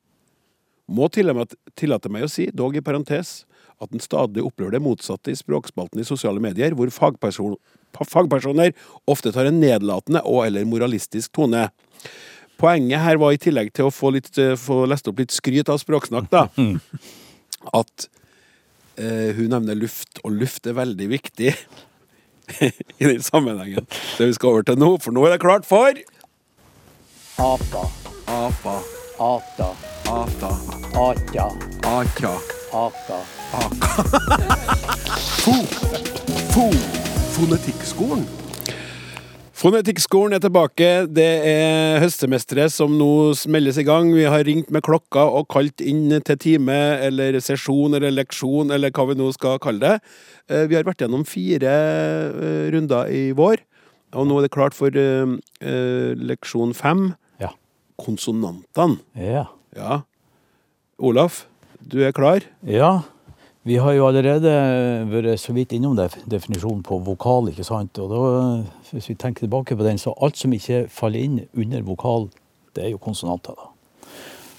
Må 0.89 1.09
tillate 1.13 2.11
meg 2.11 2.25
å 2.25 2.31
si, 2.31 2.49
dog 2.53 2.75
i 2.75 2.83
parentes, 2.83 3.43
at 3.81 3.93
en 3.93 4.03
stadig 4.03 4.43
opplever 4.43 4.75
det 4.75 4.83
motsatte 4.83 5.31
i 5.31 5.37
språkspalten 5.37 6.01
i 6.01 6.07
sosiale 6.07 6.41
medier, 6.43 6.75
hvor 6.77 6.89
fagperson, 6.93 7.55
fagpersoner 7.93 8.73
ofte 9.09 9.33
tar 9.35 9.49
en 9.49 9.61
nedlatende 9.61 10.23
og 10.27 10.47
eller 10.47 10.67
moralistisk 10.69 11.33
tone. 11.37 11.67
Poenget 12.61 13.03
her 13.03 13.21
var 13.21 13.35
i 13.35 13.41
tillegg 13.41 13.73
til 13.75 13.89
å 13.89 13.93
få, 13.93 14.13
litt, 14.17 14.33
eh, 14.41 14.57
få 14.59 14.83
lest 14.89 15.07
opp 15.09 15.21
litt 15.21 15.33
skryt 15.35 15.69
av 15.69 15.81
språksnakk, 15.81 16.29
da, 16.33 16.47
at 17.79 18.09
hun 18.97 19.49
nevner 19.49 19.77
luft, 19.79 20.19
og 20.23 20.35
luft 20.37 20.67
er 20.69 20.75
veldig 20.77 21.07
viktig 21.09 21.49
i 23.01 23.05
den 23.07 23.23
sammenhengen. 23.25 23.87
Det 24.17 24.27
vi 24.29 24.35
skal 24.37 24.51
over 24.51 24.67
til 24.67 24.77
nå, 24.77 24.91
for 25.01 25.15
nå 25.15 25.25
er 25.25 25.35
det 25.35 25.41
klart 25.41 25.65
for 25.65 25.97
Apa, 27.41 27.87
Apa, 28.29 28.75
ata, 29.19 29.71
ata, 30.05 30.51
atja, 30.93 31.47
aka, 31.83 32.35
aka. 32.73 33.19
fo, 35.43 35.57
fo, 36.53 36.69
fonetikkskolen. 37.33 38.42
Fonetikkskolen 39.63 40.35
er 40.35 40.41
tilbake. 40.43 40.87
Det 41.07 41.23
er 41.47 42.01
høstsemesteret 42.03 42.73
som 42.73 42.97
nå 42.99 43.31
smelles 43.39 43.77
i 43.79 43.85
gang. 43.87 44.09
Vi 44.11 44.25
har 44.27 44.43
ringt 44.43 44.67
med 44.75 44.83
klokka 44.83 45.23
og 45.37 45.45
kalt 45.53 45.79
inn 45.79 46.11
til 46.27 46.35
time 46.41 46.75
eller 47.05 47.37
sesjon 47.39 47.95
eller 47.95 48.11
leksjon 48.11 48.73
eller 48.75 48.91
hva 48.91 49.05
vi 49.07 49.15
nå 49.21 49.29
skal 49.31 49.61
kalle 49.63 49.79
det. 49.79 49.93
Eh, 50.51 50.65
Vi 50.67 50.75
har 50.75 50.83
vært 50.83 51.05
gjennom 51.05 51.23
fire 51.23 51.71
eh, 51.71 52.65
runder 52.75 53.07
i 53.07 53.23
vår, 53.31 53.63
og 54.19 54.27
nå 54.27 54.41
er 54.41 54.49
det 54.49 54.51
klart 54.51 54.75
for 54.75 54.91
eh, 54.91 56.11
leksjon 56.19 56.75
fem. 56.75 57.13
Ja. 57.39 57.53
Konsonantene. 58.03 58.99
Ja. 59.15 59.45
Ja. 59.79 60.01
Olaf, 60.99 61.45
du 61.79 62.01
er 62.03 62.11
klar? 62.11 62.43
Ja, 62.67 63.05
vi 63.63 63.77
har 63.79 63.93
jo 63.95 64.07
allerede 64.09 64.53
vært 65.07 65.39
så 65.39 65.53
vidt 65.55 65.71
innom 65.75 65.95
def- 65.95 66.19
definisjonen 66.29 66.81
på 66.83 66.97
vokal, 67.05 67.47
ikke 67.51 67.63
sant. 67.63 67.99
Og 68.03 68.09
da, 68.11 68.23
hvis 68.91 69.07
vi 69.11 69.15
tenker 69.15 69.45
tilbake 69.45 69.77
på 69.79 69.85
den, 69.87 69.97
så 70.01 70.11
alt 70.19 70.39
som 70.39 70.51
ikke 70.55 70.85
faller 70.91 71.23
inn 71.23 71.37
under 71.55 71.85
vokal, 71.87 72.27
det 72.75 72.83
er 72.87 72.91
jo 72.91 72.99
konsonanter, 73.03 73.55
da. 73.55 73.69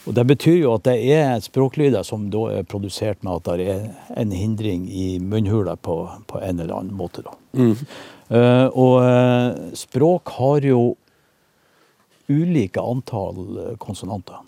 Og 0.04 0.12
det 0.12 0.26
betyr 0.28 0.58
jo 0.58 0.74
at 0.76 0.84
det 0.84 0.98
er 1.14 1.38
språklyder 1.40 2.04
som 2.04 2.26
da 2.32 2.42
er 2.58 2.66
produsert 2.68 3.22
med 3.24 3.38
at 3.38 3.46
det 3.56 3.68
er 3.72 3.86
en 4.20 4.32
hindring 4.36 4.84
i 4.92 5.18
munnhula 5.20 5.78
på, 5.80 5.94
på 6.28 6.40
en 6.44 6.60
eller 6.60 6.74
annen 6.76 6.96
måte, 6.98 7.24
da. 7.24 7.32
Eh, 8.28 8.66
og 8.68 8.98
uh, 9.00 9.72
språk 9.76 10.28
har 10.36 10.64
jo 10.68 10.82
ulike 12.28 12.80
antall 12.80 13.76
konsonanter. 13.80 14.40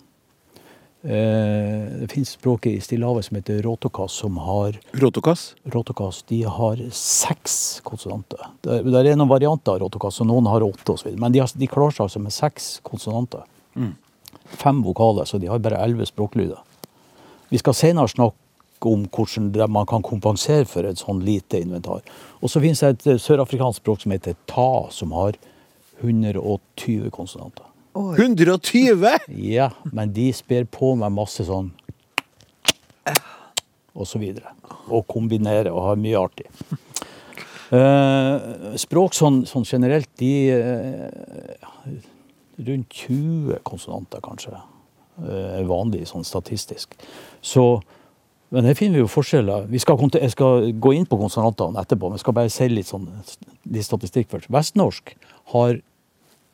Eh, 1.03 1.99
det 1.99 2.07
finnes 2.11 2.29
språket 2.29 2.73
i 2.73 2.81
Stillehavet 2.81 3.25
som 3.25 3.37
heter 3.37 3.61
rotokas, 3.61 4.11
som 4.11 4.37
har 4.37 4.79
Rotokas? 4.91 5.55
rotokas, 5.63 6.23
de 6.27 6.41
har 6.43 6.81
seks 6.91 7.81
konsonanter. 7.83 8.39
Det, 8.61 8.79
er 8.81 9.15
noen 9.15 9.29
varianter 9.29 9.77
av 9.77 9.85
rotokas, 9.85 10.17
og 10.23 10.31
noen 10.31 10.49
har 10.49 10.65
åtte 10.65 10.95
osv. 10.95 11.13
Men 11.19 11.35
de, 11.35 11.43
har, 11.43 11.53
de 11.53 11.69
klarer 11.69 11.93
seg 11.93 12.07
altså 12.07 12.23
med 12.23 12.33
seks 12.33 12.71
konsonanter. 12.87 13.45
Fem 14.57 14.81
vokaler, 14.81 15.29
så 15.29 15.37
de 15.37 15.51
har 15.51 15.61
bare 15.61 15.79
elleve 15.85 16.07
språklyder. 16.09 16.59
Vi 17.53 17.61
skal 17.61 17.77
senere 17.77 18.09
snakke 18.11 18.89
om 18.89 19.05
hvordan 19.13 19.71
man 19.71 19.85
kan 19.89 20.05
kompensere 20.05 20.65
for 20.69 20.87
et 20.87 20.99
sånn 21.01 21.21
lite 21.25 21.61
inventar. 21.61 22.01
Og 22.41 22.49
så 22.49 22.61
finnes 22.63 22.81
det 22.81 22.89
et 22.95 23.07
eh, 23.13 23.21
sørafrikansk 23.21 23.83
språk 23.83 24.01
som 24.03 24.17
heter 24.17 24.37
ta, 24.49 24.87
som 24.91 25.13
har 25.17 25.37
120 26.01 27.13
konsonanter. 27.13 27.66
120! 27.97 29.27
Ja, 29.41 29.71
men 29.91 30.13
de 30.13 30.29
sper 30.35 30.67
på 30.69 30.93
meg 30.99 31.13
masse 31.15 31.45
sånn 31.47 31.71
og 33.97 34.05
så 34.05 34.19
videre. 34.21 34.53
Og 34.93 35.07
kombinerer 35.09 35.71
og 35.73 35.83
har 35.89 35.99
mye 35.99 36.19
artig. 36.19 36.47
Eh, 37.67 38.75
språk 38.79 39.15
sånn, 39.17 39.41
sånn 39.49 39.65
generelt, 39.67 40.07
de 40.21 40.33
eh, 40.55 41.97
Rundt 42.57 42.95
20 43.03 43.59
konsonanter, 43.67 44.21
kanskje, 44.23 44.53
eh, 45.21 45.59
er 45.59 45.67
vanlig 45.69 46.07
sånn 46.09 46.23
statistisk. 46.25 46.95
Så 47.41 47.83
Men 48.49 48.63
her 48.63 48.77
finner 48.79 48.95
vi 48.95 49.01
jo 49.01 49.09
forskjeller. 49.11 49.65
Vi 49.67 49.77
skal, 49.83 49.97
jeg 49.99 50.31
skal 50.31 50.69
gå 50.79 50.93
inn 50.95 51.05
på 51.05 51.17
konsonantene 51.19 51.81
etterpå, 51.81 52.07
men 52.07 52.15
jeg 52.15 52.21
skal 52.23 52.35
bare 52.37 52.49
si 52.49 52.67
litt, 52.71 52.87
sånn, 52.87 53.09
litt 53.67 53.83
statistikk 53.83 54.29
først. 54.31 54.47
Vestnorsk 54.47 55.11
har 55.51 55.81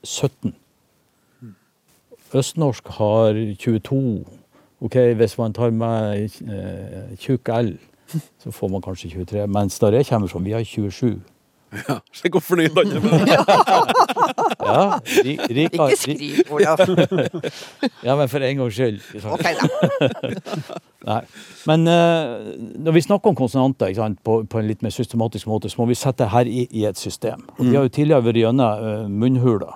17. 0.01 0.55
Østnorsk 2.33 2.87
har 2.97 3.37
22. 3.59 4.25
Ok, 4.81 4.95
Hvis 5.15 5.37
man 5.37 5.53
tar 5.53 5.69
med 5.69 6.29
eh, 6.43 7.17
tjukk 7.19 7.49
L, 7.49 7.77
så 8.39 8.51
får 8.51 8.67
man 8.73 8.81
kanskje 8.81 9.09
23. 9.09 9.47
Mens 9.47 9.79
der 9.79 9.91
jeg 9.91 10.05
kommer 10.05 10.27
fra, 10.27 10.39
vi 10.39 10.51
har 10.51 10.63
27. 10.63 11.21
Ja, 11.73 11.97
Se 12.13 12.29
hvor 12.29 12.39
fornøyd 12.39 12.75
han 12.77 12.91
er 12.91 13.01
med 13.01 13.11
det. 13.25 13.37
Ja, 14.63 14.99
ri, 15.25 15.33
rika, 15.49 15.63
Ikke 15.73 15.87
ri, 15.87 15.95
skriv, 15.95 16.51
Olav. 16.53 16.77
ja, 18.07 18.15
men 18.15 18.29
for 18.29 18.45
en 18.45 18.57
gangs 18.57 18.77
skyld. 18.77 19.01
Ok, 19.25 19.43
da. 19.59 20.09
Nei. 21.09 21.19
Men 21.67 21.87
eh, 21.87 22.53
når 22.85 22.95
vi 22.95 23.01
snakker 23.01 23.33
om 23.33 23.35
konsonanter 23.35 23.91
ikke 23.91 24.01
sant, 24.01 24.21
på, 24.23 24.37
på 24.49 24.61
en 24.61 24.69
litt 24.69 24.85
mer 24.85 24.93
systematisk 24.95 25.49
måte, 25.51 25.69
så 25.69 25.81
må 25.81 25.89
vi 25.89 25.97
sette 25.99 26.29
her 26.31 26.47
i, 26.47 26.67
i 26.71 26.85
et 26.89 26.97
system. 26.97 27.43
Og 27.57 27.65
Vi 27.65 27.75
har 27.75 27.89
jo 27.89 27.93
tidligere 27.97 28.27
vært 28.29 28.39
gjennom 28.39 28.85
uh, 28.85 29.09
munnhuler. 29.11 29.75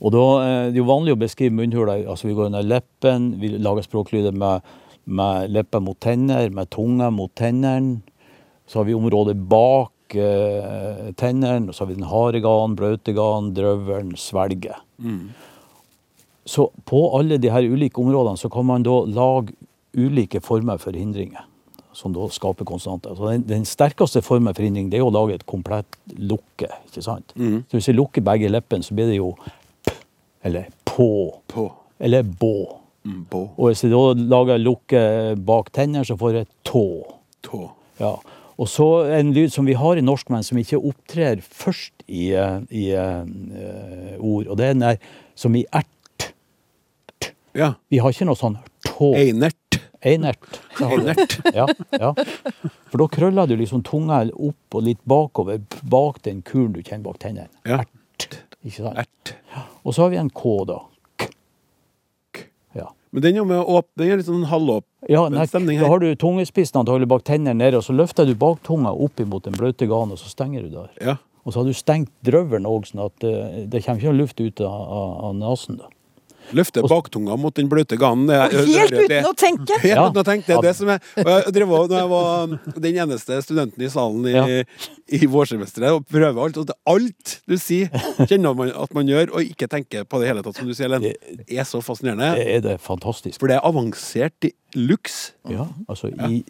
Og 0.00 0.12
da 0.14 0.24
eh, 0.42 0.66
Det 0.72 0.78
er 0.78 0.82
jo 0.82 0.88
vanlig 0.90 1.14
å 1.14 1.20
beskrive 1.20 1.54
munnhuler. 1.54 2.06
altså 2.08 2.28
Vi 2.28 2.34
går 2.34 2.50
under 2.50 2.62
leppen, 2.66 3.34
vi 3.40 3.54
lager 3.58 3.86
språklyder 3.86 4.32
med, 4.32 4.64
med 5.06 5.50
leppa 5.54 5.80
mot 5.80 5.98
tenner, 6.00 6.50
med 6.50 6.70
tunga 6.70 7.10
mot 7.10 7.32
tennene. 7.34 8.00
Så 8.66 8.80
har 8.80 8.86
vi 8.88 8.94
området 8.96 9.36
bak 9.48 10.14
eh, 10.16 11.10
tennene, 11.20 11.68
og 11.68 11.74
så 11.76 11.84
har 11.84 11.90
vi 11.92 11.98
den 11.98 12.08
harde 12.08 12.40
ganen, 12.40 12.76
blaute 12.78 13.12
gan, 13.12 13.52
drøvelen, 13.54 14.14
svelget. 14.16 14.80
Så 16.44 16.68
på 16.84 17.06
alle 17.18 17.38
de 17.40 17.48
her 17.52 17.64
ulike 17.64 18.00
områdene 18.00 18.36
så 18.40 18.48
kan 18.52 18.66
man 18.68 18.82
da 18.84 18.98
lage 19.08 19.52
ulike 19.96 20.40
former 20.44 20.76
for 20.80 20.92
hindringer. 20.96 21.44
Som 21.94 22.12
da 22.12 22.24
skaper 22.28 22.66
konstanter. 22.66 23.14
Så 23.14 23.28
den, 23.30 23.44
den 23.46 23.64
sterkeste 23.68 24.18
formen 24.24 24.54
for 24.56 24.64
hindring 24.66 24.88
det 24.90 24.98
er 24.98 25.04
å 25.06 25.12
lage 25.14 25.36
et 25.36 25.46
komplett 25.46 25.94
lukke. 26.18 26.66
ikke 26.88 27.04
sant? 27.04 27.30
Så 27.70 27.78
Hvis 27.78 27.88
vi 27.92 27.94
lukker 27.94 28.24
begge 28.26 28.50
leppene, 28.50 28.82
så 28.82 28.96
blir 28.96 29.12
det 29.12 29.20
jo 29.20 29.28
eller 30.44 30.68
på, 30.84 31.08
På. 31.48 31.66
Mm, 31.68 32.04
eller 32.06 32.22
bå. 32.22 32.54
Bå. 33.30 33.42
Og 33.56 33.68
hvis 33.68 33.84
jeg 33.84 33.92
da 33.92 34.02
lager 34.16 34.60
lukke 34.60 35.00
bak 35.44 35.70
tennene, 35.76 36.04
så 36.08 36.16
får 36.20 36.38
jeg 36.38 36.48
tå. 36.64 36.84
Tå. 37.44 37.66
Ja. 38.00 38.14
Og 38.54 38.68
så 38.70 38.86
en 39.16 39.32
lyd 39.34 39.52
som 39.52 39.66
vi 39.66 39.74
har 39.76 39.98
i 39.98 40.04
norsk, 40.04 40.30
men 40.30 40.46
som 40.46 40.60
ikke 40.60 40.78
opptrer 40.78 41.42
først 41.42 42.04
i, 42.06 42.30
i 42.70 42.84
uh, 42.94 43.26
ord, 44.20 44.46
og 44.46 44.56
det 44.60 44.68
er 44.68 44.76
den 44.76 44.84
der 44.84 45.00
som 45.34 45.56
i 45.58 45.64
ert. 45.74 46.30
Ja. 47.54 47.74
Vi 47.90 48.00
har 48.02 48.14
ikke 48.14 48.28
noe 48.28 48.38
sånn 48.38 48.60
tå. 48.86 49.10
Einert. 49.18 49.80
Einert. 50.04 50.60
Einert. 50.84 51.38
Ja, 51.56 51.66
ja. 51.96 52.12
For 52.92 53.00
da 53.00 53.08
krøller 53.10 53.48
du 53.48 53.56
liksom 53.58 53.82
tunga 53.86 54.22
opp 54.32 54.76
og 54.76 54.86
litt 54.86 55.00
bakover, 55.08 55.60
bak 55.82 56.20
den 56.26 56.42
kulen 56.46 56.74
du 56.76 56.82
kjenner 56.82 57.08
bak 57.08 57.20
tennene. 57.24 57.50
Ja. 57.66 57.82
Ert. 57.82 57.92
Ikke 58.64 58.86
sant? 58.86 58.98
Ert. 58.98 59.34
Og 59.84 59.94
så 59.94 60.04
har 60.04 60.12
vi 60.14 60.18
en 60.20 60.30
K, 60.32 60.54
da. 60.68 60.78
K. 61.20 62.46
Ja. 62.74 62.88
Men 63.12 63.26
den 63.26 63.38
er, 63.38 63.46
med 63.48 63.60
åp 63.60 63.90
den 64.00 64.10
er 64.10 64.20
litt 64.20 64.28
sånn 64.30 64.46
halvåpen 64.50 64.88
Ja, 65.12 65.26
nei, 65.28 65.44
stemning 65.46 65.82
da 65.82 65.90
har 65.92 66.00
du 66.00 66.08
tungespissen 66.16 66.80
antagelig 66.80 67.10
bak 67.12 67.26
tennene 67.28 67.58
nede, 67.60 67.78
og 67.78 67.84
så 67.86 67.94
løfter 67.96 68.26
du 68.26 68.32
baktunga 68.40 68.94
opp 69.06 69.20
imot 69.20 69.44
den 69.46 69.56
bløte 69.58 69.88
ganen, 69.90 70.16
og 70.16 70.20
så 70.22 70.32
stenger 70.32 70.64
du 70.64 70.78
der. 70.78 70.90
Ja. 71.12 71.18
Og 71.44 71.52
så 71.52 71.60
har 71.60 71.68
du 71.68 71.76
stengt 71.76 72.12
drøvelen 72.24 72.64
òg, 72.68 72.88
sånn 72.88 73.04
at 73.04 73.26
eh, 73.28 73.66
det 73.68 73.84
kommer 73.84 74.00
ikke 74.00 74.14
noe 74.14 74.22
luft 74.22 74.40
ut 74.40 74.64
av, 74.64 74.72
av, 74.72 75.12
av 75.28 75.36
nesen. 75.42 75.82
da. 75.82 75.92
Løfte 76.54 76.82
baktunga 76.86 77.36
mot 77.40 77.54
den 77.58 77.68
bløte 77.68 77.96
ganen. 78.00 78.30
Helt 78.30 78.94
uten 78.94 79.26
å 79.28 79.32
tenke. 79.36 79.78
Helt 79.82 79.90
Ja. 79.90 80.04
uten 80.08 80.20
å 80.22 80.24
tenke. 80.26 80.46
Det 80.46 80.56
er 80.56 80.66
det 80.68 80.74
som 80.78 80.88
er 80.94 81.00
jeg 81.16 81.52
drev 81.56 81.72
også, 81.74 81.88
Når 81.90 81.98
jeg 81.98 82.10
var 82.12 82.80
den 82.86 82.98
eneste 83.04 83.38
studenten 83.42 83.82
i 83.84 83.88
salen 83.92 84.26
i, 84.30 84.34
Ja. 84.34 84.44
i 85.18 85.26
vårsemesteret 85.30 85.90
og 85.98 86.06
prøver 86.08 86.40
alt, 86.44 86.56
og 86.62 86.66
det- 86.70 86.76
alt 86.86 87.40
du 87.48 87.56
sier, 87.58 87.88
kjenner 88.28 88.54
man 88.56 88.70
at 88.70 88.94
man 88.94 89.06
gjør, 89.06 89.34
og 89.34 89.40
ikke 89.42 89.68
tenker 89.68 90.04
på 90.04 90.20
det 90.22 90.28
hele 90.30 90.42
tatt, 90.42 90.56
som 90.56 90.66
du 90.66 90.74
sier, 90.74 90.86
Ellen. 90.86 91.02
Det 91.02 91.58
er 91.58 91.64
så 91.68 91.82
fascinerende. 91.82 92.34
Det 92.38 92.46
er 92.56 92.60
det 92.60 92.80
fantastisk. 92.80 93.38
For 93.40 93.48
det 93.48 93.56
er 93.58 93.66
avansert 93.68 94.44
i 94.48 94.52
luks. 94.76 95.32
Ja, 95.48 95.66
altså 95.88 96.08
i, 96.30 96.44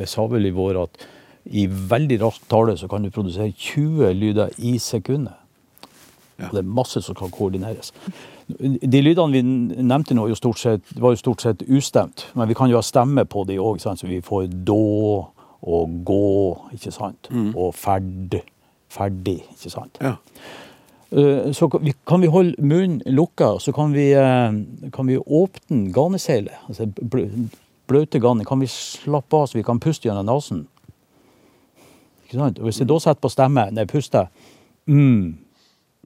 Jeg 0.00 0.08
sa 0.08 0.26
vel 0.30 0.46
i 0.46 0.54
vår 0.54 0.82
at 0.84 1.04
i 1.50 1.66
veldig 1.66 2.18
rask 2.20 2.42
tale 2.52 2.74
så 2.78 2.88
kan 2.90 3.02
du 3.02 3.10
produsere 3.10 3.52
20 3.56 4.12
lyder 4.14 4.50
i 4.58 4.74
sekundet. 4.78 5.34
Ja. 6.40 6.48
Og 6.48 6.52
det 6.56 6.60
er 6.64 6.68
masse 6.68 7.00
som 7.04 7.14
kan 7.18 7.30
koordineres. 7.32 7.92
De 8.58 9.00
lydene 9.02 9.32
vi 9.32 9.42
nevnte 9.82 10.14
nå, 10.14 10.28
jo 10.28 10.34
stort 10.38 10.58
sett, 10.58 10.82
var 10.98 11.12
jo 11.14 11.16
stort 11.20 11.40
sett 11.44 11.62
ustemt. 11.68 12.26
Men 12.34 12.48
vi 12.48 12.54
kan 12.54 12.70
jo 12.70 12.76
ha 12.76 12.82
stemme 12.82 13.24
på 13.24 13.44
de 13.46 13.58
òg, 13.58 13.80
så 13.80 13.94
vi 14.06 14.20
får 14.20 14.48
då 14.64 14.78
og 15.62 15.90
gå, 16.04 16.58
ikke 16.74 16.92
sant? 16.92 17.28
Og 17.54 17.74
ferd. 17.74 18.40
Ferdig, 18.90 19.42
ikke 19.54 19.70
sant? 19.70 19.98
Ja. 20.00 20.16
Eh, 21.12 21.52
Så 21.52 21.68
kan 21.68 22.20
vi- 22.20 22.26
holde 22.28 22.54
munnen 22.58 23.02
lukka, 23.06 23.58
så 23.60 23.72
kan 23.72 23.92
vi, 23.92 24.12
eh, 24.12 24.90
kan 24.92 25.06
vi 25.06 25.16
åpne 25.18 25.92
ganeseilet. 25.92 26.54
Altså 26.68 26.86
bløte 27.88 28.20
ganen. 28.20 28.44
Kan 28.46 28.60
vi 28.60 28.66
slappe 28.66 29.34
av 29.36 29.46
så 29.46 29.54
vi 29.54 29.62
kan 29.62 29.78
puste 29.80 30.08
gjennom 30.08 30.26
nesen? 30.26 30.66
Ikke 32.26 32.38
sant? 32.38 32.58
Og 32.58 32.64
hvis 32.64 32.78
jeg 32.78 32.88
da 32.88 32.98
setter 32.98 33.20
på 33.20 33.30
stemme, 33.30 33.70
når 33.70 33.84
jeg 33.84 33.88
puster 33.88 34.26
mm, 34.86 35.34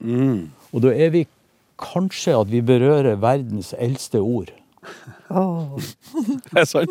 Mm. 0.02 0.48
Og 0.72 0.82
da 0.82 0.88
er 0.88 1.10
vi 1.10 1.26
kanskje 1.84 2.36
at 2.40 2.50
vi 2.52 2.62
berører 2.64 3.20
verdens 3.22 3.74
eldste 3.78 4.22
ord. 4.24 4.50
Oh. 5.30 5.78
Det 6.50 6.60
er 6.60 6.68
sant. 6.68 6.90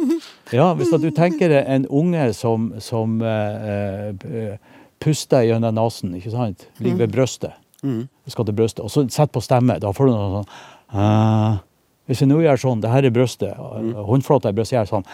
Ja, 0.53 0.71
hvis 0.77 0.93
at 0.93 1.03
du 1.03 1.11
tenker 1.13 1.51
deg 1.51 1.67
en 1.69 1.85
unge 1.89 2.29
som, 2.37 2.71
som 2.83 3.19
eh, 3.21 4.13
eh, 4.13 4.55
puster 5.03 5.45
gjennom 5.47 5.75
nesen, 5.77 6.15
ikke 6.17 6.33
sant? 6.33 6.67
Ligger 6.79 7.05
ved 7.05 7.13
brøstet. 7.17 7.59
Skal 8.31 8.47
til 8.47 8.55
brøstet. 8.55 8.83
Og 8.85 8.91
så 8.91 9.03
sett 9.11 9.33
på 9.33 9.43
stemme. 9.43 9.75
Da 9.83 9.91
får 9.91 10.07
du 10.07 10.13
noe 10.13 10.29
sånn 10.37 10.51
uh, 10.95 11.57
Hvis 12.07 12.21
jeg 12.23 12.29
nå 12.31 12.37
gjør 12.39 12.61
sånn, 12.61 12.83
det 12.83 12.91
her 12.93 13.07
er 13.07 13.11
brøstet, 13.15 13.59
håndflata 14.07 14.53
i 14.53 14.55
brøstet 14.55 14.77
gjør 14.77 14.91
sånn 14.93 15.09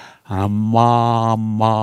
Mamma. 0.75 1.73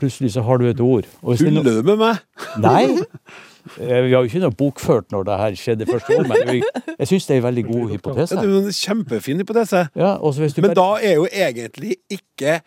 Plutselig 0.00 0.34
så 0.34 0.42
har 0.46 0.58
du 0.58 0.66
et 0.70 0.82
ord. 0.82 1.06
Tuller 1.22 1.62
du 1.66 1.82
med 1.86 2.02
meg? 2.02 2.26
Nei. 2.58 2.84
Eh, 3.80 4.02
Vi 4.06 4.12
har 4.14 4.22
jo 4.22 4.28
ikke 4.28 4.40
noe 4.40 4.54
bokført 4.56 5.10
når 5.12 5.24
det 5.28 5.38
her 5.40 5.56
skjedde 5.60 5.86
første 5.90 6.16
gang, 6.16 6.28
men 6.28 6.36
jeg, 6.48 6.62
jeg 6.98 7.06
syns 7.10 7.26
det 7.28 7.34
er 7.36 7.40
en 7.42 7.46
veldig 7.48 7.64
god 7.68 7.80
Ja, 7.82 7.94
hypotese. 7.96 8.36
det 8.40 8.44
er 8.50 8.58
en 8.60 8.76
kjempefin 8.80 9.42
hypotese. 9.44 9.82
Ja, 9.96 10.12
hvis 10.18 10.54
du 10.56 10.62
Men 10.62 10.74
bare- 10.74 10.80
da 10.80 11.08
er 11.10 11.14
jo 11.14 11.26
egentlig 11.32 11.96
ikke 12.10 12.60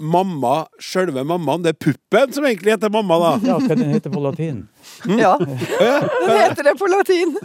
mamma 0.00 0.66
sjølve 0.80 1.24
mammaen, 1.28 1.62
det 1.64 1.74
er 1.74 1.78
puppen 1.92 2.32
som 2.32 2.44
egentlig 2.48 2.72
heter 2.76 2.88
mamma, 2.90 3.18
da. 3.20 3.32
Ja, 3.50 3.58
hva 3.58 3.76
den 3.76 3.90
heter 3.92 4.10
på 4.14 4.22
latin? 4.24 4.62
Ja, 5.20 5.34
den 5.38 6.38
heter 6.40 6.62
det 6.70 6.76
på 6.80 6.86
latin. 6.88 7.36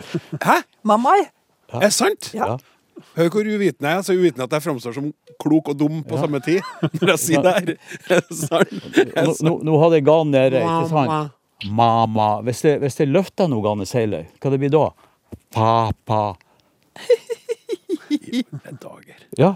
Hæ? 0.41 0.61
Mammai. 0.83 1.17
Er 1.73 1.79
det 1.87 1.93
sant? 1.93 2.31
Ja. 2.33 2.55
Hør 3.17 3.27
hvor 3.29 3.43
uvitende 3.43 3.89
jeg 3.91 3.97
er. 3.97 4.01
Så 4.07 4.13
uvitende 4.15 4.43
at 4.47 4.53
jeg 4.55 4.63
framstår 4.63 4.93
som 4.95 5.09
klok 5.43 5.67
og 5.73 5.79
dum 5.79 5.97
på 6.07 6.15
samme 6.17 6.39
tid. 6.45 6.61
Når 7.01 7.09
jeg 7.11 7.19
sier 7.19 7.41
det 7.43 7.53
her. 7.57 7.73
Er 8.15 8.21
det 8.23 8.37
sant? 8.39 8.71
Er 8.71 9.09
det 9.11 9.25
Nå, 9.25 9.33
sant? 9.35 9.41
nå, 9.49 9.55
nå 9.67 9.79
hadde 9.83 9.99
jeg 9.99 10.05
ganen 10.07 10.31
nede, 10.31 10.61
ikke 10.63 10.71
Mamma. 10.93 11.17
sant? 11.19 11.34
Mamma. 11.65 12.41
Hvis 12.45 12.63
jeg, 12.65 12.79
hvis 12.83 12.99
jeg 12.99 13.11
løfter 13.11 13.49
noe 13.51 13.85
seiler, 13.87 14.27
hva 14.41 14.51
det 14.53 14.59
blir 14.61 14.73
da? 14.73 14.89
Pappa. 15.55 16.35
Dager. 18.81 19.23
Ja. 19.39 19.55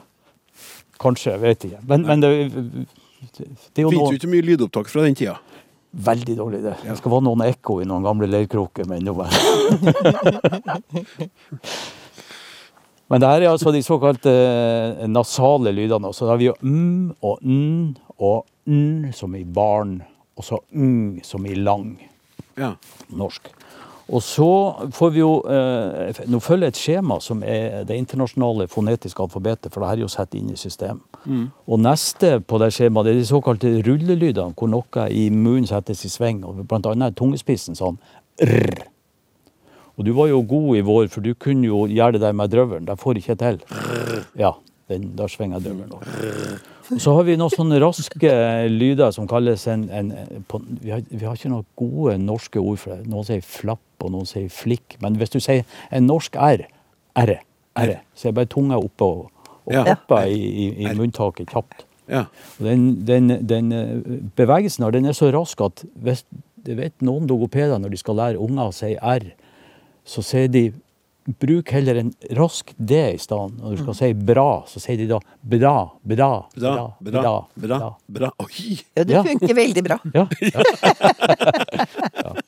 Kanskje, 1.00 1.36
jeg 1.36 1.42
vet 1.44 1.70
ikke. 1.70 1.84
Men, 1.88 2.08
men 2.08 2.24
det, 2.24 2.32
det 3.38 3.84
er 3.84 3.88
jo 3.88 3.92
noe 3.94 4.12
du 4.12 4.20
ikke 4.20 4.32
mye 4.32 4.48
lydopptak 4.48 4.92
fra 4.92 5.06
den 5.06 5.16
tida? 5.20 5.38
veldig 5.92 6.38
dårlig, 6.38 6.64
det. 6.64 6.76
Det 6.84 6.98
skal 7.00 7.12
være 7.12 7.26
noen 7.26 7.42
ekko 7.48 7.80
i 7.82 7.88
noen 7.90 8.04
gamle 8.06 8.28
leirkroker, 8.30 8.86
men 8.90 9.04
nå 9.06 9.14
Men 13.10 13.22
det 13.24 13.30
her 13.32 13.42
er 13.42 13.50
altså 13.50 13.72
de 13.74 13.82
såkalte 13.82 14.30
eh, 14.30 15.08
nasale 15.10 15.72
lydene. 15.74 16.12
Så 16.14 16.28
da 16.28 16.36
har 16.36 16.38
vi 16.38 16.46
jo 16.52 16.54
m 16.62 17.10
og 17.26 17.40
n 17.42 17.98
og 18.22 18.46
n 18.70 19.10
som 19.18 19.34
i 19.34 19.42
barn, 19.44 20.04
og 20.40 20.46
så 20.48 20.62
ng 20.72 21.20
som 21.28 21.46
i 21.46 21.58
lang. 21.60 21.98
Ja. 22.60 22.74
norsk. 23.16 23.46
Og 24.10 24.24
så 24.26 24.50
får 24.92 25.12
vi 25.14 25.22
jo 25.22 25.30
eh, 25.48 26.18
Nå 26.28 26.40
følger 26.42 26.72
et 26.72 26.80
skjema 26.80 27.20
som 27.22 27.44
er 27.46 27.86
det 27.88 27.98
internasjonale 28.00 28.66
fonetiske 28.68 29.22
alfabetet, 29.24 29.72
for 29.72 29.84
det 29.84 29.90
her 29.92 30.00
er 30.00 30.06
jo 30.08 30.12
satt 30.12 30.34
inn 30.36 30.50
i 30.50 30.58
system. 30.58 31.04
Og 31.70 31.80
neste 31.84 32.40
på 32.42 32.60
det 32.62 32.72
skjemaet 32.74 33.06
det 33.06 33.14
er 33.14 33.20
de 33.20 33.28
såkalte 33.30 33.74
rullelydene, 33.86 34.56
hvor 34.58 34.72
noe 34.72 35.06
i 35.14 35.28
munnen 35.30 35.70
settes 35.70 36.02
i 36.06 36.12
sving. 36.12 36.42
og 36.44 36.64
Blant 36.66 36.90
annet 36.90 37.18
tungespissen 37.20 37.78
sånn 37.78 38.00
rr. 38.42 38.82
Og 40.00 40.08
du 40.08 40.14
var 40.16 40.32
jo 40.32 40.42
god 40.48 40.80
i 40.80 40.84
vår, 40.88 41.08
for 41.12 41.22
du 41.22 41.34
kunne 41.36 41.68
jo 41.68 41.84
gjøre 41.92 42.16
det 42.16 42.24
der 42.24 42.34
med 42.34 42.50
drøvelen. 42.50 42.88
Det 42.88 42.98
får 43.00 43.20
ikke 43.20 43.36
til. 43.36 43.62
Ja, 44.40 44.54
den, 44.90 45.12
der 45.20 45.28
svinger 45.28 45.60
drøvelen 45.60 45.92
så 47.04 47.14
har 47.18 47.24
vi 47.28 47.36
noen 47.38 47.54
sånne 47.54 47.80
raske 47.84 48.32
lyder 48.72 49.12
som 49.16 49.28
kalles 49.30 49.66
en, 49.70 49.84
en 49.94 50.10
på, 50.50 50.62
vi, 50.82 50.90
har, 50.94 51.04
vi 51.10 51.26
har 51.26 51.36
ikke 51.38 51.52
noen 51.52 51.68
gode 51.80 52.18
norske 52.24 52.60
ord 52.62 52.80
for 52.82 52.96
det. 52.96 53.08
Noen 53.12 53.28
sier 53.28 53.44
flapp, 53.46 53.84
og 54.04 54.14
noen 54.16 54.26
sier 54.30 54.48
flikk. 54.54 54.98
Men 55.04 55.18
hvis 55.20 55.34
du 55.36 55.40
sier 55.44 55.66
en 55.92 56.08
norsk 56.10 56.36
R, 56.40 56.66
R, 57.20 57.34
R, 57.80 57.94
så 58.18 58.30
er 58.32 58.38
bare 58.40 58.50
tunga 58.52 58.80
oppe 58.82 59.06
og, 59.06 59.28
og 59.66 59.74
Ja. 59.76 59.84
oppe 59.94 60.24
i, 60.32 60.40
i, 60.66 60.68
i 60.88 60.94
munntaket 60.98 61.52
kjapt. 61.52 61.86
Ja. 62.10 62.24
Og 62.58 62.66
den, 62.66 62.88
den, 63.06 63.30
den 63.46 63.72
eh, 63.76 63.92
bevegelsen 64.40 64.84
her, 64.88 64.96
den 64.96 65.06
er 65.06 65.14
så 65.14 65.30
rask 65.36 65.62
at 65.62 65.84
hvis 65.94 66.24
det 66.66 66.76
vet 66.80 66.96
noen 67.06 67.28
logopeder 67.30 67.78
når 67.78 67.94
de 67.94 68.00
skal 68.02 68.18
lære 68.18 68.42
unger 68.42 68.72
å 68.72 68.74
si 68.74 68.96
R, 68.98 69.28
så 70.10 70.24
sier 70.26 70.50
de 70.50 70.64
bruk 71.40 71.70
heller 71.76 71.96
en 72.02 72.12
rask 72.38 72.72
D 72.78 72.98
i 73.14 73.18
stedet. 73.22 73.58
Når 73.60 73.76
du 73.76 73.82
skal 73.84 73.96
si 74.00 74.10
bra, 74.14 74.48
så 74.68 74.82
sier 74.84 74.98
de 74.98 75.08
da 75.12 75.20
bra, 75.44 75.74
bra, 76.04 76.30
Bra, 76.56 76.74
bra, 77.00 77.14
bra, 77.20 77.34
bra, 77.56 77.90
bra. 78.20 78.32
Oi! 78.46 78.78
Ja, 78.98 79.04
det 79.04 79.14
Ja. 79.18 79.24
funker 79.24 79.54
veldig 79.56 79.84
bra. 79.86 80.00
Ja. 80.14 80.28
ja. 80.42 80.64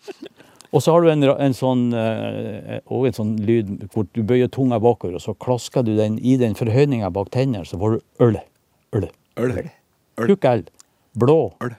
Og 0.71 0.79
så 0.79 0.93
har 0.95 1.01
du 1.03 1.09
en, 1.11 1.23
en 1.27 1.53
sånn 1.55 1.81
eh, 1.99 2.77
og 2.87 3.03
en 3.09 3.15
sånn 3.17 3.31
lyd 3.43 3.73
hvor 3.91 4.05
du 4.15 4.21
bøyer 4.23 4.47
tunga 4.47 4.77
bakover, 4.79 5.17
og 5.19 5.23
så 5.23 5.33
klasker 5.35 5.83
du 5.83 5.97
den 5.97 6.15
i 6.23 6.37
den 6.39 6.55
forhøyninga 6.55 7.09
bak 7.11 7.27
tennene, 7.33 7.65
så 7.67 7.75
får 7.81 7.97
du 7.97 8.23
øl. 8.23 8.37
Øl. 8.95 9.09
Øl. 9.43 9.51
Øl. 9.59 10.29
Tjukk 10.29 10.47
L. 10.47 10.63
Blå. 11.19 11.35
Øl. 11.67 11.73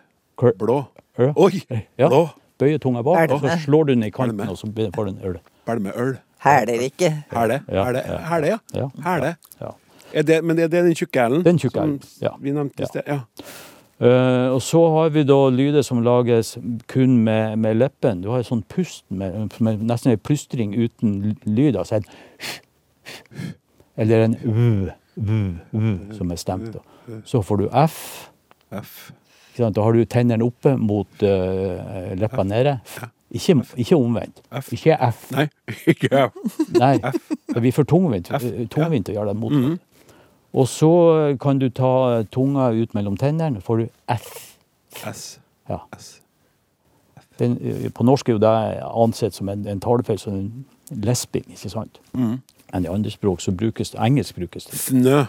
Blå. 0.61 0.77
Øl. 1.25 1.33
Oi! 1.41 1.63
Ja. 1.97 2.11
Blå. 2.13 2.27
Bøyer 2.61 2.79
tunga 2.85 3.01
bak, 3.03 3.33
og 3.33 3.41
så 3.41 3.57
slår 3.65 3.89
du 3.89 3.95
den 3.95 4.05
i 4.05 4.13
kanten, 4.13 4.45
og 4.53 4.61
så 4.61 4.69
får 4.69 5.09
du 5.09 5.11
en 5.15 5.25
øl. 5.31 5.41
Belmeøl. 5.67 6.13
Hæler 6.45 6.81
ikke. 6.89 7.11
Hæle. 7.33 7.61
Ja, 7.69 7.85
Hæle, 7.85 8.03
ja. 8.07 8.19
Hæle, 8.29 8.47
ja. 8.47 8.59
Ja. 8.75 8.87
Hæle. 9.05 9.35
Ja. 9.61 9.67
Er 10.13 10.23
det, 10.23 10.45
men 10.45 10.59
er 10.59 10.67
det 10.69 10.85
den 10.85 10.95
tjukke 10.95 11.29
L-en? 11.29 11.45
Den 11.45 11.59
tjukke 11.59 11.81
hælen, 11.81 12.01
ja. 12.23 12.29
Vi 12.41 12.51
nevnte 12.51 12.75
i 12.79 12.83
Ja. 12.83 12.87
sted. 12.87 13.01
Ja. 13.07 13.21
Uh, 14.03 14.55
og 14.55 14.63
så 14.63 14.81
har 14.91 15.09
vi 15.15 15.23
da 15.23 15.37
lyder 15.55 15.83
som 15.87 16.01
lages 16.03 16.59
kun 16.91 17.19
med, 17.23 17.57
med 17.57 17.75
leppen. 17.79 18.23
Du 18.25 18.31
har 18.33 18.43
en 18.43 18.45
sånn 18.49 18.65
pust 18.69 19.05
med, 19.15 19.53
med 19.63 19.85
nesten 19.87 20.11
en 20.11 20.19
plystring 20.19 20.75
uten 20.75 21.37
lyd. 21.47 21.77
Altså 21.79 22.01
en 22.01 22.05
Eller 23.97 24.25
en 24.25 24.35
v, 24.43 24.91
v, 25.17 25.39
v, 25.73 25.93
som 26.17 26.31
er 26.33 26.41
stemt. 26.41 26.73
Da. 26.75 27.21
Så 27.25 27.43
får 27.47 27.57
du 27.63 27.69
F. 27.87 28.29
F. 28.73 29.13
Da 29.59 29.71
har 29.85 29.93
du 29.93 30.05
tennene 30.09 30.45
oppe 30.45 30.75
mot 30.81 31.23
uh, 31.23 32.15
leppa 32.19 32.43
nede. 32.43 32.79
Ikke, 33.33 33.65
ikke 33.77 33.97
omvendt. 33.97 34.43
F. 34.61 34.73
Ikke 34.73 34.97
F. 35.11 35.31
Nei, 35.33 35.47
ikke 35.93 36.09
F. 36.27 36.37
Nei, 36.77 36.99
det 37.55 37.63
blir 37.63 37.73
for 37.73 37.89
tungvint, 37.89 38.29
eh, 38.37 38.67
tungvint 38.69 39.09
å 39.09 39.17
gjøre 39.17 39.33
det 39.33 39.37
mot. 39.41 39.53
-hmm. 39.53 39.79
Og 40.53 40.69
så 40.69 41.37
kan 41.41 41.59
du 41.59 41.69
ta 41.69 42.23
tunga 42.23 42.71
ut 42.71 42.95
mellom 42.95 43.17
tennene, 43.17 43.61
får 43.61 43.77
du 43.77 43.89
F. 44.09 44.57
S. 45.07 45.41
Ja. 45.69 45.79
S. 45.99 46.21
Den, 47.39 47.59
eh, 47.61 47.91
på 47.91 48.05
norsk 48.05 48.29
er 48.29 48.33
jo 48.33 48.39
det 48.39 48.83
ansett 49.05 49.35
som 49.35 49.49
en, 49.49 49.67
en 49.67 49.81
talefeil, 49.81 50.19
som 50.19 50.35
en 50.35 50.65
lesping, 50.91 51.45
ikke 51.49 51.71
sant? 51.71 52.01
Mm. 52.13 52.41
Men 52.73 52.85
i 52.85 52.89
andre 52.89 53.11
språk 53.11 53.41
så 53.41 53.53
brukes 53.53 53.91
det, 53.91 54.01
engelsk 54.01 54.35
brukes 54.35 54.65
det. 54.65 54.79
Snø. 54.79 55.25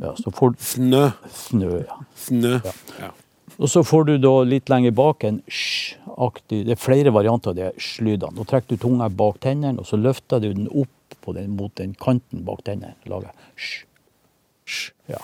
Ja, 0.00 0.14
så 0.16 0.30
får 0.30 0.50
du 0.50 0.56
Snø. 0.58 1.10
snø, 1.30 1.78
ja. 1.78 2.02
Snø. 2.16 2.60
Ja. 3.00 3.10
Og 3.58 3.66
så 3.68 3.82
får 3.82 4.04
du 4.06 4.12
da 4.22 4.34
litt 4.46 4.68
lenger 4.70 4.92
bak 4.94 5.24
en 5.26 5.40
sj-aktig 5.50 6.60
Det 6.66 6.76
er 6.76 6.78
flere 6.80 7.10
varianter 7.14 7.50
av 7.50 7.56
de 7.58 7.70
sj-lydene. 7.78 8.36
Nå 8.36 8.44
trekker 8.46 8.76
du 8.76 8.82
tunga 8.84 9.08
bak 9.10 9.40
tennene, 9.42 9.78
og 9.82 9.86
så 9.88 9.98
løfter 9.98 10.40
du 10.44 10.52
den 10.52 10.68
opp 10.70 11.16
på 11.24 11.34
den, 11.34 11.56
mot 11.58 11.74
den 11.74 11.94
kanten 11.98 12.44
bak 12.46 12.62
tennene. 12.64 12.94
Lager 13.10 13.32
sj. 13.56 13.82
Sj. 14.68 14.92
Ja. 15.10 15.18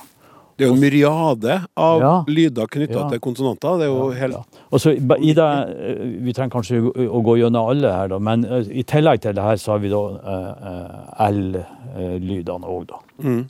Det 0.57 0.67
er 0.67 0.69
jo 0.71 0.75
en 0.77 0.83
myriade 0.85 1.55
av 1.77 2.01
Ja. 2.01 2.25
lyder 2.29 2.67
knytta 2.71 2.95
Ja. 3.01 3.09
til 3.11 3.19
konsonanter. 3.21 3.79
Det 3.79 3.87
er 3.87 3.91
jo 3.91 4.11
helt 4.11 4.33
Ja. 4.35 4.43
Og 4.71 4.81
så 4.81 4.91
i- 4.93 5.31
i 5.31 5.33
det, 5.35 5.39
eh, 5.39 6.25
Vi 6.25 6.33
trenger 6.33 6.51
kanskje 6.51 6.93
å 6.95 7.23
gå 7.23 7.39
gjennom 7.39 7.69
alle 7.71 7.93
her, 7.93 8.09
da, 8.09 8.19
men 8.19 8.45
eh, 8.45 8.63
i 8.71 8.83
tillegg 8.85 9.21
til 9.21 9.33
det 9.33 9.43
her 9.43 9.57
så 9.57 9.73
har 9.73 9.79
vi 9.79 9.89
da 9.89 9.97
uh, 9.97 11.19
eh, 11.19 11.29
L-lydene 11.31 12.65
òg, 12.65 12.87
da. 12.87 12.99
Mm. 13.23 13.49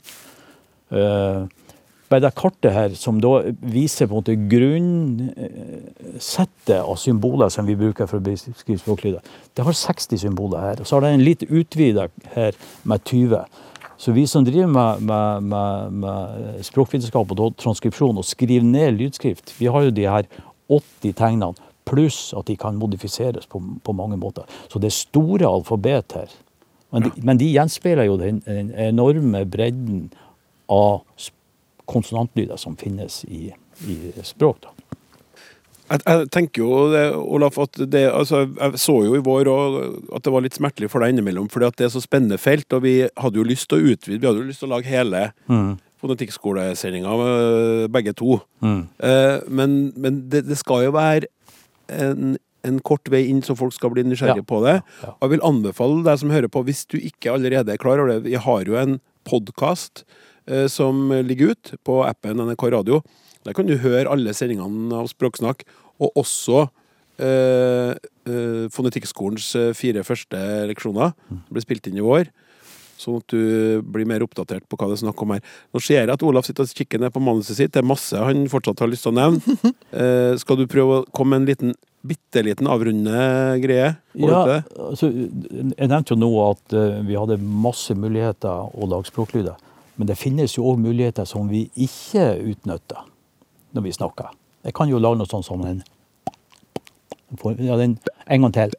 Eh, 0.91 1.47
bare 2.09 2.21
det 2.21 2.35
kartet 2.37 2.73
her, 2.73 2.89
som 2.99 3.21
da 3.21 3.41
viser 3.65 4.07
på 4.07 4.13
en 4.13 4.19
måte 4.21 4.35
grunnsettet 4.51 6.79
av 6.79 6.95
symboler 7.01 7.49
som 7.53 7.65
vi 7.65 7.75
bruker 7.79 8.05
for 8.09 8.17
å 8.19 8.25
beskrive 8.25 8.79
språklyder, 8.81 9.21
det 9.57 9.63
har 9.65 9.73
60 9.79 10.17
symboler 10.21 10.59
her. 10.61 10.75
Og 10.81 10.85
så 10.87 10.93
har 10.95 11.01
det 11.05 11.11
en 11.15 11.25
litt 11.25 11.43
utvida 11.49 12.03
her 12.35 12.51
med 12.83 12.99
20. 13.09 13.39
Så 13.97 14.11
vi 14.11 14.27
som 14.27 14.45
driver 14.45 14.67
med, 14.67 15.01
med, 15.07 15.43
med, 15.49 15.91
med 16.03 16.19
språkvitenskap 16.67 17.31
og 17.31 17.55
transkripsjon 17.61 18.17
og 18.19 18.25
skriver 18.27 18.65
ned 18.67 18.99
lydskrift, 18.99 19.55
vi 19.59 19.67
har 19.71 19.81
jo 19.87 19.95
de 19.95 20.05
her 20.09 20.25
80 20.69 21.13
tegnene, 21.15 21.53
pluss 21.85 22.33
at 22.33 22.47
de 22.49 22.55
kan 22.57 22.79
modifiseres 22.81 23.45
på, 23.45 23.61
på 23.85 23.93
mange 23.93 24.17
måter. 24.17 24.43
Så 24.69 24.81
det 24.81 24.89
er 24.89 24.97
store 24.97 25.45
alfabet 25.45 26.13
her. 26.17 26.29
Men 26.93 27.01
de, 27.05 27.09
men 27.27 27.37
de 27.37 27.51
gjenspeiler 27.51 28.05
jo 28.09 28.17
den, 28.17 28.41
den 28.45 28.71
enorme 28.73 29.45
bredden 29.45 30.09
av 30.71 31.01
konsonantlyder 31.89 32.57
som 32.61 32.75
finnes 32.79 33.23
i, 33.27 33.49
i 33.87 33.95
språk. 34.23 34.61
Da. 34.65 34.71
Jeg, 35.85 36.01
jeg 36.01 36.29
tenker 36.33 36.63
jo, 36.63 36.77
det, 36.89 37.03
Olaf, 37.13 37.59
at 37.61 37.77
det, 37.93 38.07
altså, 38.09 38.45
jeg 38.57 38.79
så 38.81 38.95
jo 39.05 39.13
i 39.19 39.21
vår 39.21 39.49
at 40.17 40.23
det 40.25 40.31
var 40.33 40.41
litt 40.41 40.57
smertelig 40.57 40.89
for 40.89 41.03
deg 41.05 41.13
innimellom, 41.13 41.45
fordi 41.53 41.67
at 41.69 41.77
det 41.77 41.85
er 41.85 41.93
så 41.93 42.01
spennende 42.01 42.39
felt, 42.41 42.65
og 42.73 42.81
vi 42.87 42.95
hadde 43.21 43.37
jo 43.37 43.45
lyst 43.45 43.69
til 43.69 43.77
å 43.83 43.93
utvide, 43.93 44.17
vi 44.17 44.25
hadde 44.25 44.41
jo 44.41 44.47
lyst 44.49 44.63
til 44.63 44.71
å 44.71 44.73
lage 44.73 44.89
hele 44.89 45.27
fonetikkskolesendinga, 46.01 47.13
øh, 47.27 47.87
begge 47.93 48.13
to. 48.17 48.39
Eh, 48.65 49.39
men 49.47 49.93
men 49.95 50.29
det, 50.29 50.45
det 50.49 50.57
skal 50.57 50.85
jo 50.87 50.91
være 50.97 51.29
en, 51.89 52.35
en 52.65 52.79
kort 52.81 53.09
vei 53.13 53.27
inn, 53.29 53.41
så 53.45 53.55
folk 53.57 53.73
skal 53.73 53.93
bli 53.93 54.03
nysgjerrige 54.09 54.41
Ja. 54.41 54.49
på 54.49 54.63
det. 54.65 54.81
Ja. 55.03 55.13
Og 55.19 55.21
jeg 55.29 55.35
vil 55.37 55.45
anbefale 55.53 56.03
deg 56.05 56.17
som 56.19 56.29
hører 56.33 56.49
på, 56.49 56.63
hvis 56.65 56.85
du 56.89 56.97
ikke 56.97 57.31
allerede 57.37 57.71
er 57.73 57.77
klar 57.77 57.99
over 58.01 58.15
det, 58.15 58.23
vi 58.25 58.33
har 58.41 58.65
jo 58.65 58.75
en 58.81 58.97
podkast 59.25 60.01
eh, 60.03 60.13
som 60.69 61.09
ligger 61.25 61.55
ut 61.55 61.71
på 61.87 61.99
appen 62.05 62.37
NRK 62.37 62.67
Radio. 62.73 62.99
Der 63.45 63.53
kan 63.53 63.67
du 63.69 63.75
høre 63.77 64.09
alle 64.09 64.33
sendingene 64.33 65.03
av 65.03 65.09
Språksnakk, 65.11 65.63
og 66.01 66.17
også 66.19 66.65
eh, 67.21 67.93
eh, 68.27 68.65
Fonetikkskolens 68.73 69.51
eh, 69.59 69.71
fire 69.77 70.03
første 70.07 70.39
leksjoner. 70.71 71.13
Det 71.29 71.53
ble 71.53 71.63
spilt 71.63 71.89
inn 71.91 72.01
i 72.01 72.05
år. 72.05 72.31
Sånn 72.95 73.19
at 73.19 73.33
du 73.33 73.81
blir 73.91 74.07
mer 74.07 74.23
oppdatert 74.23 74.63
på 74.71 74.77
hva 74.79 74.87
det 74.87 74.97
er 74.97 75.03
snakk 75.03 75.21
om 75.21 75.35
her. 75.35 75.43
Nå 75.75 75.81
ser 75.83 75.99
jeg 75.99 76.13
at 76.13 76.23
Olaf 76.23 76.47
sitter 76.47 76.63
og 76.63 76.77
kikker 76.79 77.01
ned 77.03 77.11
på 77.13 77.23
manuset 77.23 77.59
sitt. 77.59 77.73
Det 77.75 77.81
er 77.83 77.87
masse 77.87 78.15
han 78.15 78.47
fortsatt 78.51 78.81
har 78.81 78.91
lyst 78.91 79.07
til 79.07 79.15
å 79.15 79.19
nevne. 79.21 79.59
Eh, 79.95 80.33
skal 80.35 80.57
du 80.59 80.65
prøve 80.67 80.95
å 80.97 81.03
komme 81.15 81.37
med 81.37 81.45
en 81.45 81.47
liten, 81.47 81.75
bitte 82.03 82.41
liten 82.43 82.67
avrunde 82.67 83.13
greie? 83.63 83.93
Ja, 84.19 84.41
altså, 84.75 85.07
jeg 85.07 85.87
nevnte 85.87 86.11
jo 86.11 86.17
nå 86.19 86.31
at 86.49 86.75
uh, 86.75 86.97
vi 87.07 87.15
hadde 87.15 87.37
masse 87.39 87.95
muligheter 87.95 88.75
å 88.75 88.89
lage 88.91 89.07
språklyder. 89.07 89.55
Men 89.95 90.07
det 90.07 90.17
finnes 90.19 90.57
jo 90.57 90.65
òg 90.71 90.79
muligheter 90.83 91.27
som 91.27 91.49
vi 91.49 91.69
ikke 91.75 92.25
utnytter 92.51 93.05
når 93.75 93.85
vi 93.85 93.91
snakker. 93.95 94.31
Jeg 94.65 94.73
kan 94.75 94.89
jo 94.89 94.99
lage 94.99 95.19
noe 95.19 95.29
sånt 95.29 95.45
som 95.47 95.61
en 95.65 95.83
ja, 97.59 97.77
den, 97.77 97.97
En 98.29 98.41
gang 98.41 98.53
til. 98.53 98.73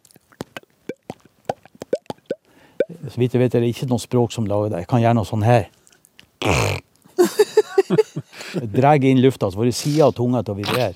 Så 3.10 3.18
vidt 3.20 3.34
jeg 3.34 3.42
vet 3.42 3.54
er 3.54 3.64
det 3.64 3.72
ikke 3.74 3.88
noe 3.90 4.02
språk 4.02 4.32
som 4.32 4.46
lager 4.46 4.72
det. 4.72 4.84
Jeg 4.84 4.90
kan 4.90 5.02
gjøre 5.02 5.18
noe 5.18 5.28
sånn 5.28 5.44
her. 5.46 5.68
Drar 8.76 9.02
inn 9.04 9.20
lufta, 9.20 9.50
så 9.50 9.58
får 9.58 9.68
du 9.68 9.74
sida 9.76 10.06
av 10.08 10.14
tunga 10.16 10.42
til 10.44 10.54
å 10.54 10.58
vibrere. 10.58 10.94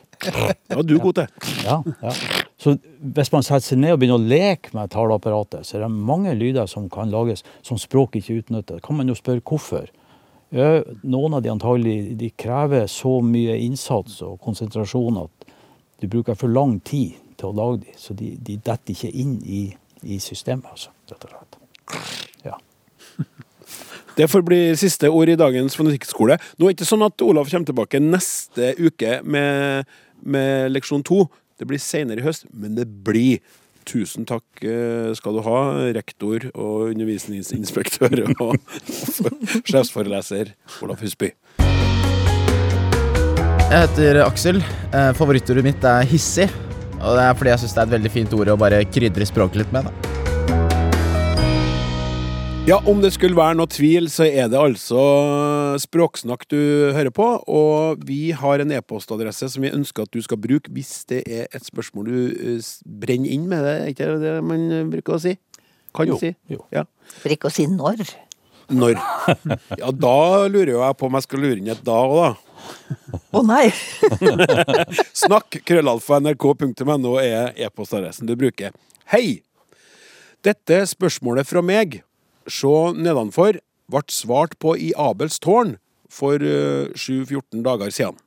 Ja, 0.71 0.83
du 0.83 0.95
er 0.97 1.03
god 1.03 1.19
til. 1.21 1.27
Ja, 1.65 1.81
ja. 2.03 2.15
Så 2.61 2.75
hvis 3.01 3.31
man 3.33 3.45
setter 3.47 3.65
seg 3.65 3.81
ned 3.81 3.95
og 3.95 4.03
begynner 4.03 4.21
å 4.21 4.31
leke 4.31 4.75
med 4.77 4.93
taleapparatet, 4.93 5.65
så 5.67 5.79
er 5.79 5.87
det 5.87 5.91
mange 5.95 6.35
lyder 6.37 6.69
som 6.69 6.91
kan 6.93 7.13
lages 7.13 7.45
som 7.67 7.81
språk 7.81 8.19
ikke 8.21 8.41
utnytter. 8.43 8.77
Da 8.77 8.85
kan 8.85 8.99
man 8.99 9.09
jo 9.09 9.17
spørre 9.17 9.41
hvorfor. 9.45 9.89
Noen 10.51 11.35
av 11.37 11.43
de 11.45 11.53
antagelig 11.53 12.17
de 12.19 12.31
krever 12.35 12.89
så 12.91 13.21
mye 13.23 13.55
innsats 13.63 14.19
og 14.27 14.41
konsentrasjon 14.43 15.21
at 15.23 15.53
du 16.03 16.09
bruker 16.11 16.35
for 16.39 16.51
lang 16.51 16.81
tid 16.83 17.21
til 17.39 17.53
å 17.53 17.57
lage 17.57 17.85
de, 17.85 17.95
så 18.01 18.17
de, 18.17 18.33
de 18.41 18.57
detter 18.59 18.95
ikke 18.97 19.13
inn 19.15 19.37
i, 19.47 19.63
i 20.03 20.19
systemet, 20.23 20.67
altså, 20.73 20.91
rett 21.11 21.27
og 21.29 21.35
slett. 21.37 21.61
Ja. 22.49 22.59
Det 24.19 24.27
får 24.29 24.43
bli 24.45 24.59
siste 24.77 25.09
ord 25.09 25.31
i 25.31 25.39
dagens 25.39 25.77
fonetikkskole. 25.79 26.37
Nå 26.59 26.67
er 26.67 26.73
det 26.73 26.81
ikke 26.81 26.89
sånn 26.89 27.07
at 27.07 27.23
Olav 27.25 27.49
kommer 27.49 27.69
tilbake 27.71 28.01
neste 28.03 28.75
uke 28.81 29.21
med, 29.23 29.87
med 30.21 30.75
leksjon 30.75 31.05
to. 31.07 31.23
Det 31.61 31.69
blir 31.69 31.81
senere 31.81 32.21
i 32.21 32.27
høst, 32.27 32.49
men 32.51 32.75
det 32.77 32.89
blir. 33.07 33.39
Tusen 33.89 34.27
takk 34.29 34.65
eh, 34.67 35.11
skal 35.17 35.39
du 35.39 35.43
ha, 35.47 35.61
rektor 35.97 36.49
og 36.53 36.91
undervisningsinspektør 36.93 38.27
og 38.45 38.57
sjefsforeleser 39.65 40.53
Olaf 40.85 41.05
Husby. 41.05 41.33
Jeg 43.71 43.87
heter 43.87 44.25
Aksel. 44.25 44.61
Eh, 44.91 45.13
Favorittordet 45.15 45.63
mitt 45.67 45.85
er 45.87 46.07
hissig. 46.11 46.49
Og 47.01 47.17
det 47.17 47.25
er 47.25 47.37
fordi 47.39 47.55
jeg 47.55 47.63
syns 47.63 47.77
det 47.77 47.81
er 47.83 47.89
et 47.89 47.97
veldig 47.97 48.13
fint 48.13 48.35
ord 48.37 48.51
å 48.53 48.61
bare 48.61 48.83
krydre 48.93 49.29
språket 49.29 49.63
litt 49.63 49.77
med. 49.77 49.89
Da. 49.89 50.20
Ja, 52.71 52.77
om 52.87 53.01
det 53.03 53.09
skulle 53.17 53.35
være 53.35 53.57
noe 53.59 53.67
tvil, 53.67 54.05
så 54.13 54.29
er 54.29 54.47
det 54.53 54.59
altså 54.61 55.01
Språksnakk 55.83 56.45
du 56.53 56.59
hører 56.95 57.11
på. 57.11 57.25
Og 57.51 58.03
vi 58.07 58.29
har 58.37 58.63
en 58.63 58.71
e-postadresse 58.77 59.49
som 59.51 59.65
vi 59.65 59.73
ønsker 59.75 60.05
at 60.07 60.13
du 60.15 60.21
skal 60.23 60.39
bruke 60.39 60.71
hvis 60.71 60.93
det 61.11 61.25
er 61.27 61.49
et 61.51 61.65
spørsmål 61.67 62.07
du 62.07 62.19
eh, 62.31 62.69
brenner 63.03 63.33
inn 63.35 63.49
med. 63.51 63.65
det, 63.67 63.73
Er 63.81 63.91
ikke 63.91 64.11
det 64.23 64.35
man 64.47 64.69
bruker 64.93 65.17
å 65.17 65.23
si? 65.25 65.33
Kan 65.99 66.13
Jo, 66.13 66.19
si? 66.21 66.31
jo. 66.53 66.61
Ja. 66.71 66.85
For 67.19 67.35
ikke 67.35 67.51
å 67.51 67.55
si 67.57 67.67
når. 67.67 68.05
Når? 68.71 69.01
Ja, 69.81 69.91
da 69.91 70.15
lurer 70.47 70.71
jo 70.77 70.85
jeg 70.85 70.99
på 71.01 71.09
om 71.09 71.17
jeg 71.19 71.27
skal 71.27 71.43
lure 71.43 71.59
inn 71.59 71.73
et 71.75 71.81
da 71.83 71.97
òg, 72.07 72.21
da. 72.23 73.17
Å 73.35 73.43
nei! 73.49 73.65
Snakk 75.25 75.59
krøllalfa 75.67 76.21
nrk.no 76.23 77.17
er 77.19 77.51
e-postadressen 77.67 78.31
du 78.31 78.37
bruker. 78.39 78.71
Hei! 79.11 79.41
Dette 80.47 80.85
spørsmålet 80.87 81.51
fra 81.51 81.65
meg, 81.67 81.99
se 82.49 82.73
nedenfor, 82.97 83.61
ble 83.91 84.03
svart 84.13 84.57
på 84.63 84.77
i 84.79 84.93
Abels 84.99 85.41
tårn 85.43 85.77
for 86.11 86.43
eh, 86.43 86.91
7-14 86.95 87.63
dager 87.67 87.95
siden. 87.95 88.19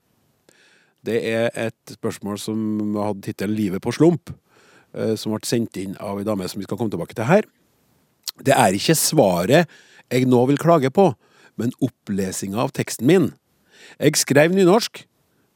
Det 1.03 1.19
er 1.27 1.49
et 1.59 1.95
spørsmål 1.97 2.39
som 2.39 2.95
hadde 2.95 3.25
tittelen 3.25 3.55
'Livet 3.55 3.83
på 3.83 3.91
slump', 3.91 4.31
eh, 4.95 5.15
som 5.15 5.33
ble 5.33 5.43
sendt 5.43 5.77
inn 5.77 5.97
av 5.99 6.19
ei 6.19 6.27
dame 6.27 6.47
som 6.47 6.59
vi 6.59 6.67
skal 6.67 6.77
komme 6.77 6.91
tilbake 6.91 7.15
til 7.15 7.27
her. 7.27 7.43
Det 8.39 8.55
er 8.55 8.73
ikke 8.73 8.95
svaret 8.95 9.67
jeg 10.11 10.27
nå 10.27 10.45
vil 10.47 10.57
klage 10.57 10.89
på, 10.89 11.13
men 11.57 11.75
opplesinga 11.81 12.57
av 12.57 12.71
teksten 12.71 13.05
min. 13.05 13.33
Jeg 13.99 14.15
skrev 14.15 14.53
nynorsk. 14.53 15.05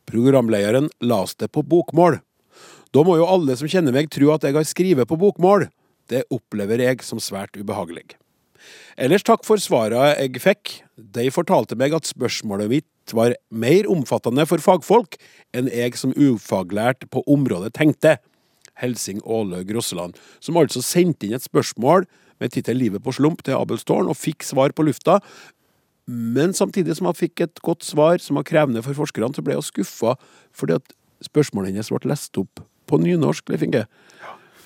Programlederen 0.08 0.90
las 1.02 1.36
det 1.36 1.52
på 1.52 1.64
bokmål. 1.64 2.22
Da 2.94 3.04
må 3.04 3.18
jo 3.18 3.28
alle 3.28 3.56
som 3.60 3.68
kjenner 3.68 3.92
meg 3.92 4.10
tro 4.10 4.32
at 4.32 4.44
jeg 4.44 4.56
har 4.56 4.64
skrevet 4.64 5.08
på 5.10 5.20
bokmål. 5.20 5.68
Det 6.08 6.24
opplever 6.32 6.80
jeg 6.80 7.04
som 7.04 7.20
svært 7.20 7.58
ubehagelig. 7.60 8.16
Ellers 8.98 9.26
takk 9.26 9.46
for 9.46 9.62
svara 9.62 10.14
jeg 10.16 10.42
fikk. 10.42 10.78
De 10.98 11.28
fortalte 11.34 11.78
meg 11.78 11.94
at 11.94 12.10
spørsmålet 12.10 12.72
mitt 12.72 13.14
var 13.16 13.36
mer 13.54 13.88
omfattende 13.92 14.44
for 14.50 14.62
fagfolk 14.64 15.20
enn 15.56 15.70
jeg 15.72 15.96
som 16.00 16.16
ufaglært 16.18 17.06
på 17.14 17.24
området 17.30 17.76
tenkte. 17.78 18.18
Helsing 18.78 19.22
Åle 19.26 19.64
Grosseland, 19.66 20.18
som 20.44 20.58
altså 20.60 20.84
sendte 20.86 21.28
inn 21.28 21.38
et 21.38 21.46
spørsmål 21.46 22.06
med 22.38 22.54
tittel 22.54 22.78
'Livet 22.78 23.04
på 23.04 23.14
slump' 23.16 23.42
til 23.42 23.58
Abelstårn, 23.58 24.10
og 24.10 24.18
fikk 24.18 24.44
svar 24.46 24.74
på 24.74 24.86
lufta. 24.86 25.20
Men 26.08 26.54
samtidig 26.54 26.96
som 26.96 27.10
hun 27.10 27.18
fikk 27.18 27.42
et 27.42 27.62
godt 27.62 27.84
svar 27.84 28.22
som 28.22 28.36
var 28.36 28.44
krevende 28.44 28.84
for 28.84 28.94
forskerne, 28.94 29.34
så 29.36 29.44
ble 29.44 29.58
hun 29.58 29.66
skuffa 29.66 30.16
fordi 30.54 30.78
at 30.78 30.94
spørsmålet 31.26 31.74
hennes 31.74 31.90
ble 31.90 32.10
lest 32.10 32.38
opp 32.38 32.62
på 32.88 33.00
nynorsk, 33.02 33.50
Leif 33.50 33.64
Inge. 33.64 33.86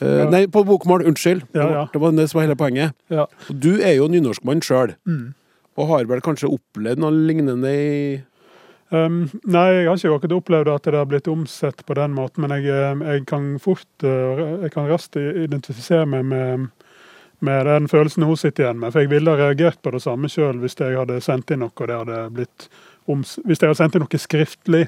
Eh, 0.02 0.24
nei, 0.34 0.46
på 0.48 0.64
bokmål. 0.66 1.06
Unnskyld. 1.12 1.44
Ja, 1.54 1.68
ja. 1.72 1.84
Det 1.94 2.02
var 2.02 2.12
det 2.18 2.28
som 2.32 2.40
var 2.40 2.48
hele 2.48 2.58
poenget. 2.58 2.94
Ja. 3.14 3.28
Du 3.50 3.76
er 3.80 3.94
jo 4.00 4.08
nynorskmann 4.10 4.62
sjøl, 4.66 4.96
Mm. 5.08 5.34
og 5.78 5.88
har 5.88 6.06
vel 6.10 6.22
kanskje 6.22 6.50
opplevd 6.52 7.00
noe 7.00 7.12
lignende 7.12 7.70
i 7.72 8.22
Um, 8.94 9.30
nei, 9.48 9.70
jeg 9.72 9.88
har 9.88 9.96
ikke 9.96 10.10
akkurat 10.18 10.34
opplevd 10.36 10.68
at 10.68 10.84
det 10.84 10.98
har 11.00 11.06
blitt 11.08 11.28
omsett 11.32 11.86
på 11.88 11.96
den 11.96 12.12
måten, 12.12 12.42
men 12.44 12.52
jeg, 12.60 12.66
jeg 13.00 13.22
kan 13.26 13.46
fort 13.64 14.04
eh, 14.04 14.42
Jeg 14.66 14.72
kan 14.74 14.90
raskt 14.90 15.16
identifisere 15.16 16.04
meg 16.12 16.26
med, 16.28 16.66
med 17.40 17.66
den 17.70 17.88
følelsen 17.88 18.26
hun 18.28 18.36
sitter 18.36 18.66
igjen 18.66 18.82
med. 18.82 18.92
For 18.92 19.00
jeg 19.06 19.14
ville 19.14 19.32
ha 19.32 19.38
reagert 19.46 19.80
på 19.82 19.94
det 19.96 20.02
samme 20.04 20.28
sjøl 20.28 20.60
hvis 20.60 20.76
jeg 20.76 20.98
hadde 21.00 21.22
sendt 21.24 21.54
inn 21.56 21.64
noe 21.64 21.72
og 21.72 21.88
det 21.88 22.02
hadde 22.02 22.20
blitt 22.36 22.68
hvis 23.10 23.60
jeg 23.60 23.68
hadde 23.68 23.78
sendt 23.80 23.96
inn 23.98 24.04
noe 24.06 24.22
skriftlig, 24.22 24.86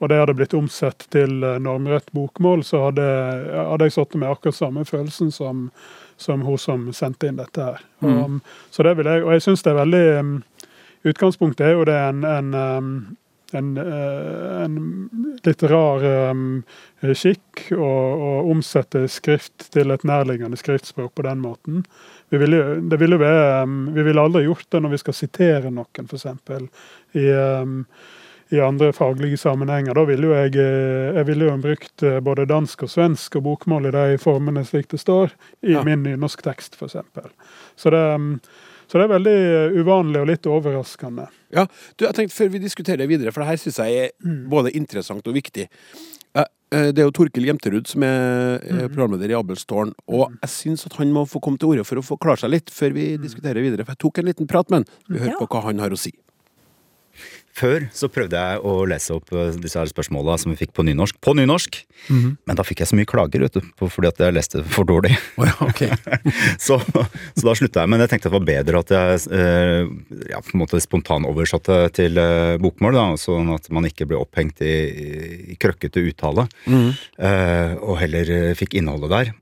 og 0.00 0.10
det 0.10 0.20
hadde 0.20 0.34
blitt 0.38 0.54
omsett 0.56 1.06
til 1.12 1.42
eh, 1.44 1.58
normrett 1.62 2.08
bokmål, 2.14 2.64
så 2.64 2.86
hadde, 2.86 3.06
hadde 3.52 3.88
jeg 3.88 3.96
sittet 3.96 4.20
med 4.22 4.30
akkurat 4.30 4.56
samme 4.56 4.84
følelsen 4.88 5.32
som, 5.34 5.66
som 6.20 6.44
hun 6.46 6.60
som 6.62 6.88
sendte 6.96 7.28
inn 7.28 7.40
dette 7.40 7.62
her. 7.62 7.82
Um, 8.00 8.40
så 8.70 8.86
det 8.86 8.96
vil 8.98 9.10
jeg, 9.10 9.24
og 9.24 9.34
jeg 9.34 9.44
syns 9.44 9.64
det 9.66 9.72
er 9.72 9.80
veldig 9.82 10.04
um, 10.20 10.34
Utgangspunktet 11.06 11.62
er 11.62 11.76
jo 11.76 11.84
det 11.86 11.94
en, 11.94 12.24
en 12.26 12.54
um, 12.54 12.88
en, 13.58 13.72
eh, 13.80 14.64
en 14.64 14.76
litt 15.46 15.64
rar 15.70 16.04
um, 16.32 16.62
skikk 17.02 17.66
å, 17.76 17.86
å 17.86 18.30
omsette 18.52 19.06
skrift 19.12 19.70
til 19.74 19.94
et 19.94 20.06
nærliggende 20.06 20.58
skriftspråk 20.60 21.14
på 21.14 21.26
den 21.26 21.42
måten. 21.44 21.82
Vi 22.34 22.40
ville, 22.42 22.62
det 22.90 23.00
ville 23.02 23.18
være, 23.20 23.64
um, 23.64 23.80
vi 23.96 24.06
ville 24.06 24.22
aldri 24.22 24.46
gjort 24.46 24.68
det 24.70 24.82
når 24.84 24.96
vi 24.96 25.02
skal 25.04 25.18
sitere 25.20 25.74
noen, 25.74 26.10
f.eks. 26.10 26.70
I, 27.16 27.26
i 28.48 28.60
andre 28.60 28.92
faglige 28.92 29.36
sammenhenger. 29.36 29.94
Da 29.94 30.04
ville 30.06 30.28
jo 30.28 30.34
jeg, 30.36 30.54
eh, 30.60 31.16
jeg 31.18 31.26
ville 31.26 31.48
jo 31.48 31.56
brukt 31.62 32.02
eh, 32.06 32.20
både 32.22 32.46
dansk 32.46 32.86
og 32.86 32.92
svensk 32.92 33.40
og 33.40 33.46
bokmål 33.48 33.88
i 33.90 33.94
de 33.96 34.20
formene 34.22 34.62
slik 34.66 34.88
det 34.92 35.00
står 35.02 35.34
i 35.66 35.74
Ja. 35.74 35.82
min 35.82 36.02
nynorsktekst, 36.06 36.78
f.eks. 36.78 36.96
Så 37.76 37.90
det, 37.90 38.04
så 38.86 38.98
det 38.98 39.04
er 39.04 39.14
veldig 39.14 39.34
eh, 39.34 39.80
uvanlig 39.82 40.20
og 40.22 40.30
litt 40.30 40.46
overraskende. 40.46 41.26
Ja, 41.56 41.64
du, 41.96 42.04
jeg 42.04 42.14
tenkte 42.18 42.36
Før 42.36 42.50
vi 42.52 42.60
diskuterer 42.62 43.00
det 43.02 43.08
videre, 43.08 43.32
for 43.32 43.40
det 43.42 43.48
her 43.54 43.56
syns 43.62 43.78
jeg 43.80 43.96
er 44.04 44.10
Mm. 44.22 44.48
både 44.52 44.74
interessant 44.76 45.26
og 45.26 45.34
viktig. 45.34 45.68
Eh, 46.36 46.90
Det 46.92 46.98
er 46.98 47.06
jo 47.06 47.12
Torkil 47.14 47.44
Jemterud 47.46 47.86
som 47.86 48.02
er 48.02 48.58
Mm. 48.58 48.78
eh, 48.82 48.88
programleder 48.90 49.30
i 49.30 49.36
Abelstårn, 49.38 49.92
og 50.08 50.32
jeg 50.42 50.50
syns 50.50 50.84
at 50.86 50.94
han 50.98 51.12
må 51.14 51.22
få 51.24 51.40
komme 51.40 51.56
til 51.58 51.68
orde 51.70 51.84
for 51.86 51.96
å 51.96 52.02
forklare 52.04 52.38
seg 52.42 52.50
litt 52.50 52.66
før 52.74 52.92
vi 52.92 53.16
diskuterer 53.16 53.62
videre. 53.62 53.84
For 53.86 53.92
jeg 53.94 53.98
tok 54.02 54.18
en 54.18 54.24
liten 54.26 54.46
prat 54.48 54.68
med 54.70 54.78
han. 54.82 54.86
Vi 55.08 55.18
hører 55.20 55.38
Ja. 55.38 55.38
på 55.38 55.46
hva 55.48 55.62
han 55.62 55.78
har 55.78 55.90
å 55.90 55.96
si. 55.98 56.12
Før 57.56 57.86
så 57.96 58.10
prøvde 58.12 58.36
jeg 58.36 58.58
å 58.68 58.72
lese 58.84 59.14
opp 59.16 59.30
eh, 59.32 59.54
disse 59.62 59.78
her 59.80 59.88
spørsmåla 59.88 60.34
som 60.38 60.52
vi 60.52 60.58
fikk 60.60 60.74
på 60.76 60.84
nynorsk, 60.84 61.16
på 61.24 61.32
nynorsk. 61.38 61.78
Men 62.10 62.58
da 62.58 62.64
fikk 62.66 62.82
jeg 62.82 62.90
så 62.90 62.98
mye 62.98 63.08
klager, 63.08 63.40
vet 63.46 63.56
du, 63.56 63.62
på- 63.80 63.88
fordi 63.88 64.10
at 64.10 64.20
jeg 64.20 64.34
leste 64.36 64.60
for 64.68 64.84
dårlig. 64.88 65.14
så, 66.66 66.76
så 66.76 67.46
da 67.48 67.54
slutta 67.56 67.82
jeg. 67.86 67.92
Men 67.94 68.04
jeg 68.04 68.12
tenkte 68.12 68.28
det 68.28 68.36
var 68.36 68.44
bedre 68.50 68.82
at 68.84 68.92
jeg 68.92 69.24
eh, 69.40 69.88
ja, 70.34 70.42
på 70.44 70.52
en 70.52 70.62
måte 70.66 70.82
spontanoversatte 70.84 71.78
til 71.96 72.20
eh, 72.20 72.58
bokmål, 72.60 72.98
da, 73.00 73.06
sånn 73.20 73.48
at 73.56 73.70
man 73.72 73.88
ikke 73.88 74.04
ble 74.10 74.20
opphengt 74.20 74.60
i, 74.60 74.74
i 75.54 75.58
krøkkete 75.60 76.04
uttale. 76.12 76.44
eh, 76.68 77.72
og 77.80 77.96
heller 78.04 78.28
eh, 78.36 78.52
fikk 78.58 78.76
innholdet 78.82 79.12
der. 79.16 79.32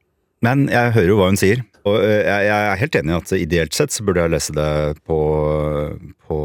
Men 0.44 0.68
jeg 0.70 0.94
hører 0.94 1.10
jo 1.10 1.18
hva 1.18 1.30
hun 1.32 1.40
sier. 1.40 1.62
Og 1.84 2.00
eh, 2.00 2.22
jeg, 2.24 2.48
jeg 2.48 2.68
er 2.70 2.80
helt 2.80 2.98
enig 3.00 3.12
i 3.12 3.16
at 3.18 3.32
ideelt 3.36 3.76
sett 3.76 3.94
så 3.94 4.04
burde 4.06 4.24
jeg 4.24 4.32
lese 4.32 4.54
det 4.56 4.68
på, 5.04 5.18
på 6.28 6.38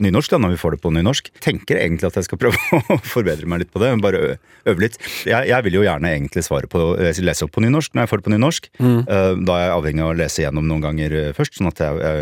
nynorsk, 0.00 0.32
da, 0.32 0.40
når 0.40 0.54
vi 0.54 0.60
får 0.62 0.76
det 0.76 0.80
på 0.84 0.92
nynorsk. 0.96 1.30
Tenker 1.44 1.80
egentlig 1.80 2.08
at 2.08 2.18
jeg 2.18 2.28
skal 2.28 2.40
prøve 2.40 2.80
å 2.94 2.98
forbedre 3.04 3.48
meg 3.50 3.64
litt 3.64 3.72
på 3.74 3.82
det, 3.82 3.92
bare 4.04 4.22
øve 4.68 4.84
litt. 4.84 4.98
Jeg, 5.28 5.50
jeg 5.50 5.66
vil 5.66 5.80
jo 5.80 5.84
gjerne 5.84 6.14
egentlig 6.14 6.44
svare 6.46 6.70
på, 6.70 6.84
eh, 6.96 7.22
lese 7.24 7.46
opp 7.46 7.54
på 7.56 7.64
nynorsk 7.64 7.94
når 7.94 8.06
jeg 8.06 8.12
får 8.12 8.22
det 8.22 8.28
på 8.28 8.34
nynorsk. 8.36 8.70
Mm. 8.78 9.00
Da 9.08 9.56
er 9.58 9.66
jeg 9.66 9.76
avhengig 9.76 10.04
av 10.04 10.12
å 10.12 10.18
lese 10.22 10.44
gjennom 10.44 10.68
noen 10.70 10.86
ganger 10.88 11.18
eh, 11.20 11.32
først, 11.36 11.58
sånn 11.58 11.72
at 11.72 11.84
jeg, 11.84 12.14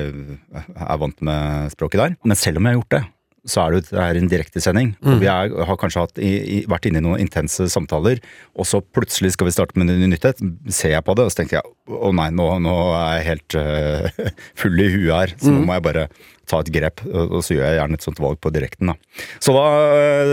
jeg 0.57 0.89
er 0.89 1.03
vant 1.03 1.29
med 1.31 1.77
språket 1.77 2.03
der. 2.03 2.19
Men 2.27 2.41
selv 2.41 2.59
om 2.59 2.67
jeg 2.67 2.75
har 2.75 2.83
gjort 2.83 2.97
det, 2.97 3.05
så 3.47 3.63
er 3.65 3.77
det, 3.77 3.83
det 3.93 4.03
er 4.03 4.19
en 4.21 4.31
direktesending. 4.31 4.93
Mm. 5.07 5.19
vi 5.23 5.29
er, 5.31 5.53
har 5.69 5.79
kanskje 5.81 6.03
hatt, 6.05 6.19
i, 6.19 6.33
i, 6.59 6.61
vært 6.71 6.89
inne 6.91 6.99
i 7.03 7.07
noen 7.07 7.23
intense 7.23 7.69
samtaler, 7.73 8.19
og 8.59 8.67
så 8.69 8.81
plutselig 8.83 9.35
skal 9.37 9.49
vi 9.51 9.55
starte 9.57 9.79
med 9.79 9.93
en 9.95 10.07
nyttighet. 10.11 10.43
Ser 10.75 10.97
jeg 10.97 11.07
på 11.07 11.15
det, 11.19 11.27
og 11.29 11.33
så 11.35 11.43
tenker 11.45 11.61
jeg 11.61 11.75
å 11.97 12.11
nei, 12.17 12.31
nå, 12.35 12.47
nå 12.65 12.77
er 12.99 13.21
jeg 13.21 13.29
helt 13.33 13.59
uh, 13.61 14.25
full 14.61 14.81
i 14.83 14.89
huet 14.97 15.13
her, 15.15 15.37
så 15.39 15.53
nå 15.55 15.63
må 15.69 15.77
jeg 15.79 15.87
bare 15.87 16.09
ta 16.47 16.61
et 16.63 16.69
grep. 16.75 17.01
Og, 17.07 17.37
og 17.39 17.45
så 17.47 17.57
gjør 17.57 17.65
jeg 17.67 17.79
gjerne 17.81 17.99
et 17.99 18.05
sånt 18.07 18.21
valg 18.23 18.39
på 18.43 18.51
direkten, 18.55 18.91
da. 18.93 19.23
Så 19.43 19.55
da 19.55 19.65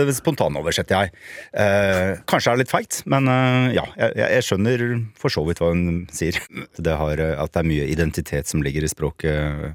uh, 0.02 0.12
spontanoversetter 0.14 0.94
jeg. 1.06 1.14
Uh, 1.54 2.18
kanskje 2.30 2.50
er 2.52 2.58
det 2.58 2.64
litt 2.66 2.74
feigt, 2.74 3.00
men 3.10 3.30
eh, 3.30 3.70
ja, 3.78 3.86
jeg, 3.98 4.12
jeg- 4.22 4.44
skjønner 4.50 4.84
for 5.18 5.32
så 5.34 5.42
vidt 5.46 5.62
hva 5.62 5.70
hun 5.72 6.04
sier. 6.14 6.38
Det 6.78 6.98
har, 7.00 7.22
at 7.38 7.54
det 7.54 7.62
er 7.62 7.70
mye 7.70 7.86
identitet 7.90 8.50
som 8.50 8.62
ligger 8.62 8.86
i 8.86 8.90
språket. 8.90 9.74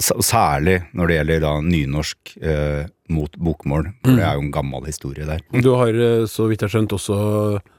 Særlig 0.00 0.78
når 0.96 1.10
det 1.10 1.16
gjelder 1.18 1.40
da 1.44 1.52
nynorsk 1.60 2.34
eh, 2.40 2.86
mot 3.12 3.34
bokmål, 3.36 3.90
for 4.00 4.16
det 4.16 4.24
er 4.24 4.38
jo 4.38 4.44
en 4.46 4.52
gammel 4.54 4.86
historie 4.88 5.26
der. 5.28 5.42
Du 5.60 5.74
har, 5.76 5.92
eh, 5.92 6.24
så 6.30 6.46
vidt 6.48 6.62
jeg 6.64 6.70
har 6.70 6.74
skjønt, 6.78 6.94
også 6.96 7.18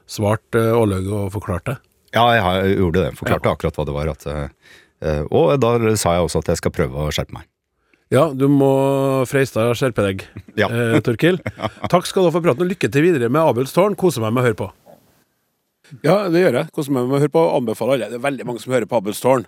svart 0.06 0.54
eh, 0.54 0.70
og 0.70 1.32
forklart 1.34 1.66
det. 1.72 1.76
Ja, 2.14 2.28
jeg, 2.32 2.44
har, 2.46 2.60
jeg 2.62 2.78
gjorde 2.78 3.02
det. 3.08 3.10
Forklarte 3.18 3.50
akkurat 3.50 3.76
hva 3.80 3.86
det 3.88 3.96
var. 3.96 4.12
At, 4.14 4.26
eh, 5.02 5.24
og 5.34 5.56
da 5.60 5.74
sa 5.98 6.14
jeg 6.16 6.28
også 6.28 6.44
at 6.44 6.52
jeg 6.54 6.62
skal 6.62 6.74
prøve 6.78 7.08
å 7.08 7.10
skjerpe 7.12 7.34
meg. 7.40 7.48
Ja, 8.14 8.28
du 8.30 8.46
må 8.46 8.70
Freistad 9.26 9.74
skjerpe 9.74 10.04
deg, 10.06 10.22
Ja. 10.62 10.68
eh, 10.70 11.00
Torkil. 11.02 11.40
Takk 11.92 12.06
skal 12.06 12.22
du 12.22 12.30
ha 12.30 12.36
for 12.38 12.44
praten, 12.46 12.62
og 12.62 12.70
lykke 12.70 12.86
til 12.94 13.02
videre 13.08 13.28
med 13.28 13.42
Abels 13.42 13.74
tårn. 13.74 13.98
Koser 13.98 14.22
meg 14.22 14.36
med 14.36 14.44
å 14.44 14.46
høre 14.46 14.60
på. 14.62 14.70
Ja, 16.02 16.16
det 16.32 16.40
gjør 16.42 16.58
jeg. 16.60 16.70
Koser 16.74 16.94
meg 16.94 17.06
med 17.06 17.18
å 17.18 17.20
høre 17.22 17.32
på. 17.32 17.42
Anbefaler 17.56 17.96
alle. 17.96 18.08
Det 18.12 18.18
er 18.18 18.24
veldig 18.26 18.46
mange 18.48 18.62
som 18.62 18.74
hører 18.74 18.88
på 18.90 18.98
Abels 18.98 19.20
tårn. 19.22 19.46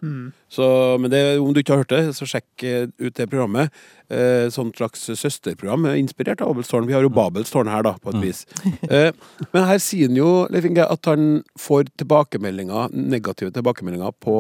Så, 0.52 0.68
men 1.02 1.10
det, 1.12 1.22
om 1.42 1.52
du 1.54 1.60
ikke 1.62 1.74
har 1.76 1.82
hørt 1.84 1.94
det, 1.94 2.14
så 2.18 2.28
sjekk 2.28 2.64
eh, 2.66 2.86
ut 3.02 3.14
det 3.18 3.26
programmet. 3.30 3.74
Eh, 4.08 4.46
sånt 4.54 4.78
slags 4.78 5.02
søsterprogram 5.18 5.84
eh, 5.90 5.98
inspirert 6.00 6.40
av 6.44 6.54
Abels 6.54 6.70
tårn. 6.70 6.86
Vi 6.88 6.94
har 6.96 7.04
jo 7.04 7.12
Babels 7.12 7.50
tårn 7.52 7.70
her, 7.72 7.84
da, 7.86 7.96
på 8.02 8.14
et 8.14 8.22
vis. 8.24 8.44
Eh, 8.88 9.10
men 9.52 9.66
her 9.68 9.82
sier 9.82 10.08
han 10.08 10.16
jo, 10.16 10.30
Leif 10.52 10.64
Inge, 10.68 10.86
at 10.86 11.10
han 11.10 11.42
får 11.60 11.90
tilbakemeldinger, 12.00 12.94
negative 12.94 13.52
tilbakemeldinger 13.52 14.14
på 14.24 14.36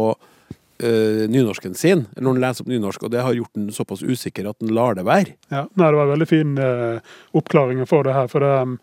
eh, 0.80 1.26
nynorsken 1.28 1.74
sin, 1.76 2.06
når 2.16 2.30
han 2.32 2.40
leser 2.46 2.64
opp 2.64 2.70
nynorsk, 2.72 3.04
og 3.04 3.12
det 3.12 3.24
har 3.26 3.36
gjort 3.36 3.58
han 3.58 3.68
såpass 3.74 4.04
usikker 4.06 4.48
at 4.50 4.56
han 4.62 4.72
lar 4.74 4.96
det 4.98 5.04
være. 5.08 5.34
Ja, 5.52 5.66
nei, 5.74 5.90
Det 5.90 6.00
var 6.00 6.12
veldig 6.14 6.30
fin 6.30 6.56
eh, 6.62 7.14
oppklaring 7.36 7.84
få 7.90 8.02
det 8.06 8.16
her. 8.16 8.30
for 8.30 8.44
det, 8.46 8.54
um, 8.62 8.78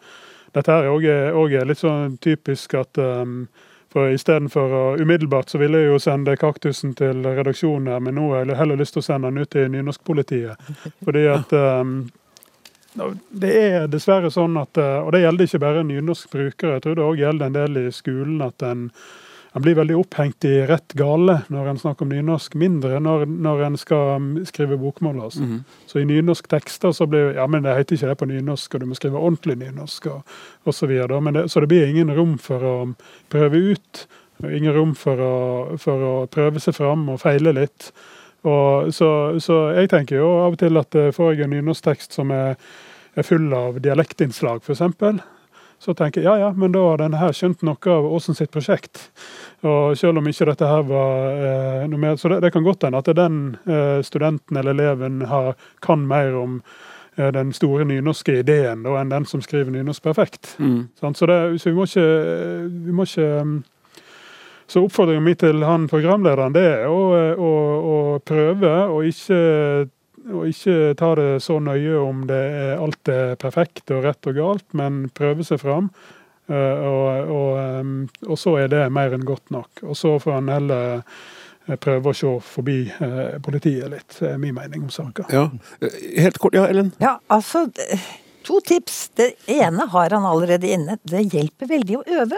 Dette 0.55 0.71
her 0.71 0.87
er 0.87 1.35
også- 1.35 1.65
litt 1.67 1.81
sånn 1.81 2.17
typisk 2.23 2.73
at 2.79 2.97
um, 2.97 3.47
for 3.95 4.11
Istedenfor 4.11 4.73
å 4.75 4.83
umiddelbart 4.99 5.49
så 5.49 5.59
ville 5.59 5.79
jeg 5.79 5.91
jo 5.93 5.99
sende 5.99 6.35
kaktusen 6.35 6.93
til 6.95 7.23
redaksjonen, 7.23 7.87
her, 7.87 7.99
men 8.03 8.15
nå 8.15 8.29
har 8.33 8.45
jeg 8.45 8.57
heller 8.59 8.79
lyst 8.79 8.95
til 8.97 9.03
å 9.03 9.07
sende 9.07 9.31
den 9.31 9.43
ut 9.43 9.51
til 9.51 9.69
nynorskpolitiet. 9.71 10.71
Fordi 11.05 11.27
at 11.31 11.53
um, 11.53 11.93
det 13.31 13.53
er 13.59 13.87
dessverre 13.91 14.31
sånn 14.31 14.55
at, 14.59 14.77
eh, 14.79 14.99
og 15.03 15.11
det 15.15 15.21
gjelder 15.25 15.47
ikke 15.47 15.63
bare 15.63 15.83
nynorskbrukere, 15.87 16.77
jeg 16.77 16.83
tror 16.85 16.95
det 16.95 17.05
òg 17.05 17.19
gjelder 17.19 17.49
en 17.49 17.57
del 17.57 17.79
i 17.81 17.91
skolen, 17.91 18.41
at 18.43 18.63
en 18.63 18.89
han 19.55 19.61
blir 19.63 19.75
veldig 19.75 19.95
opphengt 19.95 20.45
i 20.45 20.65
rett 20.67 20.93
gale 20.99 21.37
når 21.47 21.69
en 21.69 21.77
snakker 21.79 22.03
om 22.03 22.09
nynorsk, 22.11 22.57
mindre 22.59 22.97
når, 22.99 23.21
når 23.25 23.61
en 23.63 23.77
skal 23.79 24.17
mm, 24.19 24.31
skrive 24.49 24.75
bokmål. 24.81 25.21
altså. 25.29 25.45
Mhm. 25.45 25.61
Så 25.87 26.01
i 26.01 26.07
nynorsk 26.09 26.49
tekster 26.51 26.91
så 26.91 27.07
blir 27.07 27.37
ja, 27.37 27.45
men 27.47 27.63
det 27.63 27.77
heter 27.77 27.95
ikke 27.95 28.09
det 28.09 28.17
på 28.19 28.27
nynorsk, 28.27 28.75
og 28.75 28.83
du 28.83 28.89
må 28.89 28.97
skrive 28.99 29.21
ordentlig 29.21 29.55
nynorsk 29.61 30.09
og, 30.11 30.33
og 30.67 30.75
så 30.75 30.89
det, 30.91 31.45
så 31.47 31.63
det 31.63 31.69
blir 31.71 31.87
ingen 31.87 32.11
rom 32.11 32.35
for 32.37 32.65
å 32.67 32.73
prøve 33.31 33.61
ut. 33.71 34.01
Ingen 34.43 34.75
rom 34.75 34.91
for 34.99 35.23
å, 35.23 35.37
for 35.79 36.03
å 36.03 36.13
prøve 36.27 36.59
seg 36.59 36.75
fram 36.75 37.07
og 37.13 37.21
feile 37.23 37.55
litt. 37.55 37.93
Og 38.43 38.91
så, 38.91 39.39
så 39.39 39.61
jeg 39.77 39.87
tenker 39.93 40.19
jo 40.19 40.33
av 40.41 40.57
og 40.57 40.59
til 40.59 40.83
at 40.83 40.99
eh, 40.99 41.13
får 41.15 41.31
jeg 41.31 41.47
en 41.47 41.55
nynorsktekst 41.55 42.19
som 42.19 42.35
er, 42.35 42.59
er 43.15 43.23
full 43.23 43.47
av 43.55 43.79
dialektinnslag, 43.79 44.67
f.eks., 44.67 44.83
så 45.80 45.93
tenker 45.93 46.21
jeg 46.21 46.30
ja 46.30 46.47
ja, 46.47 46.51
men 46.55 46.71
da 46.73 46.82
har 46.88 47.01
denne 47.01 47.19
her 47.19 47.34
skjønt 47.36 47.63
noe 47.65 47.91
av 47.91 48.07
Åsen 48.15 48.38
sitt 48.38 48.51
prosjekt. 48.53 49.09
Og 49.65 49.97
selv 49.97 50.21
om 50.21 50.28
ikke 50.30 50.47
dette 50.49 50.69
her 50.69 50.84
var 50.88 51.30
eh, 51.36 51.86
noe 51.91 52.01
mer, 52.01 52.17
Så 52.17 52.32
det, 52.32 52.41
det 52.45 52.51
kan 52.55 52.65
godt 52.65 52.88
hende 52.88 53.01
at 53.01 53.11
den 53.17 53.57
eh, 53.67 54.01
studenten 54.05 54.57
eller 54.57 54.76
eleven 54.76 55.21
har, 55.30 55.53
kan 55.86 56.07
mer 56.07 56.36
om 56.38 56.61
eh, 57.17 57.32
den 57.34 57.53
store 57.53 57.86
nynorske 57.86 58.39
ideen 58.41 58.84
da, 58.86 58.97
enn 59.01 59.13
den 59.13 59.26
som 59.30 59.43
skriver 59.43 59.71
nynorsk 59.71 60.03
perfekt. 60.03 60.55
Mm. 60.59 60.88
Sånn, 60.99 61.15
Så, 61.15 61.30
det, 61.30 61.39
så 61.59 61.69
vi 61.69 61.76
må 61.76 61.88
ikke, 61.89 62.09
vi 62.88 62.95
må 62.95 63.07
ikke 63.09 63.32
um, 63.41 63.55
Så 64.67 64.82
oppfordringen 64.82 65.23
min 65.23 65.38
til 65.38 65.61
han 65.61 65.84
programlederen 65.88 66.55
det 66.55 66.65
er 66.65 66.88
å, 66.89 67.01
å, 67.38 67.51
å 67.93 67.97
prøve 68.26 68.71
å 68.89 69.03
ikke, 69.05 69.89
å 70.34 70.43
ikke 70.49 70.95
ta 70.97 71.13
det 71.19 71.30
så 71.45 71.59
nøye 71.61 71.95
om 72.01 72.26
det 72.30 72.41
er 72.57 72.82
alt 72.82 73.11
er 73.11 73.36
perfekt 73.41 73.91
og 73.93 74.05
rett 74.07 74.30
og 74.30 74.38
galt, 74.38 74.67
men 74.78 75.05
prøve 75.15 75.45
seg 75.45 75.61
fram. 75.61 75.91
Eh, 76.47 76.86
og, 76.89 77.32
og, 77.34 77.80
um, 77.82 77.95
og 78.28 78.38
så 78.38 78.57
er 78.63 78.69
det 78.73 78.84
mer 78.93 79.15
enn 79.15 79.26
godt 79.26 79.53
nok. 79.53 79.86
Og 79.86 79.97
så 79.97 80.15
får 80.21 80.38
han 80.39 80.51
heller 80.53 80.99
eh, 80.99 81.78
prøve 81.82 82.11
å 82.11 82.17
se 82.17 82.36
forbi 82.45 82.78
eh, 82.89 83.39
politiet 83.45 83.89
litt, 83.93 84.19
er 84.21 84.38
min 84.41 84.57
mening 84.57 84.86
om 84.86 84.93
saka. 84.93 85.26
Ja. 85.34 85.47
Eh, 85.82 85.97
Helt 86.26 86.38
kort, 86.41 86.57
ja, 86.57 86.67
Ellen? 86.69 86.93
Ja, 87.01 87.17
altså 87.34 87.67
To 88.45 88.59
tips. 88.61 89.09
Det 89.17 89.32
ene 89.49 89.88
har 89.89 90.13
han 90.13 90.26
allerede 90.30 90.69
inne. 90.69 90.99
Det 91.01 91.23
hjelper 91.34 91.65
veldig 91.71 91.95
å 91.97 92.03
øve. 92.21 92.38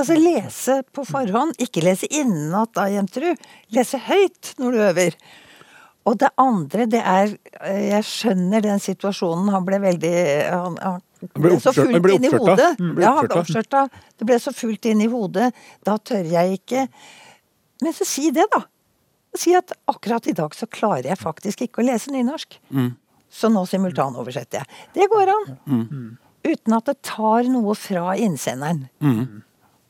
Altså 0.00 0.16
lese 0.16 0.78
på 0.96 1.04
forhånd, 1.04 1.58
ikke 1.60 1.82
lese 1.84 2.08
innenat 2.08 2.72
da, 2.78 2.86
Jenterud. 2.88 3.40
Lese 3.76 4.00
høyt 4.00 4.54
når 4.56 4.72
du 4.72 4.84
øver. 4.86 5.18
Og 6.08 6.18
det 6.18 6.32
andre, 6.40 6.86
det 6.90 6.98
er 6.98 7.32
eh, 7.62 7.88
Jeg 7.92 8.06
skjønner 8.08 8.64
den 8.64 8.82
situasjonen. 8.82 9.52
Han 9.54 9.66
ble 9.66 9.78
veldig 9.82 10.14
Han, 10.50 10.78
han 10.82 11.02
Han 11.22 11.44
ble 11.44 11.58
så 11.62 11.74
fullt 11.76 12.08
inn 12.16 12.26
i 12.26 12.32
hodet. 12.32 12.70
Ja, 12.98 13.12
han 13.18 13.28
ble 13.28 13.42
oppskjørta. 13.42 13.86
Det 14.18 14.26
ble 14.26 14.38
så 14.42 14.54
fullt 14.56 14.88
inn 14.90 15.04
i 15.04 15.10
hodet. 15.12 15.52
Da 15.86 15.94
tør 16.02 16.26
jeg 16.26 16.58
ikke. 16.58 16.88
Men 17.82 17.94
så 17.94 18.06
si 18.08 18.32
det, 18.34 18.48
da. 18.50 18.64
Si 19.38 19.54
at 19.56 19.70
akkurat 19.88 20.26
i 20.28 20.34
dag 20.36 20.54
så 20.54 20.66
klarer 20.66 21.12
jeg 21.12 21.20
faktisk 21.20 21.62
ikke 21.64 21.80
å 21.80 21.86
lese 21.86 22.12
nynorsk. 22.12 22.58
Mm. 22.74 22.90
Så 23.32 23.48
nå 23.48 23.62
simultanoversetter 23.70 24.60
jeg. 24.60 24.82
Det 24.98 25.08
går 25.08 25.30
an. 25.32 25.46
Mm. 25.64 26.10
Uten 26.42 26.76
at 26.76 26.90
det 26.90 26.98
tar 27.06 27.48
noe 27.48 27.74
fra 27.78 28.16
innsenderen. 28.18 28.84
Mm. 29.00 29.40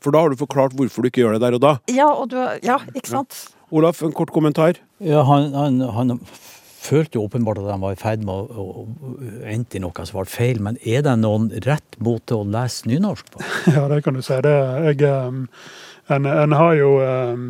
For 0.03 0.15
da 0.15 0.21
har 0.23 0.31
du 0.31 0.39
forklart 0.39 0.75
hvorfor 0.77 1.03
du 1.03 1.09
ikke 1.09 1.23
gjør 1.23 1.37
det 1.37 1.43
der 1.43 1.57
og 1.57 1.63
da. 1.63 1.73
Ja, 1.91 2.09
og 2.11 2.29
du, 2.31 2.39
ja 2.63 2.77
ikke 2.93 3.09
sant? 3.09 3.39
Olaf, 3.73 4.03
en 4.05 4.11
kort 4.13 4.29
kommentar? 4.35 4.77
Ja, 5.01 5.23
han, 5.25 5.53
han, 5.57 5.79
han 5.95 6.11
følte 6.83 7.17
jo 7.17 7.23
åpenbart 7.25 7.57
at 7.63 7.71
han 7.73 7.81
var 7.81 7.95
i 7.95 7.99
ferd 7.99 8.21
med 8.27 8.33
å, 8.33 8.63
å, 8.63 8.83
å 8.85 9.13
endte 9.49 9.79
i 9.79 9.83
noe 9.83 10.05
som 10.05 10.19
var 10.19 10.29
feil, 10.29 10.59
men 10.61 10.77
er 10.85 11.01
det 11.05 11.13
noen 11.23 11.47
rett 11.65 11.97
måte 12.03 12.35
å 12.37 12.43
lese 12.45 12.89
nynorsk 12.91 13.31
på? 13.33 13.41
Ja, 13.75 13.87
det 13.89 14.01
kan 14.05 14.13
du 14.17 14.21
si. 14.25 14.35
Det, 14.45 14.53
jeg, 14.91 14.99
um, 15.09 15.47
en, 16.13 16.27
en 16.29 16.57
har 16.59 16.75
jo 16.77 16.91
um, 17.01 17.47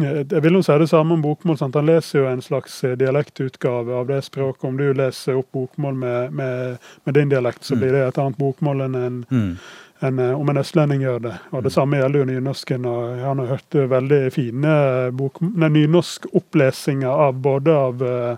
Jeg 0.00 0.42
vil 0.44 0.54
jo 0.58 0.62
si 0.64 0.76
det 0.80 0.86
samme 0.90 1.16
om 1.18 1.22
bokmål. 1.24 1.58
Sant? 1.60 1.74
Han 1.76 1.88
leser 1.90 2.20
jo 2.22 2.26
en 2.30 2.40
slags 2.42 2.76
eh, 2.86 2.92
dialektutgave 3.00 3.90
av 4.00 4.06
det 4.08 4.20
språket. 4.22 4.64
Om 4.68 4.76
du 4.78 4.84
leser 4.94 5.38
opp 5.40 5.48
bokmål 5.56 5.96
med, 5.98 6.32
med, 6.38 6.78
med 7.04 7.16
din 7.18 7.32
dialekt, 7.32 7.64
så 7.66 7.74
Mm. 7.74 7.80
blir 7.82 7.92
det 7.98 8.04
et 8.08 8.20
annet 8.22 8.38
bokmål 8.38 8.84
enn 8.86 8.94
en, 9.00 9.16
Mm. 9.30 9.56
Enn, 10.02 10.18
eh, 10.18 10.34
om 10.40 10.48
en 10.48 10.60
østlending 10.62 11.02
gjør 11.04 11.18
det. 11.28 11.34
Og 11.52 11.62
Det 11.62 11.72
samme 11.72 11.96
gjelder 12.00 12.18
jo 12.22 12.28
nynorsken. 12.32 12.84
og 12.86 13.18
Han 13.24 13.38
har 13.38 13.46
hørt 13.56 13.74
eh, 13.74 13.88
veldig 13.90 14.32
fine 14.32 14.74
bok, 15.12 15.40
nei, 15.40 15.68
nynorskopplesinger 15.68 17.08
av 17.28 17.34
både 17.42 17.74
av 17.74 18.02
eh, 18.02 18.36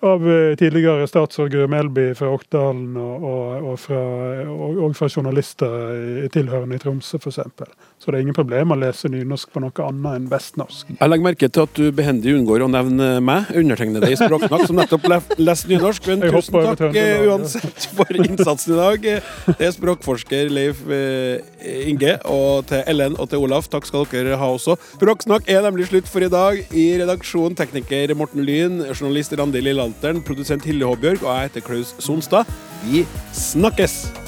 av 0.00 0.22
eh, 0.30 0.54
tidligere 0.54 1.06
statsråd 1.10 1.50
Guri 1.50 1.66
Melby 1.66 2.12
fra 2.14 2.28
Oktdalen 2.30 2.96
og, 2.96 3.24
og, 3.24 3.64
og, 3.72 3.78
fra, 3.82 4.02
og, 4.46 4.92
fra 4.94 5.08
journalister 5.10 5.72
i- 6.22 6.28
tilhørende 6.30 6.78
i 6.78 6.78
Tromsø 6.78 7.18
f.eks. 7.18 7.40
Så 7.98 8.12
det 8.12 8.20
er 8.20 8.22
ingen 8.28 8.36
problem 8.36 8.70
å 8.70 8.76
lese 8.78 9.08
nynorsk 9.10 9.50
på 9.50 9.58
noe 9.58 9.72
annet 9.82 10.20
enn 10.20 10.26
vestnorsk. 10.30 10.92
Jeg 11.00 11.10
legger 11.10 11.24
merke 11.26 11.48
til 11.50 11.64
at 11.66 11.72
du 11.74 11.88
behendig 11.90 12.30
unngår 12.38 12.62
å 12.62 12.68
nevne 12.70 13.08
meg, 13.26 13.48
undertegnede 13.58 14.06
i 14.14 14.18
Språksnakk, 14.20 14.62
som 14.70 14.78
nettopp 14.78 15.08
le- 15.10 15.18
leste 15.42 15.66
nynorsk. 15.72 16.06
Men 16.12 16.22
tusen 16.30 16.60
takk 16.78 16.94
eh, 16.94 17.24
uansett 17.26 17.88
for 17.98 18.12
innsatsen 18.14 18.76
i 18.76 18.78
dag. 18.78 19.08
Det 19.58 19.66
er 19.66 19.74
språkforsker 19.74 20.52
Leif 20.54 20.84
eh, 20.94 21.42
Inge, 21.90 22.14
og 22.30 22.68
til 22.70 22.86
Ellen 22.94 23.18
og 23.18 23.32
til 23.32 23.42
Olaf, 23.42 23.66
takk 23.72 23.90
skal 23.90 24.06
dere 24.14 24.38
ha 24.38 24.52
også. 24.54 24.78
Språksnakk 24.94 25.50
er 25.50 25.66
nemlig 25.66 25.90
slutt 25.90 26.06
for 26.06 26.22
i 26.22 26.30
dag. 26.30 26.62
I 26.70 26.86
redaksjon 27.02 27.58
tekniker 27.58 28.14
Morten 28.14 28.46
Lyn, 28.46 28.78
journalist 28.92 29.34
Randi 29.34 29.64
Lillealteren, 29.66 30.22
produsent 30.22 30.62
Hilde 30.70 30.86
Håbjørg, 30.86 31.26
og 31.26 31.34
jeg 31.34 31.50
heter 31.50 31.66
Klaus 31.66 31.96
Sonstad. 31.98 32.46
Vi 32.86 33.02
snakkes! 33.34 34.27